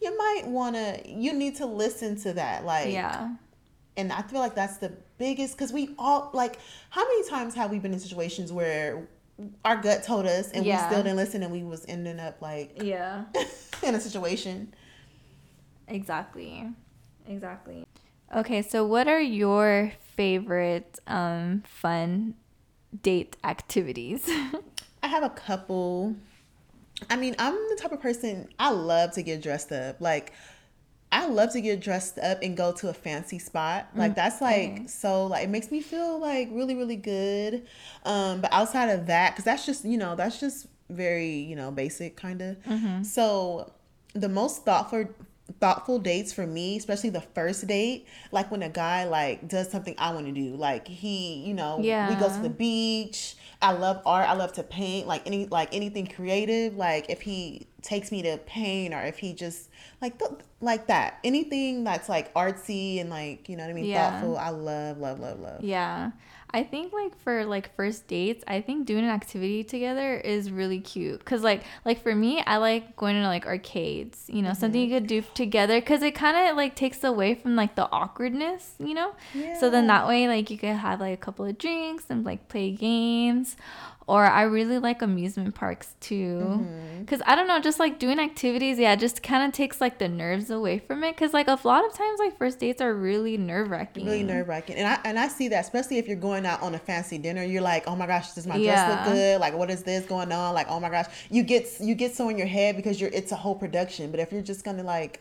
you 0.00 0.16
might 0.16 0.42
want 0.46 0.76
to, 0.76 1.00
you 1.08 1.32
need 1.32 1.56
to 1.56 1.66
listen 1.66 2.16
to 2.22 2.32
that. 2.34 2.64
Like, 2.64 2.92
yeah 2.92 3.34
and 3.96 4.12
I 4.12 4.22
feel 4.22 4.40
like 4.40 4.54
that's 4.54 4.76
the 4.78 4.92
biggest 5.18 5.56
because 5.56 5.72
we 5.72 5.94
all 5.98 6.30
like 6.34 6.58
how 6.90 7.02
many 7.04 7.28
times 7.28 7.54
have 7.54 7.70
we 7.70 7.78
been 7.78 7.92
in 7.92 7.98
situations 7.98 8.52
where 8.52 9.06
our 9.64 9.76
gut 9.76 10.02
told 10.02 10.26
us 10.26 10.50
and 10.52 10.64
Yeah. 10.64 10.82
we 10.88 10.92
still 10.92 11.02
didn't 11.02 11.16
listen 11.16 11.42
and 11.42 11.52
we 11.52 11.62
was 11.62 11.84
ending 11.88 12.18
up 12.20 12.40
like 12.42 12.82
yeah 12.82 13.24
in 13.82 13.94
a 13.94 14.00
situation. 14.00 14.72
exactly 15.88 16.68
exactly 17.28 17.86
okay 18.34 18.62
so 18.62 18.84
what 18.84 19.08
are 19.08 19.20
your 19.20 19.92
favorite 20.16 20.98
um 21.06 21.62
fun 21.66 22.34
date 23.02 23.36
activities 23.44 24.28
I 25.02 25.08
have 25.08 25.22
a 25.22 25.30
couple. 25.30 26.16
I 27.08 27.14
mean, 27.14 27.36
I'm 27.38 27.52
the 27.54 27.78
type 27.80 27.92
of 27.92 28.00
person 28.00 28.48
I 28.58 28.70
love 28.70 29.12
to 29.12 29.22
get 29.22 29.40
dressed 29.40 29.70
up. 29.70 30.00
Like 30.00 30.32
I 31.22 31.26
love 31.26 31.52
to 31.52 31.60
get 31.60 31.80
dressed 31.80 32.18
up 32.18 32.38
and 32.42 32.56
go 32.56 32.72
to 32.72 32.88
a 32.88 32.92
fancy 32.94 33.38
spot. 33.38 33.88
Like 33.94 34.14
that's 34.14 34.40
like 34.40 34.88
so 34.88 35.26
like 35.26 35.44
it 35.44 35.50
makes 35.50 35.70
me 35.70 35.80
feel 35.80 36.18
like 36.18 36.48
really 36.52 36.74
really 36.74 36.96
good. 36.96 37.66
Um 38.04 38.40
but 38.40 38.52
outside 38.52 38.90
of 38.90 39.06
that 39.06 39.34
cuz 39.36 39.44
that's 39.44 39.64
just, 39.66 39.84
you 39.84 39.98
know, 39.98 40.14
that's 40.16 40.38
just 40.40 40.66
very, 40.90 41.30
you 41.50 41.56
know, 41.56 41.70
basic 41.70 42.16
kind 42.16 42.42
of. 42.42 42.56
So 43.04 43.72
the 44.14 44.28
most 44.28 44.64
thoughtful 44.64 45.06
thoughtful 45.60 45.98
dates 46.00 46.32
for 46.32 46.44
me, 46.46 46.76
especially 46.76 47.10
the 47.10 47.20
first 47.20 47.66
date, 47.68 48.06
like 48.32 48.50
when 48.50 48.62
a 48.62 48.68
guy 48.68 49.04
like 49.04 49.46
does 49.48 49.70
something 49.70 49.94
I 49.96 50.12
want 50.12 50.26
to 50.26 50.32
do. 50.32 50.56
Like 50.56 50.88
he, 50.88 51.36
you 51.46 51.54
know, 51.54 51.78
we 52.10 52.16
go 52.16 52.28
to 52.28 52.42
the 52.42 52.50
beach. 52.50 53.36
I 53.62 53.72
love 53.72 54.02
art. 54.04 54.28
I 54.28 54.34
love 54.34 54.52
to 54.54 54.62
paint. 54.62 55.06
Like 55.06 55.26
any 55.26 55.46
like 55.46 55.74
anything 55.74 56.06
creative. 56.06 56.76
Like 56.76 57.08
if 57.08 57.22
he 57.22 57.66
takes 57.82 58.10
me 58.12 58.22
to 58.22 58.36
paint 58.38 58.92
or 58.92 59.00
if 59.02 59.18
he 59.18 59.32
just 59.32 59.70
like 60.02 60.18
th- 60.18 60.40
like 60.60 60.88
that. 60.88 61.18
Anything 61.24 61.84
that's 61.84 62.08
like 62.08 62.32
artsy 62.34 63.00
and 63.00 63.08
like, 63.10 63.48
you 63.48 63.56
know 63.56 63.64
what 63.64 63.70
I 63.70 63.74
mean, 63.74 63.86
Yeah. 63.86 64.10
thoughtful. 64.10 64.36
I 64.38 64.50
love 64.50 64.98
love 64.98 65.20
love 65.20 65.40
love. 65.40 65.62
Yeah. 65.64 66.10
I 66.50 66.62
think 66.62 66.92
like 66.92 67.18
for 67.18 67.44
like 67.44 67.74
first 67.74 68.06
dates, 68.06 68.44
I 68.46 68.60
think 68.60 68.86
doing 68.86 69.04
an 69.04 69.10
activity 69.10 69.64
together 69.64 70.16
is 70.16 70.50
really 70.50 70.80
cute. 70.80 71.24
Cause 71.24 71.42
like 71.42 71.62
like 71.84 72.02
for 72.02 72.14
me, 72.14 72.42
I 72.46 72.56
like 72.58 72.96
going 72.96 73.16
to 73.16 73.22
like 73.22 73.46
arcades. 73.46 74.24
You 74.28 74.42
know, 74.42 74.52
something 74.52 74.80
you 74.80 74.86
mm-hmm. 74.86 74.96
could 74.96 75.06
do 75.06 75.22
together. 75.34 75.80
Cause 75.80 76.02
it 76.02 76.14
kind 76.14 76.48
of 76.48 76.56
like 76.56 76.74
takes 76.76 77.02
away 77.04 77.34
from 77.34 77.56
like 77.56 77.74
the 77.74 77.90
awkwardness. 77.90 78.74
You 78.78 78.94
know. 78.94 79.14
Yeah. 79.34 79.58
So 79.58 79.70
then 79.70 79.86
that 79.88 80.06
way, 80.06 80.28
like 80.28 80.50
you 80.50 80.58
could 80.58 80.76
have 80.76 81.00
like 81.00 81.14
a 81.14 81.22
couple 81.22 81.44
of 81.44 81.58
drinks 81.58 82.04
and 82.08 82.24
like 82.24 82.48
play 82.48 82.70
games. 82.70 83.56
Or 84.08 84.24
I 84.24 84.42
really 84.42 84.78
like 84.78 85.02
amusement 85.02 85.56
parks 85.56 85.96
too. 85.98 86.38
Mm-hmm. 86.40 87.04
Cause 87.06 87.20
I 87.26 87.34
don't 87.34 87.48
know, 87.48 87.58
just 87.60 87.80
like 87.80 87.98
doing 87.98 88.20
activities, 88.20 88.78
yeah, 88.78 88.94
just 88.94 89.20
kind 89.20 89.42
of 89.44 89.52
takes 89.52 89.80
like 89.80 89.98
the 89.98 90.08
nerves 90.08 90.48
away 90.48 90.78
from 90.78 91.02
it. 91.02 91.16
Cause 91.16 91.32
like 91.32 91.48
a 91.48 91.58
lot 91.64 91.84
of 91.84 91.92
times, 91.92 92.20
like 92.20 92.38
first 92.38 92.60
dates 92.60 92.80
are 92.80 92.94
really 92.94 93.36
nerve 93.36 93.68
wracking. 93.68 94.06
Really 94.06 94.22
nerve 94.22 94.46
wracking, 94.46 94.76
and 94.76 94.86
I 94.86 95.00
and 95.04 95.18
I 95.18 95.26
see 95.26 95.48
that 95.48 95.64
especially 95.64 95.98
if 95.98 96.06
you're 96.06 96.16
going 96.16 96.46
out 96.46 96.62
on 96.62 96.76
a 96.76 96.78
fancy 96.78 97.18
dinner. 97.18 97.42
You're 97.42 97.62
like, 97.62 97.88
oh 97.88 97.96
my 97.96 98.06
gosh, 98.06 98.32
does 98.32 98.46
my 98.46 98.62
dress 98.62 98.88
look 98.88 99.14
good? 99.14 99.40
Like, 99.40 99.54
what 99.54 99.70
is 99.70 99.82
this 99.82 100.06
going 100.06 100.30
on? 100.30 100.54
Like, 100.54 100.68
oh 100.70 100.78
my 100.78 100.88
gosh, 100.88 101.06
you 101.28 101.42
get 101.42 101.68
you 101.80 101.96
get 101.96 102.14
so 102.14 102.28
in 102.28 102.38
your 102.38 102.46
head 102.46 102.76
because 102.76 103.00
you're 103.00 103.10
it's 103.12 103.32
a 103.32 103.36
whole 103.36 103.56
production. 103.56 104.12
But 104.12 104.20
if 104.20 104.30
you're 104.30 104.40
just 104.40 104.64
gonna 104.64 104.84
like 104.84 105.20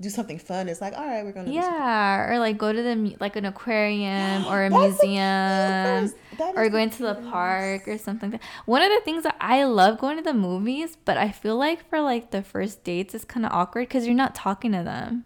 do 0.00 0.10
something 0.10 0.38
fun, 0.38 0.68
it's 0.68 0.80
like, 0.80 0.96
all 0.96 1.06
right, 1.06 1.24
we're 1.24 1.32
gonna. 1.32 1.50
Yeah, 1.50 2.30
or 2.30 2.38
like 2.38 2.58
go 2.58 2.72
to 2.72 2.82
the 2.82 3.16
like 3.20 3.36
an 3.36 3.44
aquarium 3.44 4.44
or 4.48 4.64
a 4.64 4.70
museum, 4.70 6.12
or 6.56 6.68
going 6.68 6.90
to 6.90 7.02
the 7.02 7.14
park 7.30 7.86
or 7.86 7.98
something. 7.98 8.32
Like. 8.32 8.42
One 8.66 8.82
of 8.82 8.90
the 8.90 9.00
things 9.04 9.22
that 9.22 9.36
I 9.40 9.64
love 9.64 9.98
going 9.98 10.16
to 10.16 10.22
the 10.22 10.34
movies, 10.34 10.96
but 11.04 11.16
I 11.16 11.30
feel 11.30 11.56
like 11.56 11.88
for 11.88 12.00
like 12.00 12.30
the 12.32 12.42
first 12.42 12.82
dates, 12.84 13.14
it's 13.14 13.24
kind 13.24 13.46
of 13.46 13.52
awkward 13.52 13.88
because 13.88 14.06
you're 14.06 14.14
not 14.16 14.34
talking 14.34 14.72
to 14.72 14.82
them. 14.82 15.24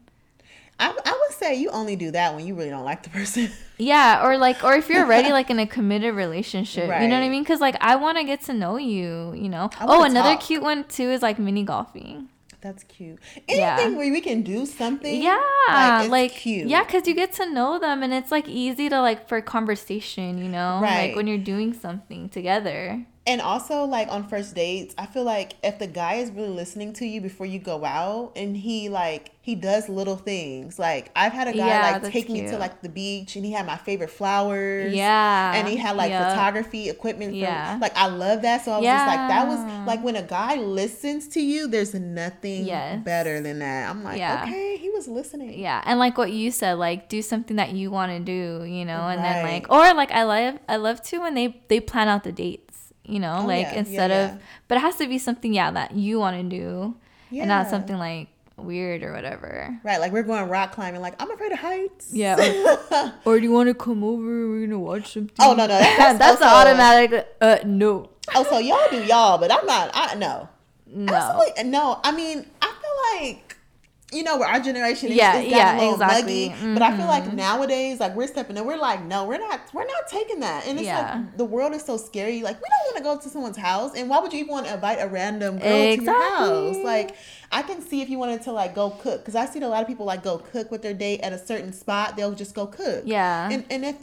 I, 0.81 0.91
I 1.05 1.19
would 1.21 1.37
say 1.37 1.57
you 1.57 1.71
only 1.71 1.97
do 1.97 2.13
that 2.13 2.37
when 2.37 2.47
you 2.47 2.55
really 2.55 2.71
don't 2.71 2.85
like 2.85 3.03
the 3.03 3.11
person. 3.11 3.51
Yeah, 3.81 4.27
or 4.27 4.37
like, 4.39 4.65
or 4.65 4.75
if 4.75 4.89
you're 4.89 5.05
already 5.05 5.31
like 5.31 5.51
in 5.51 5.61
a 5.61 5.67
committed 5.67 6.13
relationship, 6.13 6.87
you 7.01 7.07
know 7.07 7.17
what 7.17 7.25
I 7.25 7.29
mean? 7.29 7.45
Because 7.45 7.61
like 7.61 7.77
I 7.81 7.95
want 7.95 8.19
to 8.19 8.25
get 8.25 8.43
to 8.47 8.53
know 8.53 8.77
you, 8.77 9.33
you 9.35 9.49
know. 9.49 9.71
Oh, 9.81 10.03
another 10.03 10.35
talk. 10.35 10.41
cute 10.41 10.65
one 10.65 10.83
too 10.83 11.11
is 11.11 11.23
like 11.23 11.39
mini 11.39 11.63
golfing. 11.63 12.29
That's 12.61 12.83
cute. 12.85 13.19
Yeah. 13.49 13.77
Anything 13.79 13.97
where 13.97 14.11
we 14.11 14.21
can 14.21 14.43
do 14.43 14.67
something. 14.67 15.23
Yeah, 15.23 15.39
it's 16.03 16.11
like, 16.11 16.33
cute. 16.33 16.67
yeah, 16.69 16.83
because 16.85 17.07
you 17.07 17.15
get 17.15 17.33
to 17.35 17.49
know 17.53 17.79
them, 17.79 18.03
and 18.03 18.13
it's 18.13 18.33
like 18.33 18.49
easy 18.49 18.89
to 18.89 19.01
like 19.01 19.29
for 19.29 19.41
conversation, 19.41 20.39
you 20.39 20.49
know, 20.49 20.81
Right. 20.83 21.09
like 21.09 21.17
when 21.17 21.27
you're 21.29 21.39
doing 21.39 21.73
something 21.73 22.29
together. 22.29 23.07
And 23.29 23.41
also, 23.43 23.85
like 23.85 24.09
on 24.09 24.27
first 24.27 24.55
dates, 24.55 24.95
I 24.97 25.05
feel 25.07 25.25
like 25.25 25.53
if 25.63 25.79
the 25.79 25.87
guy 25.87 26.15
is 26.15 26.31
really 26.31 26.49
listening 26.49 26.95
to 26.95 27.07
you 27.07 27.21
before 27.21 27.47
you 27.47 27.59
go 27.59 27.85
out, 27.85 28.33
and 28.35 28.57
he 28.57 28.89
like 28.89 29.33
he 29.49 29.55
does 29.55 29.89
little 29.89 30.17
things. 30.17 30.79
Like 30.79 31.11
I've 31.17 31.33
had 31.33 31.49
a 31.49 31.53
guy 31.53 31.69
Yeah, 31.69 31.93
like 31.93 32.13
take 32.13 32.29
me 32.29 32.43
to 32.49 32.59
like 32.59 32.83
the 32.83 32.89
beach, 32.89 33.37
and 33.37 33.45
he 33.45 33.53
had 33.53 33.65
my 33.67 33.77
favorite 33.77 34.11
flowers. 34.11 34.93
Yeah, 34.95 35.55
and 35.55 35.67
he 35.69 35.77
had 35.77 35.97
like 35.97 36.11
yeah. 36.11 36.29
photography 36.29 36.89
equipment. 36.91 37.35
Yeah. 37.35 37.79
like 37.81 37.97
I 37.97 38.09
love 38.09 38.43
that. 38.43 38.65
So 38.65 38.73
I 38.73 38.79
was 38.79 38.87
just 38.87 39.07
like, 39.07 39.29
that 39.29 39.47
was 39.47 39.87
like 39.87 40.03
when 40.03 40.17
a 40.17 40.23
guy 40.23 40.57
listens 40.57 41.29
to 41.29 41.41
you, 41.41 41.67
there's 41.67 41.95
nothing 41.95 42.67
Yes. 42.67 43.03
better 43.05 43.41
than 43.41 43.61
that. 43.61 43.91
I'm 43.91 44.05
like, 44.05 44.19
Yeah. 44.19 44.45
okay, 44.45 44.77
he 44.77 44.91
was 44.91 45.09
listening. 45.09 45.59
Yeah, 45.59 45.83
and 45.87 45.99
like 45.99 46.19
what 46.19 46.31
you 46.33 46.51
said, 46.51 46.75
like 46.75 47.09
do 47.09 47.23
something 47.23 47.57
that 47.57 47.73
you 47.73 47.91
want 47.91 48.13
to 48.13 48.21
do, 48.21 48.65
you 48.65 48.85
know, 48.85 49.09
and 49.09 49.25
then 49.25 49.43
like, 49.45 49.71
or 49.71 49.95
like 49.95 50.11
I 50.13 50.25
love, 50.25 50.59
I 50.69 50.77
love 50.77 51.03
to 51.05 51.21
when 51.21 51.35
they 51.35 51.59
they 51.69 51.81
plan 51.81 52.09
out 52.09 52.23
the 52.25 52.33
dates, 52.33 52.68
you 53.09 53.19
know, 53.19 53.39
Oh, 53.43 53.47
like 53.47 53.63
yeah, 53.67 53.75
instead 53.75 54.11
yeah. 54.11 54.35
of, 54.35 54.41
but 54.69 54.77
it 54.79 54.81
has 54.83 54.97
to 54.97 55.09
be 55.09 55.19
something, 55.19 55.53
yeah, 55.53 55.71
that 55.71 55.95
you 55.95 56.19
want 56.21 56.37
to 56.37 56.43
do, 56.45 56.95
and 57.33 57.49
not 57.49 57.69
something 57.69 57.97
like 57.99 58.29
weird 58.57 59.03
or 59.03 59.13
whatever. 59.13 59.79
Right, 59.85 59.99
like 60.01 60.13
we're 60.13 60.23
going 60.25 60.49
rock 60.49 60.73
climbing. 60.73 61.01
Like 61.01 61.15
I'm 61.21 61.31
afraid 61.31 61.53
of 61.53 61.59
heights. 61.59 62.11
Yeah. 62.13 62.37
Or, 62.91 63.13
or 63.35 63.39
do 63.39 63.45
you 63.45 63.53
want 63.53 63.69
to 63.69 63.75
come 63.75 64.03
over? 64.05 64.49
We're 64.49 64.67
gonna 64.67 64.79
watch 64.79 65.13
something. 65.15 65.35
Oh 65.41 65.55
no, 65.55 65.67
no, 65.67 65.69
that's, 65.79 66.19
that's 66.19 66.43
also- 66.43 66.55
automatic. 66.55 67.27
Uh, 67.41 67.59
no. 67.65 68.11
Oh, 68.35 68.45
so 68.45 68.59
y'all 68.59 68.79
do 68.91 69.03
y'all, 69.05 69.39
but 69.39 69.51
I'm 69.53 69.65
not. 69.65 69.91
I 69.95 70.15
no. 70.17 70.49
No. 70.87 71.15
Absolutely 71.15 71.65
no. 71.71 72.01
I 72.05 72.13
mean, 72.13 72.47
I 72.63 72.67
feel 72.67 73.21
like 73.29 73.48
you 74.11 74.23
know 74.23 74.39
where 74.39 74.49
our 74.49 74.59
generation 74.59 75.11
is, 75.11 75.17
Yeah, 75.17 75.39
is 75.39 75.51
yeah, 75.51 75.93
exactly. 75.93 76.49
muggy, 76.49 76.73
but 76.75 76.83
I 76.83 76.97
feel 76.97 77.07
like 77.07 77.25
Mhm. 77.25 77.35
nowadays, 77.35 78.01
like 78.01 78.17
we're 78.17 78.27
stepping 78.27 78.57
in, 78.57 78.65
we're 78.65 78.79
like, 78.79 79.05
no, 79.05 79.27
we're 79.27 79.39
not, 79.39 79.61
we're 79.75 79.85
not 79.85 80.09
taking 80.09 80.41
that, 80.41 80.67
and 80.67 80.79
it's 80.79 80.87
Yeah. 80.87 81.17
like 81.17 81.37
the 81.37 81.45
world 81.45 81.75
is 81.75 81.85
so 81.85 81.99
scary. 81.99 82.41
Like 82.43 82.57
we 82.57 82.65
don't 82.71 82.85
want 82.87 82.97
to 82.97 83.03
go 83.03 83.19
to 83.23 83.29
someone's 83.29 83.59
house, 83.59 83.93
and 83.95 84.09
why 84.09 84.21
would 84.21 84.33
you 84.33 84.41
even 84.41 84.53
want 84.53 84.67
to 84.67 84.73
invite 84.75 84.99
a 85.01 85.09
random 85.09 85.59
girl 85.59 85.97
to 85.97 86.03
your 86.03 86.31
house? 86.37 86.77
Like 86.83 87.17
I 87.53 87.61
can 87.63 87.83
see 87.83 88.01
if 88.01 88.09
you 88.09 88.19
wanted 88.19 88.43
to 88.45 88.53
like 88.53 88.75
go 88.75 88.91
cook, 88.91 89.21
because 89.21 89.35
I 89.35 89.45
see 89.45 89.61
a 89.61 89.69
lot 89.69 89.83
of 89.83 89.87
people 89.89 90.07
like 90.07 90.23
go 90.23 90.39
cook 90.39 90.71
with 90.71 90.81
their 90.83 90.95
date 90.95 91.21
at 91.21 91.35
a 91.35 91.39
certain 91.39 91.73
spot, 91.75 92.17
they'll 92.17 92.33
just 92.35 92.55
go 92.55 92.67
cook. 92.67 93.03
Yeah. 93.05 93.51
and 93.51 93.65
and 93.71 93.85
if 93.85 93.97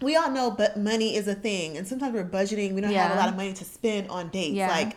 we 0.00 0.16
all 0.16 0.30
know, 0.30 0.50
but 0.50 0.76
money 0.76 1.14
is 1.16 1.28
a 1.28 1.34
thing, 1.34 1.76
and 1.76 1.86
sometimes 1.86 2.12
we're 2.14 2.24
budgeting. 2.24 2.72
We 2.74 2.80
don't 2.80 2.90
have 2.92 3.12
a 3.12 3.20
lot 3.20 3.28
of 3.28 3.36
money 3.36 3.52
to 3.52 3.64
spend 3.64 4.08
on 4.08 4.30
dates. 4.30 4.54
Yeah. 4.54 4.68
Like 4.68 4.96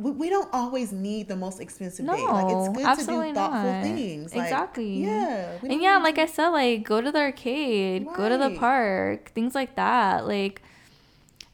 we, 0.00 0.10
we 0.12 0.30
don't 0.30 0.48
always 0.52 0.92
need 0.92 1.28
the 1.28 1.36
most 1.36 1.60
expensive 1.60 2.04
No, 2.04 2.16
date. 2.16 2.24
Like 2.24 2.56
it's 2.56 2.76
good 2.76 2.86
absolutely 2.86 3.28
to 3.28 3.32
do 3.32 3.34
thoughtful 3.34 3.72
not. 3.72 3.82
things. 3.82 4.34
Like, 4.34 4.44
exactly. 4.44 5.04
Yeah. 5.04 5.58
And 5.62 5.82
yeah, 5.82 5.98
like 5.98 6.18
I 6.18 6.26
said, 6.26 6.48
like 6.48 6.84
go 6.84 7.00
to 7.00 7.12
the 7.12 7.18
arcade, 7.18 8.06
go 8.16 8.28
to 8.28 8.38
the 8.38 8.56
park, 8.58 9.30
things 9.32 9.54
like 9.54 9.76
that. 9.76 10.26
Like 10.26 10.62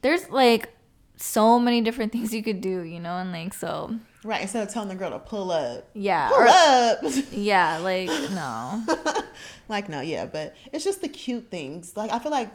there's 0.02 0.28
like 0.30 0.70
so 1.16 1.58
many 1.58 1.80
different 1.80 2.12
things 2.16 2.32
you 2.32 2.42
could 2.42 2.60
do, 2.60 2.82
you 2.82 3.00
know, 3.00 3.16
and 3.16 3.32
like 3.32 3.54
so 3.54 3.94
right 4.24 4.42
instead 4.42 4.66
of 4.66 4.72
telling 4.72 4.88
the 4.88 4.94
girl 4.94 5.10
to 5.10 5.18
pull 5.18 5.50
up, 5.50 5.88
yeah. 5.94 6.28
pull 6.28 6.38
or- 6.38 6.48
up. 6.48 6.98
yeah, 7.32 7.78
like 7.78 8.08
no. 8.30 8.84
like 9.68 9.88
no, 9.88 10.00
yeah, 10.00 10.26
but 10.26 10.54
it's 10.72 10.84
just 10.84 11.00
the 11.00 11.08
cute 11.08 11.50
things. 11.50 11.96
Like 11.96 12.12
I 12.12 12.18
feel 12.18 12.32
like 12.32 12.50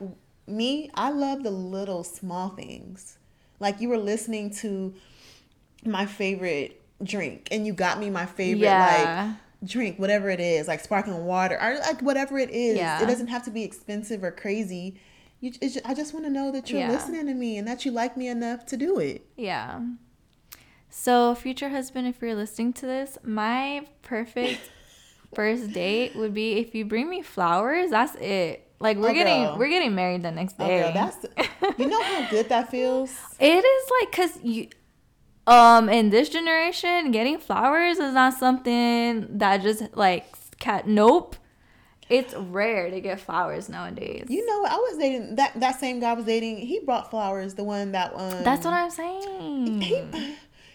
me, 0.47 0.89
I 0.95 1.11
love 1.11 1.43
the 1.43 1.51
little 1.51 2.03
small 2.03 2.49
things. 2.49 3.17
Like 3.59 3.79
you 3.79 3.89
were 3.89 3.97
listening 3.97 4.51
to 4.55 4.93
my 5.85 6.05
favorite 6.05 6.81
drink, 7.03 7.47
and 7.51 7.65
you 7.65 7.73
got 7.73 7.99
me 7.99 8.09
my 8.09 8.25
favorite 8.25 8.65
Yeah. 8.65 9.33
like 9.61 9.69
drink, 9.69 9.99
whatever 9.99 10.29
it 10.29 10.39
is, 10.39 10.67
like 10.67 10.79
sparkling 10.79 11.25
water 11.25 11.55
or 11.61 11.77
like 11.79 12.01
whatever 12.01 12.37
it 12.39 12.49
is. 12.49 12.77
Yeah. 12.77 13.01
It 13.01 13.07
doesn't 13.07 13.27
have 13.27 13.43
to 13.43 13.51
be 13.51 13.63
expensive 13.63 14.23
or 14.23 14.31
crazy. 14.31 14.99
You, 15.39 15.51
it's 15.61 15.73
ju- 15.75 15.81
I 15.85 15.93
just 15.93 16.13
want 16.13 16.25
to 16.25 16.31
know 16.31 16.51
that 16.51 16.69
you're 16.69 16.81
Yeah. 16.81 16.91
listening 16.91 17.25
to 17.27 17.33
me 17.33 17.57
and 17.57 17.67
that 17.67 17.83
you 17.85 17.91
like 17.91 18.15
me 18.17 18.27
enough 18.27 18.65
to 18.67 18.77
do 18.77 18.99
it. 18.99 19.25
Yeah. 19.37 19.81
So, 20.89 21.35
future 21.35 21.69
husband, 21.69 22.07
if 22.07 22.21
you're 22.21 22.35
listening 22.35 22.73
to 22.73 22.85
this, 22.85 23.17
my 23.23 23.85
perfect 24.01 24.69
first 25.33 25.71
date 25.71 26.15
would 26.15 26.33
be 26.33 26.53
if 26.53 26.75
you 26.75 26.83
bring 26.85 27.09
me 27.09 27.21
flowers. 27.21 27.91
That's 27.91 28.15
it. 28.15 28.67
Like 28.79 28.97
we're 28.97 29.11
Oh, 29.11 29.13
getting 29.13 29.43
girl. 29.43 29.57
we're 29.59 29.69
getting 29.69 29.93
married 29.95 30.23
the 30.23 30.31
next 30.31 30.55
Oh, 30.59 30.67
day. 30.67 30.81
girl, 30.81 30.91
that's 30.93 31.25
you 31.79 31.87
know 31.87 32.01
how 32.01 32.29
good 32.29 32.49
that 32.49 32.69
feels. 32.71 33.15
It 33.39 33.63
is 33.63 33.91
like 34.01 34.11
cause 34.11 34.39
you, 34.43 34.67
um, 35.47 35.89
in 35.89 36.09
this 36.09 36.29
generation, 36.29 37.11
getting 37.11 37.37
flowers 37.39 37.97
is 37.99 38.13
not 38.13 38.33
something 38.35 39.37
that 39.37 39.61
just 39.61 39.83
like 39.95 40.25
cat. 40.59 40.87
Nope, 40.87 41.35
it's 42.09 42.33
rare 42.35 42.89
to 42.91 43.01
get 43.01 43.19
flowers 43.19 43.67
nowadays. 43.69 44.25
You 44.29 44.45
know, 44.45 44.65
I 44.65 44.75
was 44.75 44.97
dating 44.97 45.35
that 45.35 45.59
that 45.59 45.79
same 45.79 45.99
guy 45.99 46.11
I 46.11 46.13
was 46.13 46.25
dating. 46.25 46.57
He 46.57 46.79
brought 46.79 47.09
flowers. 47.09 47.55
The 47.55 47.63
one 47.63 47.91
that 47.93 48.13
um, 48.15 48.43
That's 48.43 48.65
what 48.65 48.73
I'm 48.73 48.91
saying. 48.91 49.81
he 49.81 50.03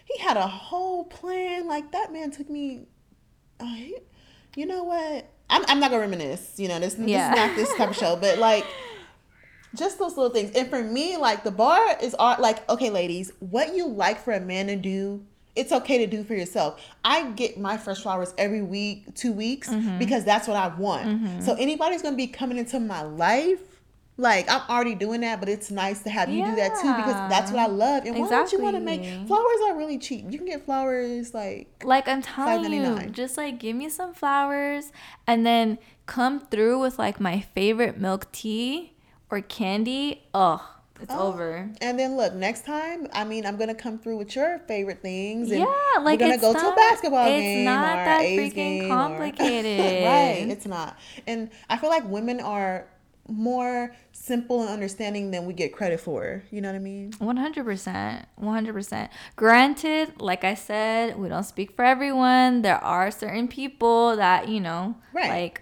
he 0.05 0.19
had 0.19 0.37
a 0.37 0.47
whole 0.47 1.05
plan. 1.05 1.67
Like 1.67 1.91
that 1.91 2.11
man 2.11 2.31
took 2.31 2.49
me. 2.49 2.87
Uh, 3.59 3.65
he, 3.65 3.97
you 4.55 4.65
know 4.65 4.83
what? 4.83 5.29
I'm 5.49 5.63
I'm 5.67 5.79
not 5.79 5.91
gonna 5.91 6.01
reminisce. 6.01 6.55
You 6.57 6.67
know, 6.67 6.79
this, 6.79 6.97
Yeah. 6.99 7.29
this 7.33 7.39
is 7.39 7.47
not 7.47 7.55
this 7.55 7.77
type 7.77 7.89
of 7.89 7.95
show, 7.95 8.15
but 8.15 8.37
like. 8.37 8.65
Just 9.75 9.99
those 9.99 10.15
little 10.17 10.31
things, 10.33 10.51
and 10.55 10.69
for 10.69 10.81
me, 10.81 11.17
like 11.17 11.43
the 11.43 11.51
bar 11.51 11.81
is 12.01 12.15
art. 12.15 12.39
Like, 12.39 12.67
okay, 12.69 12.89
ladies, 12.89 13.31
what 13.39 13.75
you 13.75 13.87
like 13.87 14.23
for 14.23 14.33
a 14.33 14.39
man 14.39 14.67
to 14.67 14.75
do, 14.75 15.23
it's 15.55 15.71
okay 15.71 15.97
to 15.99 16.07
do 16.07 16.23
for 16.23 16.33
yourself. 16.35 16.81
I 17.03 17.31
get 17.31 17.59
my 17.59 17.77
fresh 17.77 18.01
flowers 18.01 18.33
every 18.37 18.61
week, 18.61 19.13
two 19.15 19.33
weeks, 19.33 19.69
Mm-hmm. 19.69 19.99
because 19.99 20.23
that's 20.23 20.47
what 20.47 20.55
I 20.57 20.67
want. 20.69 21.43
So 21.43 21.53
anybody's 21.55 22.01
gonna 22.01 22.15
be 22.15 22.27
coming 22.27 22.57
into 22.57 22.79
my 22.79 23.01
life, 23.01 23.59
like 24.15 24.49
I'm 24.49 24.61
already 24.69 24.95
doing 24.95 25.21
that, 25.21 25.39
but 25.39 25.49
it's 25.49 25.69
nice 25.69 26.01
to 26.03 26.09
have 26.09 26.29
you 26.29 26.43
do 26.45 26.55
that 26.55 26.71
too 26.81 26.91
because 26.95 27.29
that's 27.29 27.51
what 27.51 27.59
I 27.59 27.67
love. 27.67 28.05
And 28.05 28.17
why 28.17 28.41
would 28.41 28.51
you 28.51 28.59
want 28.61 28.75
to 28.75 28.81
make 28.81 29.01
flowers 29.27 29.57
are 29.67 29.77
really 29.77 29.99
cheap? 29.99 30.25
You 30.31 30.37
can 30.39 30.47
get 30.47 30.65
flowers 30.65 31.33
like 31.35 31.67
like 31.83 32.07
I'm 32.07 32.21
telling 32.23 32.71
you, 32.73 32.81
$5.99. 32.81 33.11
just 33.11 33.37
like 33.37 33.59
give 33.59 33.75
me 33.75 33.89
some 33.89 34.13
flowers 34.15 34.91
and 35.27 35.45
then 35.45 35.77
come 36.07 36.39
through 36.39 36.79
with 36.79 36.97
like 36.97 37.19
my 37.19 37.41
favorite 37.53 37.99
milk 37.99 38.31
tea 38.31 38.93
or 39.29 39.41
candy. 39.41 40.23
ugh. 40.33 40.61
it's 40.99 41.13
Oh. 41.13 41.27
over. 41.27 41.69
And 41.79 41.99
then 41.99 42.17
look, 42.17 42.33
next 42.33 42.65
time, 42.65 43.07
I 43.13 43.23
mean, 43.23 43.45
I'm 43.45 43.55
gonna 43.57 43.75
come 43.75 43.99
through 43.99 44.17
with 44.17 44.35
your 44.35 44.59
favorite 44.67 45.01
things. 45.03 45.51
And 45.51 45.59
Yeah, 45.59 45.65
like 46.01 46.19
we're 46.19 46.25
gonna 46.25 46.33
it's 46.33 46.41
go 46.41 46.53
to 46.53 46.59
a 46.59 46.61
not- 46.63 46.75
basketball 46.75 47.25
it's 47.27 47.41
game 47.41 47.65
not 47.65 47.83
or 47.99 48.05
that 48.05 48.21
A's 48.21 48.39
freaking 48.39 48.55
game 48.55 48.85
or- 48.85 48.87
complicated. 48.95 49.79
right? 50.05 50.47
It's 50.49 50.65
not. 50.65 50.97
And 51.27 51.51
I 51.69 51.77
feel 51.77 51.89
like 51.91 52.03
women 52.09 52.39
are 52.39 52.87
more 53.29 53.93
simple 54.13 54.61
and 54.61 54.69
understanding 54.69 55.31
than 55.31 55.45
we 55.45 55.53
get 55.53 55.73
credit 55.73 55.99
for. 55.99 56.41
You 56.49 56.61
know 56.61 56.69
what 56.69 56.75
I 56.77 56.79
mean? 56.79 57.11
100%. 57.19 58.25
100%. 58.41 59.09
Granted, 59.35 60.21
like 60.21 60.43
I 60.43 60.53
said, 60.55 61.17
we 61.19 61.29
don't 61.29 61.43
speak 61.43 61.75
for 61.75 61.85
everyone. 61.85 62.61
There 62.63 62.83
are 62.83 63.11
certain 63.11 63.47
people 63.47 64.15
that, 64.15 64.47
you 64.47 64.59
know, 64.61 64.95
Right. 65.13 65.29
like, 65.29 65.61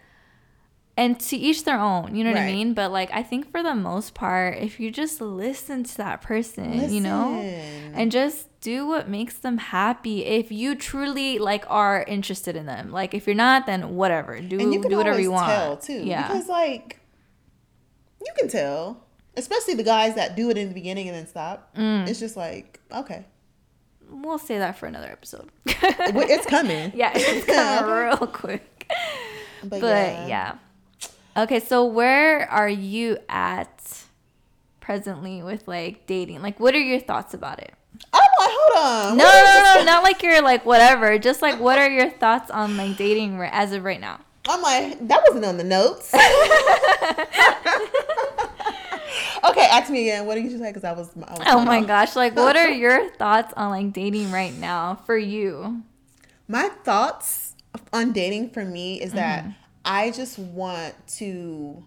and 0.97 1.19
to 1.19 1.35
each 1.35 1.65
their 1.65 1.79
own, 1.79 2.15
you 2.15 2.23
know 2.23 2.31
what 2.31 2.39
I 2.39 2.51
mean? 2.51 2.73
But 2.73 2.91
like, 2.91 3.09
I 3.11 3.21
think 3.21 3.51
for 3.51 3.61
the 3.61 3.75
most 3.75 4.13
part, 4.13 4.57
if 4.57 4.79
you 4.79 4.91
just 4.91 5.19
listen 5.19 5.83
to 5.83 5.97
that 5.97 6.21
person, 6.21 6.91
you 6.91 7.01
know, 7.01 7.33
and 7.93 8.11
just 8.11 8.47
do 8.65 8.87
what 8.87 9.07
makes 9.07 9.35
them 9.35 9.59
happy. 9.59 10.25
If 10.25 10.51
you 10.51 10.73
truly 10.73 11.37
like 11.37 11.65
are 11.67 12.03
interested 12.07 12.55
in 12.55 12.65
them. 12.65 12.91
Like 12.91 13.13
if 13.13 13.27
you're 13.27 13.35
not 13.35 13.67
then 13.67 13.95
whatever. 13.95 14.41
Do, 14.41 14.59
and 14.59 14.73
you 14.73 14.81
can 14.81 14.89
do 14.89 14.97
whatever 14.97 15.21
you 15.21 15.31
want. 15.31 15.47
tell 15.47 15.77
too 15.77 16.03
yeah. 16.03 16.27
because 16.27 16.47
like 16.49 16.99
you 18.25 18.33
can 18.37 18.47
tell. 18.49 19.05
Especially 19.37 19.75
the 19.75 19.83
guys 19.83 20.15
that 20.15 20.35
do 20.35 20.49
it 20.49 20.57
in 20.57 20.69
the 20.69 20.73
beginning 20.73 21.09
and 21.09 21.15
then 21.15 21.27
stop. 21.27 21.75
Mm. 21.75 22.07
it's 22.07 22.19
just 22.19 22.35
like 22.35 22.79
okay. 22.91 23.25
We'll 24.09 24.39
say 24.39 24.57
that 24.57 24.79
for 24.79 24.87
another 24.87 25.11
episode. 25.11 25.51
It's 25.67 26.45
coming. 26.47 26.91
Yeah 26.95 27.11
it's 27.13 27.45
coming 27.45 27.91
real 28.07 28.27
quick. 28.27 28.91
But, 29.61 29.81
but 29.81 29.81
yeah. 29.81 30.27
yeah. 30.27 30.55
Okay 31.37 31.59
so 31.59 31.85
where 31.85 32.49
are 32.49 32.69
you 32.69 33.17
at 33.29 34.03
presently 34.79 35.41
with 35.43 35.67
like 35.67 36.05
dating? 36.07 36.41
Like 36.41 36.59
what 36.59 36.73
are 36.75 36.79
your 36.81 36.99
thoughts 36.99 37.33
about 37.33 37.59
it? 37.59 37.73
I'm 38.13 38.19
like 38.39 38.49
hold 38.51 38.85
on 39.13 39.17
no 39.17 39.23
no 39.23 39.43
no, 39.43 39.75
no 39.79 39.83
not 39.85 40.03
like 40.03 40.21
you're 40.21 40.41
like 40.41 40.65
whatever. 40.65 41.17
Just 41.17 41.41
like 41.41 41.59
what 41.59 41.79
are 41.79 41.89
your 41.89 42.09
thoughts 42.09 42.49
on 42.51 42.77
like 42.77 42.97
dating 42.97 43.39
as 43.41 43.71
of 43.73 43.83
right 43.83 43.99
now? 44.01 44.19
I'm 44.47 44.61
like 44.61 45.07
that 45.07 45.21
wasn't 45.27 45.45
on 45.45 45.57
the 45.57 45.63
notes. 45.63 46.13
Okay 49.43 49.61
ask 49.69 49.91
me 49.91 50.01
again. 50.09 50.25
What 50.25 50.35
did 50.35 50.45
you 50.45 50.57
say? 50.57 50.69
Because 50.71 50.83
i 50.83 50.91
was, 50.91 51.09
I 51.23 51.33
was 51.33 51.43
Oh 51.45 51.63
my 51.63 51.79
off. 51.79 51.87
gosh, 51.87 52.15
like 52.15 52.35
what 52.35 52.55
are 52.57 52.69
your 52.85 53.09
thoughts 53.11 53.53
on 53.55 53.69
like 53.69 53.93
dating 53.93 54.31
right 54.31 54.53
now 54.53 54.95
for 55.05 55.17
you? 55.17 55.83
my 56.47 56.69
thoughts 56.83 57.53
on 57.93 58.11
dating 58.11 58.49
for 58.51 58.63
me 58.65 58.99
is 59.01 59.13
that 59.13 59.43
Mm-hmm. 59.43 59.51
I 59.85 60.11
just 60.11 60.37
want 60.39 60.93
to 61.07 61.83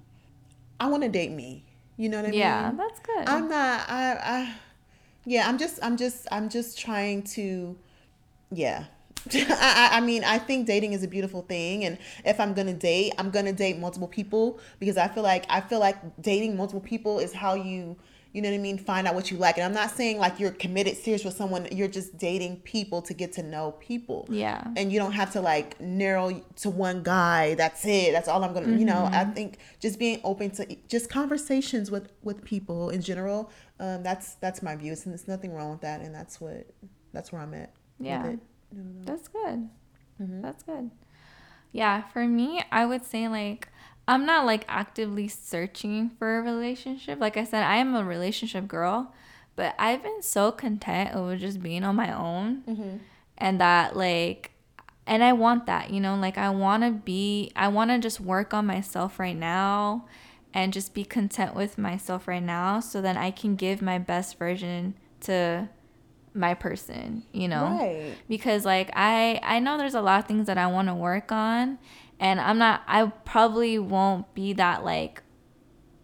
i 0.81 0.87
want 0.87 1.03
to 1.03 1.09
date 1.09 1.33
me 1.33 1.65
you 1.97 2.09
know 2.09 2.19
what 2.19 2.27
i 2.27 2.31
mean 2.31 2.39
Yeah, 2.41 2.73
that's 2.77 3.01
good. 3.01 3.29
I'm 3.29 3.49
not. 3.49 3.89
I. 3.91 4.13
I. 4.13 4.55
Yeah. 5.25 5.49
I'm 5.49 5.59
just. 5.59 5.81
I'm 5.83 5.97
just. 5.97 6.29
I'm 6.31 6.49
just 6.49 6.79
trying 6.79 7.23
to. 7.35 7.77
Yeah. 8.53 8.85
I, 9.35 9.91
I 9.93 9.97
I 9.97 10.01
mean, 10.01 10.23
I 10.23 10.39
think 10.39 10.67
dating 10.67 10.93
is 10.93 11.03
a 11.03 11.09
beautiful 11.09 11.43
thing, 11.43 11.85
and 11.85 11.99
if 12.25 12.39
I'm 12.39 12.55
gonna 12.55 12.73
date, 12.73 13.15
I'm 13.19 13.31
gonna 13.31 13.53
date 13.53 13.79
multiple 13.79 14.07
people 14.07 14.61
because 14.79 14.97
I 14.97 15.09
feel 15.09 15.25
like 15.25 15.45
I 15.51 15.61
feel 15.61 15.81
like 15.81 15.97
dating 16.23 16.57
multiple 16.57 16.81
people 16.81 17.19
is 17.19 17.33
how 17.33 17.55
you, 17.55 17.97
you 18.33 18.43
know 18.43 18.51
what 18.51 18.57
I 18.57 18.59
mean, 18.59 18.79
find 18.79 19.07
out 19.07 19.15
what 19.15 19.31
you 19.31 19.39
like. 19.39 19.57
And 19.57 19.65
I'm 19.65 19.73
not 19.73 19.91
saying 19.91 20.19
like 20.19 20.39
you're 20.39 20.51
committed, 20.51 20.97
serious 20.97 21.25
with 21.25 21.35
someone. 21.35 21.67
You're 21.73 21.89
just 21.89 22.19
dating 22.19 22.57
people 22.59 23.03
to 23.03 23.15
get 23.15 23.33
to 23.35 23.43
know 23.43 23.73
people 23.81 24.27
yeah. 24.31 24.65
and 24.77 24.93
you 24.93 24.99
don't 24.99 25.13
have 25.13 25.33
to 25.33 25.41
like 25.41 25.81
narrow 25.81 26.43
to 26.57 26.71
one 26.71 27.03
guy 27.03 27.55
that's 27.55 27.85
it 27.87 28.13
that's 28.13 28.29
all 28.29 28.43
i'm 28.45 28.53
gonna 28.53 28.77
you 28.77 28.85
know 28.85 29.09
i 29.13 29.25
think 29.25 29.59
just 29.81 29.99
being 29.99 30.21
open 30.25 30.51
to 30.51 30.77
just 30.89 31.09
conversations 31.11 31.91
with 31.91 32.13
with 32.23 32.45
people 32.45 32.91
in 32.91 33.01
general 33.01 33.51
um 33.81 34.03
that's 34.03 34.35
that's 34.37 34.63
my 34.63 34.77
views 34.77 35.05
and 35.05 35.13
there's 35.13 35.29
nothing 35.29 35.53
wrong 35.53 35.71
with 35.71 35.81
that 35.81 36.01
and 36.01 36.15
that's 36.15 36.41
what 36.41 36.67
that's 37.13 37.33
where 37.33 37.41
i'm 37.41 37.55
at 37.55 37.73
Yeah. 37.99 38.37
That's 39.05 39.29
good. 39.29 39.69
Mm-hmm. 40.21 40.43
That's 40.43 40.63
good. 40.63 40.91
Yeah, 41.73 42.03
for 42.13 42.27
me, 42.27 42.63
I 42.71 42.87
would 42.87 43.05
say 43.05 43.29
like 43.29 43.69
I'm 44.09 44.27
not 44.27 44.47
like 44.47 44.65
actively 44.69 45.29
searching 45.29 46.11
for 46.19 46.39
a 46.39 46.43
relationship. 46.43 47.21
Like 47.21 47.37
I 47.37 47.45
said, 47.45 47.63
I 47.63 47.77
am 47.77 47.95
a 47.95 48.03
relationship 48.03 48.67
girl, 48.67 49.15
but 49.55 49.75
I've 49.79 50.03
been 50.03 50.23
so 50.23 50.51
content 50.51 51.15
with 51.15 51.41
just 51.41 51.63
being 51.63 51.85
on 51.85 51.95
my 51.95 52.13
own. 52.13 52.63
Mm-hmm. 52.67 52.97
And 53.37 53.61
that 53.61 53.95
like 53.95 54.53
and 55.09 55.25
I 55.25 55.33
want 55.33 55.67
that, 55.67 55.91
you 55.91 56.01
know, 56.01 56.17
like 56.17 56.37
I 56.37 56.51
want 56.51 56.83
to 56.83 56.91
be, 56.91 57.51
I 57.57 57.69
want 57.69 57.91
to 57.91 57.99
just 57.99 58.21
work 58.21 58.53
on 58.53 58.67
myself 58.67 59.19
right 59.19 59.37
now 59.37 60.05
and 60.53 60.73
just 60.73 60.93
be 60.93 61.03
content 61.03 61.55
with 61.55 61.79
myself 61.79 62.29
right 62.29 62.43
now 62.43 62.81
so 62.81 63.01
then 63.01 63.17
I 63.17 63.31
can 63.31 63.57
give 63.57 63.81
my 63.81 63.99
best 63.99 64.39
version 64.39 64.95
to 65.23 65.71
my 66.35 66.55
person, 66.55 67.25
you 67.33 67.49
know? 67.49 67.79
Right. 67.79 68.15
Because 68.29 68.65
like 68.65 68.91
I 68.95 69.41
I 69.43 69.59
know 69.59 69.79
there's 69.79 69.95
a 69.95 70.01
lot 70.01 70.21
of 70.21 70.27
things 70.27 70.47
that 70.47 70.59
I 70.59 70.67
want 70.67 70.89
to 70.89 70.95
work 70.95 71.33
on 71.33 71.79
and 72.21 72.41
I'm 72.41 72.59
not 72.59 72.83
I 72.87 73.07
probably 73.07 73.79
won't 73.79 74.33
be 74.35 74.53
that 74.55 74.85
like 74.85 75.23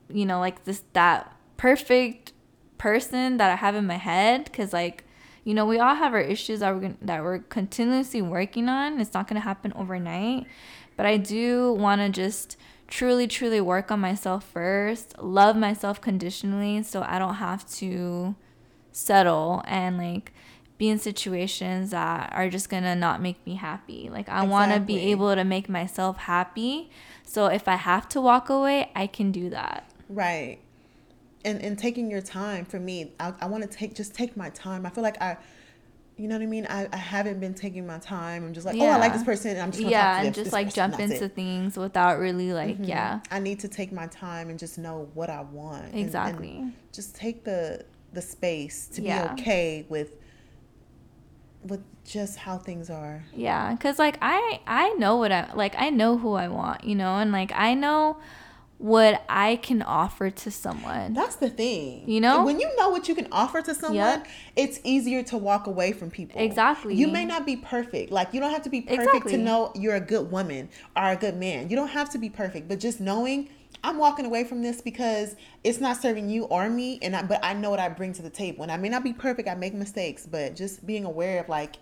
you 0.09 0.27
know, 0.27 0.39
like 0.39 0.65
this 0.65 0.83
that 0.93 1.35
perfect 1.57 2.33
person 2.79 3.39
that 3.39 3.51
I 3.51 3.57
have 3.57 3.75
in 3.75 3.87
my 3.87 3.97
head 3.97 4.53
cuz 4.53 4.73
like 4.73 5.05
you 5.45 5.53
know, 5.53 5.67
we 5.67 5.79
all 5.79 5.95
have 5.95 6.15
our 6.15 6.21
issues 6.21 6.61
that 6.61 6.75
we're 6.75 6.81
gonna, 6.81 6.97
that 7.03 7.23
we're 7.23 7.41
continuously 7.41 8.23
working 8.23 8.69
on. 8.69 8.99
It's 8.99 9.13
not 9.13 9.29
going 9.29 9.35
to 9.35 9.47
happen 9.47 9.75
overnight, 9.77 10.47
but 10.97 11.05
I 11.05 11.19
do 11.19 11.75
want 11.75 12.01
to 12.01 12.09
just 12.09 12.57
truly 12.89 13.27
truly 13.27 13.61
work 13.61 13.91
on 13.91 14.01
myself 14.01 14.45
first, 14.45 15.19
love 15.21 15.57
myself 15.57 16.01
conditionally 16.01 16.83
so 16.83 17.03
I 17.03 17.19
don't 17.19 17.35
have 17.35 17.69
to 17.77 18.35
settle 18.95 19.63
and 19.67 19.99
like 19.99 20.33
be 20.79 20.89
in 20.89 20.99
situations 20.99 21.91
that 21.91 22.33
are 22.33 22.49
just 22.49 22.69
gonna 22.69 22.97
not 22.97 23.21
make 23.21 23.45
me 23.47 23.55
happy. 23.57 24.09
Like 24.11 24.29
I 24.29 24.45
exactly. 24.45 24.51
want 24.51 24.73
to 24.73 24.81
be 24.81 24.99
able 25.11 25.35
to 25.35 25.45
make 25.45 25.69
myself 25.69 26.17
happy. 26.19 26.91
So 27.25 27.47
if 27.47 27.69
I 27.69 27.77
have 27.77 28.09
to 28.11 28.21
walk 28.21 28.49
away, 28.49 28.91
I 28.95 29.07
can 29.07 29.31
do 29.31 29.51
that. 29.51 29.91
Right. 30.09 30.59
And 31.45 31.61
and 31.63 31.79
taking 31.79 32.11
your 32.11 32.23
time 32.23 32.65
for 32.65 32.81
me, 32.81 33.13
I, 33.21 33.35
I 33.41 33.47
want 33.47 33.63
to 33.63 33.69
take 33.69 33.95
just 33.95 34.15
take 34.15 34.37
my 34.37 34.51
time. 34.51 34.87
I 34.87 34.91
feel 34.91 35.05
like 35.05 35.21
I 35.21 35.37
you 36.17 36.29
know 36.29 36.37
what 36.37 36.43
I 36.43 36.47
mean? 36.47 36.65
I, 36.71 36.89
I 36.93 36.97
haven't 36.97 37.41
been 37.41 37.55
taking 37.55 37.87
my 37.89 37.99
time. 37.99 38.45
I'm 38.45 38.55
just 38.55 38.65
like, 38.65 38.77
yeah. 38.77 38.85
oh, 38.85 38.91
I 38.91 38.99
like 38.99 39.13
this 39.13 39.25
person. 39.25 39.51
And 39.53 39.61
I'm 39.61 39.73
just 39.73 39.83
yeah, 39.83 40.23
and 40.23 40.33
just 40.33 40.53
like 40.53 40.73
jump 40.73 41.01
into 41.01 41.25
it. 41.25 41.35
things 41.35 41.77
without 41.77 42.21
really 42.21 42.53
like 42.53 42.77
mm-hmm. 42.77 42.85
yeah. 42.85 43.21
I 43.33 43.41
need 43.41 43.61
to 43.61 43.69
take 43.69 43.91
my 43.91 44.07
time 44.07 44.49
and 44.49 44.59
just 44.59 44.79
know 44.79 45.09
what 45.15 45.29
I 45.29 45.41
want. 45.41 45.95
Exactly. 45.95 46.51
And, 46.51 46.59
and 46.59 46.73
just 46.93 47.17
take 47.17 47.43
the 47.43 47.85
the 48.15 48.23
space 48.23 48.87
to 48.89 49.03
yeah. 49.03 49.35
be 49.35 49.43
okay 49.43 49.87
with 49.89 50.17
with 51.63 51.83
just 52.05 52.37
how 52.39 52.59
things 52.59 52.91
are. 52.91 53.25
Yeah, 53.35 53.75
cuz 53.77 53.99
like 53.99 54.19
I 54.23 54.61
I 54.67 54.91
know 54.95 55.17
what 55.17 55.33
I 55.33 55.53
like 55.55 55.75
I 55.79 55.91
know 55.91 56.19
who 56.19 56.35
I 56.35 56.49
want, 56.49 56.85
you 56.85 56.95
know, 56.95 57.17
and 57.19 57.33
like 57.33 57.53
I 57.55 57.75
know 57.75 58.19
what 58.85 59.25
I 59.31 59.57
can 59.57 59.81
offer 59.81 60.29
to 60.29 60.51
someone. 60.51 61.15
That's 61.15 61.37
the 61.37 61.49
thing. 61.49 62.07
You 62.07 62.21
know? 62.21 62.45
When 62.45 62.61
you 62.61 62.71
know 62.77 62.91
what 62.91 63.09
you 63.09 63.15
can 63.15 63.27
offer 63.33 63.63
to 63.63 63.75
someone, 63.75 63.97
yep. 63.97 64.27
it's 64.57 64.79
easier 64.85 65.23
to 65.23 65.39
walk 65.39 65.67
away 65.67 65.93
from 65.93 66.11
people. 66.11 66.39
Exactly. 66.39 66.95
You 66.95 67.09
may 67.09 67.25
not 67.25 67.47
be 67.47 67.57
perfect. 67.57 68.13
Like 68.13 68.35
you 68.35 68.41
don't 68.41 68.51
have 68.51 68.61
to 68.65 68.69
be 68.69 68.83
perfect 68.83 69.07
exactly. 69.07 69.33
to 69.33 69.39
know 69.39 69.73
you're 69.75 69.95
a 69.95 70.03
good 70.03 70.31
woman 70.31 70.69
or 70.95 71.13
a 71.13 71.17
good 71.17 71.35
man. 71.35 71.71
You 71.71 71.77
don't 71.77 71.89
have 71.89 72.11
to 72.11 72.19
be 72.19 72.29
perfect, 72.29 72.69
but 72.69 72.79
just 72.79 73.01
knowing 73.01 73.49
I'm 73.83 73.97
walking 73.97 74.27
away 74.27 74.45
from 74.45 74.61
this 74.61 74.83
because 74.83 75.35
it's 75.63 75.81
not 75.81 75.97
serving 75.97 76.29
you 76.29 76.45
or 76.45 76.69
me, 76.69 76.99
and 77.01 77.17
I, 77.17 77.23
but 77.23 77.43
I 77.43 77.55
know 77.55 77.71
what 77.71 77.81
I 77.81 77.89
bring 77.89 78.13
to 78.13 78.23
the 78.23 78.29
table. 78.29 78.65
And 78.65 78.71
I 78.71 78.77
may 78.77 78.91
not 78.91 79.03
be 79.03 79.15
perfect, 79.15 79.49
I 79.49 79.55
make 79.55 79.73
mistakes, 79.73 80.27
but 80.27 80.57
just 80.57 80.85
being 80.85 81.07
aware 81.07 81.41
of 81.41 81.49
like, 81.49 81.77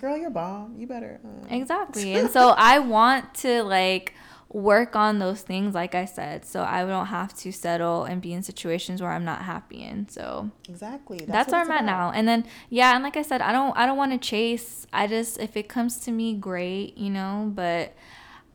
girl, 0.00 0.16
you're 0.16 0.30
bomb. 0.30 0.74
You 0.76 0.88
better. 0.88 1.20
Uh. 1.24 1.54
Exactly. 1.54 2.14
and 2.16 2.28
so 2.28 2.54
I 2.58 2.80
want 2.80 3.34
to 3.36 3.62
like 3.62 4.14
work 4.52 4.96
on 4.96 5.20
those 5.20 5.42
things, 5.42 5.74
like 5.74 5.94
I 5.94 6.04
said, 6.04 6.44
so 6.44 6.62
I 6.62 6.84
don't 6.84 7.06
have 7.06 7.34
to 7.38 7.52
settle 7.52 8.04
and 8.04 8.20
be 8.20 8.32
in 8.32 8.42
situations 8.42 9.00
where 9.00 9.12
I'm 9.12 9.24
not 9.24 9.42
happy 9.42 9.82
in. 9.82 10.08
So 10.08 10.50
exactly, 10.68 11.18
that's, 11.18 11.30
that's 11.30 11.52
where 11.52 11.60
I'm 11.60 11.70
at 11.70 11.84
now. 11.84 12.10
And 12.10 12.26
then 12.26 12.44
yeah, 12.68 12.94
and 12.94 13.04
like 13.04 13.16
I 13.16 13.22
said, 13.22 13.40
I 13.40 13.52
don't 13.52 13.76
I 13.76 13.86
don't 13.86 13.96
want 13.96 14.12
to 14.12 14.18
chase. 14.18 14.86
I 14.92 15.06
just 15.06 15.38
if 15.38 15.56
it 15.56 15.68
comes 15.68 15.98
to 16.00 16.10
me, 16.10 16.34
great, 16.34 16.98
you 16.98 17.10
know, 17.10 17.50
but 17.54 17.94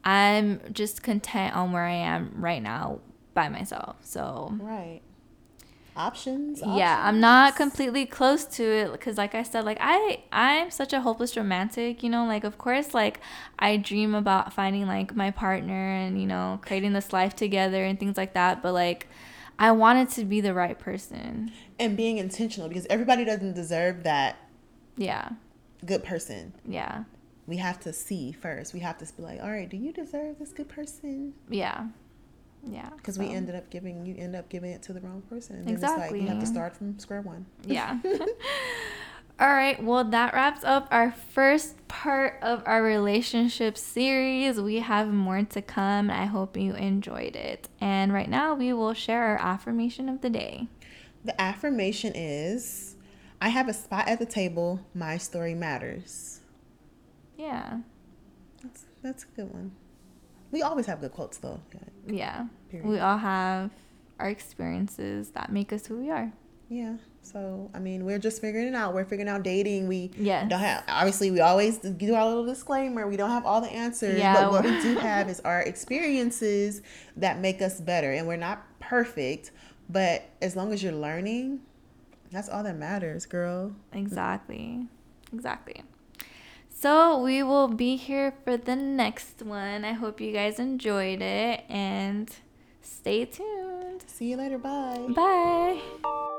I'm 0.04 0.62
just 0.72 1.02
content 1.02 1.56
on 1.56 1.72
where 1.72 1.86
I 1.86 1.94
am 1.94 2.32
right 2.36 2.62
now 2.62 3.00
by 3.34 3.50
myself. 3.50 3.96
So 4.02 4.54
right 4.60 5.02
options, 5.96 6.62
options. 6.62 6.78
yeah 6.78 7.08
i'm 7.08 7.20
not 7.20 7.56
completely 7.56 8.06
close 8.06 8.46
to 8.46 8.64
it 8.64 8.92
because 8.92 9.18
like 9.18 9.34
i 9.34 9.44
said 9.44 9.64
like 9.64 9.78
i 9.80 10.22
i'm 10.32 10.70
such 10.70 10.94
a 10.94 11.02
hopeless 11.02 11.36
romantic 11.38 12.04
you 12.04 12.10
know 12.10 12.26
like 12.26 12.44
of 12.44 12.58
course 12.58 12.94
like 12.94 13.20
i 13.60 13.78
dream 13.78 14.14
about 14.14 14.54
finding 14.54 14.88
like 14.88 15.16
my 15.16 15.32
partner 15.32 15.92
and 15.92 16.20
you 16.20 16.28
know 16.28 16.60
creating 16.64 16.94
this 16.94 17.14
life 17.14 17.36
together 17.36 17.84
and 17.84 18.00
things 18.00 18.18
like 18.18 18.34
that 18.34 18.62
but 18.62 18.74
like 18.74 19.08
i 19.58 19.72
wanted 19.72 20.10
to 20.10 20.26
be 20.26 20.42
the 20.42 20.54
right 20.54 20.80
person 20.80 21.52
and 21.80 21.96
being 21.96 22.18
intentional 22.18 22.68
because 22.68 22.86
everybody 22.90 23.24
doesn't 23.24 23.54
deserve 23.54 24.04
that 24.04 24.38
yeah 24.98 25.30
good 25.86 26.04
person 26.04 26.54
yeah 26.66 27.04
we 27.48 27.58
have 27.58 27.80
to 27.82 27.94
see 27.94 28.32
first. 28.32 28.74
We 28.74 28.80
have 28.82 28.98
to 28.98 29.14
be 29.14 29.24
like, 29.24 29.42
all 29.42 29.50
right, 29.50 29.70
do 29.70 29.78
you 29.78 29.94
deserve 29.94 30.40
this 30.40 30.52
good 30.52 30.70
person? 30.70 31.34
Yeah. 31.50 31.88
Yeah. 32.66 32.90
Because 32.98 33.16
so. 33.16 33.22
we 33.22 33.30
ended 33.30 33.56
up 33.56 33.70
giving 33.70 34.06
you 34.06 34.16
end 34.18 34.36
up 34.36 34.50
giving 34.50 34.72
it 34.72 34.82
to 34.84 34.94
the 34.94 35.02
wrong 35.02 35.22
person. 35.30 35.58
And 35.58 35.70
exactly. 35.70 36.04
It's 36.04 36.12
like 36.12 36.22
you 36.22 36.28
have 36.28 36.40
to 36.40 36.46
start 36.46 36.76
from 36.76 36.98
square 37.00 37.22
one. 37.22 37.46
Yeah. 37.66 38.00
All 39.38 39.50
right, 39.50 39.84
well, 39.84 40.06
that 40.06 40.34
wraps 40.34 40.64
up 40.64 40.88
our 40.92 41.12
first 41.12 41.86
part 41.90 42.40
of 42.42 42.64
our 42.66 42.82
relationship 42.82 43.78
series. 43.78 44.62
We 44.62 44.80
have 44.80 45.10
more 45.10 45.44
to 45.44 45.62
come. 45.62 46.10
I 46.10 46.24
hope 46.24 46.56
you 46.56 46.74
enjoyed 46.74 47.36
it. 47.36 47.68
And 47.82 48.14
right 48.14 48.30
now, 48.30 48.54
we 48.54 48.72
will 48.72 48.94
share 48.94 49.24
our 49.24 49.38
affirmation 49.38 50.08
of 50.08 50.22
the 50.22 50.30
day. 50.30 50.70
The 51.26 51.40
affirmation 51.42 52.14
is 52.16 52.96
I 53.42 53.50
have 53.50 53.68
a 53.68 53.74
spot 53.74 54.08
at 54.08 54.20
the 54.20 54.26
table. 54.26 54.80
My 54.94 55.18
story 55.18 55.54
matters. 55.54 56.40
Yeah. 57.38 57.80
That's 58.64 58.86
that's 59.02 59.24
a 59.24 59.28
good 59.36 59.54
one. 59.54 59.74
We 60.56 60.62
always 60.62 60.86
have 60.86 61.02
good 61.02 61.12
quotes 61.12 61.38
though. 61.40 61.60
Yeah. 62.08 62.46
Period. 62.70 62.88
We 62.88 62.98
all 63.00 63.18
have 63.18 63.72
our 64.20 64.30
experiences 64.30 65.32
that 65.32 65.52
make 65.52 65.74
us 65.74 65.86
who 65.86 65.98
we 65.98 66.10
are. 66.10 66.32
Yeah. 66.70 66.96
So 67.24 67.70
I 67.74 67.80
mean, 67.80 68.06
we're 68.06 68.20
just 68.20 68.40
figuring 68.40 68.68
it 68.68 68.74
out. 68.74 68.94
We're 68.94 69.04
figuring 69.04 69.28
out 69.28 69.44
dating. 69.44 69.90
We 69.90 70.12
yes. 70.18 70.50
don't 70.50 70.62
have 70.62 70.86
obviously 70.88 71.30
we 71.30 71.42
always 71.42 71.80
do 71.80 72.14
our 72.14 72.26
little 72.26 72.46
disclaimer. 72.46 73.06
We 73.06 73.18
don't 73.18 73.32
have 73.32 73.46
all 73.46 73.60
the 73.60 73.70
answers, 73.70 74.18
yeah. 74.18 74.34
but 74.34 74.52
what 74.54 74.64
we 74.64 74.82
do 74.82 74.98
have 75.00 75.28
is 75.28 75.42
our 75.42 75.60
experiences 75.60 76.82
that 77.18 77.42
make 77.42 77.62
us 77.62 77.82
better. 77.82 78.14
And 78.14 78.26
we're 78.26 78.38
not 78.38 78.66
perfect, 78.80 79.52
but 79.90 80.24
as 80.42 80.56
long 80.56 80.72
as 80.72 80.82
you're 80.82 80.94
learning, 80.94 81.60
that's 82.32 82.48
all 82.48 82.64
that 82.64 82.78
matters, 82.78 83.26
girl. 83.26 83.76
Exactly. 83.92 84.88
Exactly. 85.34 85.84
So 86.78 87.20
we 87.20 87.42
will 87.42 87.70
be 87.70 87.96
here 87.96 88.34
for 88.44 88.58
the 88.58 88.76
next 88.76 89.42
one. 89.42 89.86
I 89.86 89.94
hope 89.94 90.20
you 90.20 90.34
guys 90.34 90.60
enjoyed 90.60 91.22
it 91.22 91.64
and 91.70 92.30
stay 92.82 93.24
tuned. 93.24 94.04
See 94.08 94.32
you 94.32 94.38
later. 94.38 94.58
Bye. 94.58 95.08
Bye. 95.16 96.32